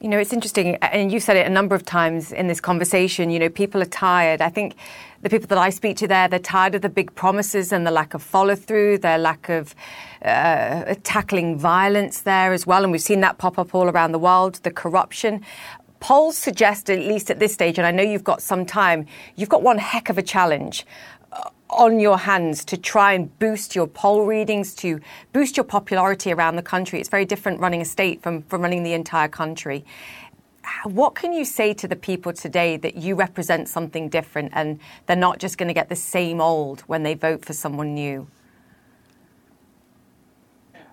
You 0.00 0.08
know, 0.08 0.18
it's 0.18 0.32
interesting, 0.32 0.76
and 0.76 1.10
you've 1.10 1.24
said 1.24 1.36
it 1.36 1.44
a 1.44 1.50
number 1.50 1.74
of 1.74 1.84
times 1.84 2.30
in 2.30 2.46
this 2.46 2.60
conversation. 2.60 3.30
You 3.30 3.40
know, 3.40 3.48
people 3.48 3.82
are 3.82 3.86
tired. 3.86 4.40
I 4.40 4.48
think 4.48 4.76
the 5.22 5.28
people 5.28 5.48
that 5.48 5.58
I 5.58 5.70
speak 5.70 5.96
to 5.96 6.06
there, 6.06 6.28
they're 6.28 6.38
tired 6.38 6.76
of 6.76 6.82
the 6.82 6.88
big 6.88 7.12
promises 7.16 7.72
and 7.72 7.84
the 7.84 7.90
lack 7.90 8.14
of 8.14 8.22
follow 8.22 8.54
through, 8.54 8.98
their 8.98 9.18
lack 9.18 9.48
of 9.48 9.74
uh, 10.22 10.94
tackling 11.02 11.58
violence 11.58 12.20
there 12.20 12.52
as 12.52 12.64
well. 12.64 12.84
And 12.84 12.92
we've 12.92 13.02
seen 13.02 13.22
that 13.22 13.38
pop 13.38 13.58
up 13.58 13.74
all 13.74 13.88
around 13.88 14.12
the 14.12 14.20
world, 14.20 14.60
the 14.62 14.70
corruption. 14.70 15.44
Polls 15.98 16.38
suggest, 16.38 16.88
at 16.90 17.00
least 17.00 17.28
at 17.28 17.40
this 17.40 17.52
stage, 17.52 17.76
and 17.76 17.84
I 17.84 17.90
know 17.90 18.04
you've 18.04 18.22
got 18.22 18.40
some 18.40 18.64
time, 18.64 19.04
you've 19.34 19.48
got 19.48 19.62
one 19.64 19.78
heck 19.78 20.10
of 20.10 20.16
a 20.16 20.22
challenge 20.22 20.86
on 21.70 22.00
your 22.00 22.18
hands 22.18 22.64
to 22.66 22.76
try 22.76 23.12
and 23.12 23.36
boost 23.38 23.74
your 23.74 23.86
poll 23.86 24.24
readings, 24.24 24.74
to 24.76 25.00
boost 25.32 25.56
your 25.56 25.64
popularity 25.64 26.32
around 26.32 26.56
the 26.56 26.62
country. 26.62 27.00
It's 27.00 27.08
very 27.08 27.24
different 27.24 27.60
running 27.60 27.80
a 27.80 27.84
state 27.84 28.22
from, 28.22 28.42
from 28.42 28.62
running 28.62 28.82
the 28.82 28.94
entire 28.94 29.28
country. 29.28 29.84
What 30.84 31.14
can 31.14 31.32
you 31.32 31.44
say 31.44 31.72
to 31.74 31.88
the 31.88 31.96
people 31.96 32.32
today 32.32 32.76
that 32.78 32.96
you 32.96 33.14
represent 33.14 33.68
something 33.68 34.08
different 34.08 34.52
and 34.54 34.78
they're 35.06 35.16
not 35.16 35.38
just 35.38 35.56
going 35.56 35.68
to 35.68 35.74
get 35.74 35.88
the 35.88 35.96
same 35.96 36.40
old 36.40 36.80
when 36.82 37.02
they 37.02 37.14
vote 37.14 37.44
for 37.44 37.52
someone 37.52 37.94
new? 37.94 38.26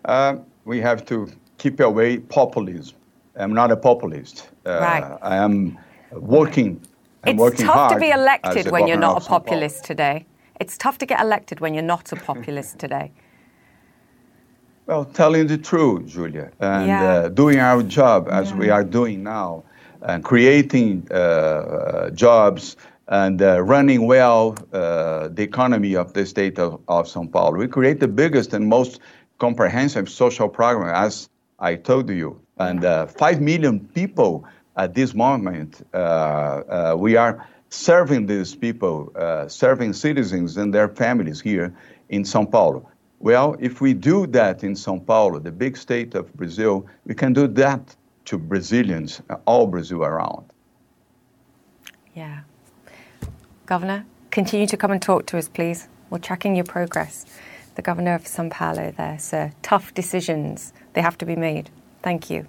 Uh, 0.05 0.37
we 0.65 0.79
have 0.79 1.05
to 1.05 1.29
keep 1.57 1.79
away 1.79 2.17
populism. 2.17 2.95
I'm 3.35 3.53
not 3.53 3.71
a 3.71 3.75
populist. 3.75 4.49
Uh, 4.65 4.79
right. 4.79 5.17
I 5.21 5.35
am 5.37 5.77
working. 6.11 6.81
I'm 7.23 7.33
it's 7.33 7.39
working 7.39 7.65
tough 7.65 7.91
to 7.91 7.99
be 7.99 8.11
elected 8.11 8.71
when 8.71 8.87
you're 8.87 8.97
not 8.97 9.21
a 9.21 9.25
populist 9.25 9.83
today. 9.83 10.25
It's 10.59 10.77
tough 10.77 10.97
to 10.99 11.05
get 11.05 11.19
elected 11.21 11.59
when 11.59 11.73
you're 11.73 11.83
not 11.83 12.11
a 12.11 12.15
populist 12.15 12.79
today. 12.85 13.11
Well, 14.85 15.05
telling 15.05 15.47
the 15.47 15.57
truth, 15.57 16.05
Julia, 16.05 16.51
and 16.59 16.87
yeah. 16.87 17.03
uh, 17.03 17.29
doing 17.29 17.59
our 17.59 17.81
job 17.81 18.27
as 18.29 18.51
yeah. 18.51 18.57
we 18.57 18.69
are 18.69 18.83
doing 18.83 19.23
now, 19.23 19.63
and 20.03 20.23
creating 20.23 21.07
uh, 21.09 21.15
uh 21.15 22.09
jobs 22.11 22.77
and 23.07 23.41
uh, 23.41 23.61
running 23.61 24.05
well 24.05 24.55
uh, 24.73 25.27
the 25.29 25.41
economy 25.41 25.95
of 25.95 26.13
the 26.13 26.25
state 26.25 26.59
of, 26.59 26.79
of 26.87 27.07
São 27.07 27.31
Paulo. 27.31 27.57
We 27.57 27.67
create 27.67 27.99
the 27.99 28.07
biggest 28.07 28.53
and 28.53 28.67
most 28.67 28.99
comprehensive 29.39 30.07
social 30.07 30.49
program, 30.49 30.93
as 30.93 31.29
I 31.59 31.75
told 31.75 32.09
you, 32.09 32.39
and 32.57 32.85
uh, 32.85 33.07
five 33.07 33.41
million 33.41 33.79
people 33.79 34.45
at 34.77 34.93
this 34.93 35.15
moment. 35.15 35.81
we 36.97 37.15
are 37.15 37.47
serving 37.75 38.25
these 38.25 38.55
people, 38.55 39.11
uh, 39.15 39.47
serving 39.47 39.93
citizens 39.93 40.57
and 40.57 40.73
their 40.73 40.87
families 40.87 41.41
here 41.41 41.75
in 42.09 42.23
São 42.23 42.49
Paulo. 42.49 42.89
Well, 43.19 43.55
if 43.59 43.81
we 43.81 43.93
do 43.93 44.27
that 44.27 44.63
in 44.63 44.75
Sao 44.75 44.99
Paulo, 44.99 45.39
the 45.39 45.51
big 45.51 45.77
state 45.77 46.15
of 46.15 46.33
Brazil, 46.33 46.85
we 47.05 47.15
can 47.15 47.33
do 47.33 47.47
that 47.47 47.95
to 48.25 48.37
Brazilians, 48.37 49.21
uh, 49.29 49.37
all 49.45 49.67
Brazil 49.67 50.03
around. 50.03 50.45
Yeah. 52.13 52.41
Governor, 53.65 54.05
continue 54.31 54.67
to 54.67 54.77
come 54.77 54.91
and 54.91 55.01
talk 55.01 55.25
to 55.27 55.37
us, 55.37 55.49
please. 55.49 55.87
We're 56.09 56.19
tracking 56.19 56.55
your 56.55 56.65
progress. 56.65 57.25
The 57.75 57.81
governor 57.81 58.15
of 58.15 58.27
Sao 58.27 58.47
Paulo 58.49 58.93
there, 58.95 59.17
sir. 59.19 59.51
Tough 59.61 59.93
decisions, 59.93 60.71
they 60.93 61.01
have 61.01 61.17
to 61.17 61.25
be 61.25 61.35
made. 61.35 61.69
Thank 62.03 62.29
you. 62.29 62.47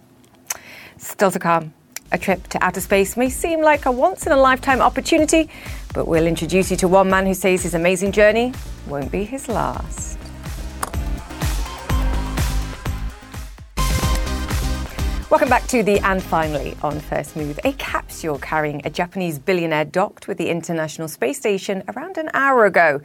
Still 0.99 1.31
to 1.31 1.39
come. 1.39 1.72
A 2.12 2.18
trip 2.18 2.46
to 2.48 2.64
outer 2.64 2.80
space 2.80 3.16
may 3.16 3.28
seem 3.28 3.62
like 3.62 3.86
a 3.86 3.90
once 3.90 4.26
in 4.26 4.32
a 4.32 4.36
lifetime 4.36 4.80
opportunity, 4.80 5.50
but 5.92 6.07
we'll 6.07 6.26
introduce 6.26 6.70
you 6.70 6.76
to 6.76 6.88
one 6.88 7.11
man 7.11 7.26
who 7.26 7.34
says 7.34 7.64
his 7.64 7.74
amazing 7.74 8.12
journey 8.12 8.52
won't 8.86 9.11
be 9.11 9.24
his 9.24 9.48
last. 9.48 10.16
Welcome 15.28 15.48
back 15.48 15.66
to 15.66 15.82
the 15.82 15.98
And 16.04 16.22
Finally 16.22 16.76
on 16.82 17.00
First 17.00 17.34
Move. 17.34 17.59
A 17.64 17.72
capsule 17.72 18.38
carrying 18.38 18.80
a 18.86 18.90
Japanese 18.90 19.40
billionaire 19.40 19.84
docked 19.84 20.28
with 20.28 20.38
the 20.38 20.48
International 20.48 21.09
Space 21.09 21.38
Station 21.38 21.82
around 21.88 22.16
an 22.16 22.30
hour 22.32 22.64
ago. 22.64 23.00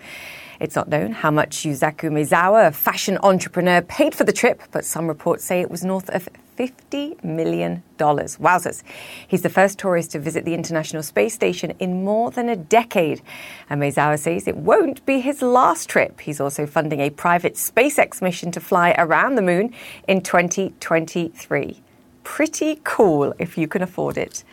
It's 0.61 0.75
not 0.75 0.87
known 0.87 1.11
how 1.11 1.31
much 1.31 1.57
Yusaku 1.63 2.09
Maezawa, 2.09 2.67
a 2.67 2.71
fashion 2.71 3.17
entrepreneur, 3.23 3.81
paid 3.81 4.15
for 4.15 4.23
the 4.23 4.31
trip, 4.31 4.61
but 4.71 4.85
some 4.85 5.07
reports 5.07 5.43
say 5.43 5.59
it 5.59 5.69
was 5.69 5.83
north 5.83 6.09
of 6.11 6.29
$50 6.57 7.21
million. 7.23 7.83
Wowzers. 7.97 8.83
He's 9.27 9.41
the 9.41 9.49
first 9.49 9.77
tourist 9.77 10.11
to 10.11 10.19
visit 10.19 10.45
the 10.45 10.53
International 10.53 11.03
Space 11.03 11.33
Station 11.33 11.73
in 11.79 12.05
more 12.05 12.31
than 12.31 12.47
a 12.47 12.55
decade. 12.55 13.21
And 13.69 13.81
Maezawa 13.81 14.17
says 14.19 14.47
it 14.47 14.55
won't 14.55 15.05
be 15.05 15.19
his 15.19 15.41
last 15.41 15.89
trip. 15.89 16.21
He's 16.21 16.39
also 16.39 16.65
funding 16.65 17.01
a 17.01 17.09
private 17.09 17.55
SpaceX 17.55 18.21
mission 18.21 18.51
to 18.51 18.59
fly 18.59 18.95
around 18.97 19.35
the 19.35 19.41
moon 19.41 19.73
in 20.07 20.21
2023 20.21 21.81
pretty 22.23 22.79
cool 22.83 23.33
if 23.39 23.57
you 23.57 23.67
can 23.67 23.81
afford 23.81 24.17
it. 24.17 24.43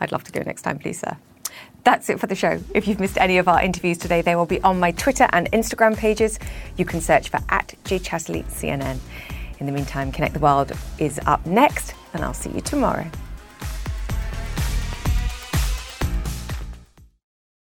I'd 0.00 0.12
love 0.12 0.24
to 0.24 0.32
go 0.32 0.42
next 0.42 0.62
time, 0.62 0.78
please, 0.78 1.00
sir. 1.00 1.16
That's 1.86 2.10
it 2.10 2.18
for 2.18 2.26
the 2.26 2.34
show. 2.34 2.60
If 2.74 2.88
you've 2.88 2.98
missed 2.98 3.16
any 3.16 3.38
of 3.38 3.46
our 3.46 3.62
interviews 3.62 3.96
today, 3.96 4.20
they 4.20 4.34
will 4.34 4.44
be 4.44 4.60
on 4.62 4.80
my 4.80 4.90
Twitter 4.90 5.28
and 5.30 5.48
Instagram 5.52 5.96
pages. 5.96 6.36
You 6.76 6.84
can 6.84 7.00
search 7.00 7.28
for 7.28 7.38
at 7.48 7.76
CNN. 7.84 8.98
In 9.60 9.66
the 9.66 9.72
meantime, 9.72 10.10
Connect 10.10 10.34
the 10.34 10.40
World 10.40 10.72
is 10.98 11.20
up 11.26 11.46
next, 11.46 11.94
and 12.12 12.24
I'll 12.24 12.34
see 12.34 12.50
you 12.50 12.60
tomorrow. 12.60 13.08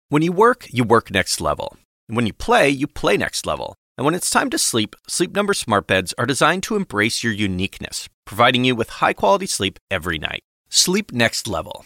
When 0.09 0.21
you 0.21 0.33
work, 0.33 0.67
you 0.69 0.83
work 0.83 1.09
next 1.09 1.39
level. 1.39 1.77
And 2.09 2.17
when 2.17 2.27
you 2.27 2.33
play, 2.33 2.67
you 2.67 2.87
play 2.87 3.15
next 3.15 3.45
level. 3.45 3.75
And 3.97 4.03
when 4.03 4.13
it's 4.13 4.29
time 4.29 4.49
to 4.49 4.57
sleep, 4.57 4.93
Sleep 5.07 5.33
Number 5.33 5.53
smart 5.53 5.87
beds 5.87 6.13
are 6.17 6.25
designed 6.25 6.63
to 6.63 6.75
embrace 6.75 7.23
your 7.23 7.31
uniqueness 7.31 8.09
providing 8.25 8.65
you 8.65 8.75
with 8.75 8.89
high 8.89 9.13
quality 9.13 9.45
sleep 9.45 9.79
every 9.89 10.17
night. 10.17 10.41
Sleep 10.69 11.13
next 11.13 11.47
level. 11.47 11.85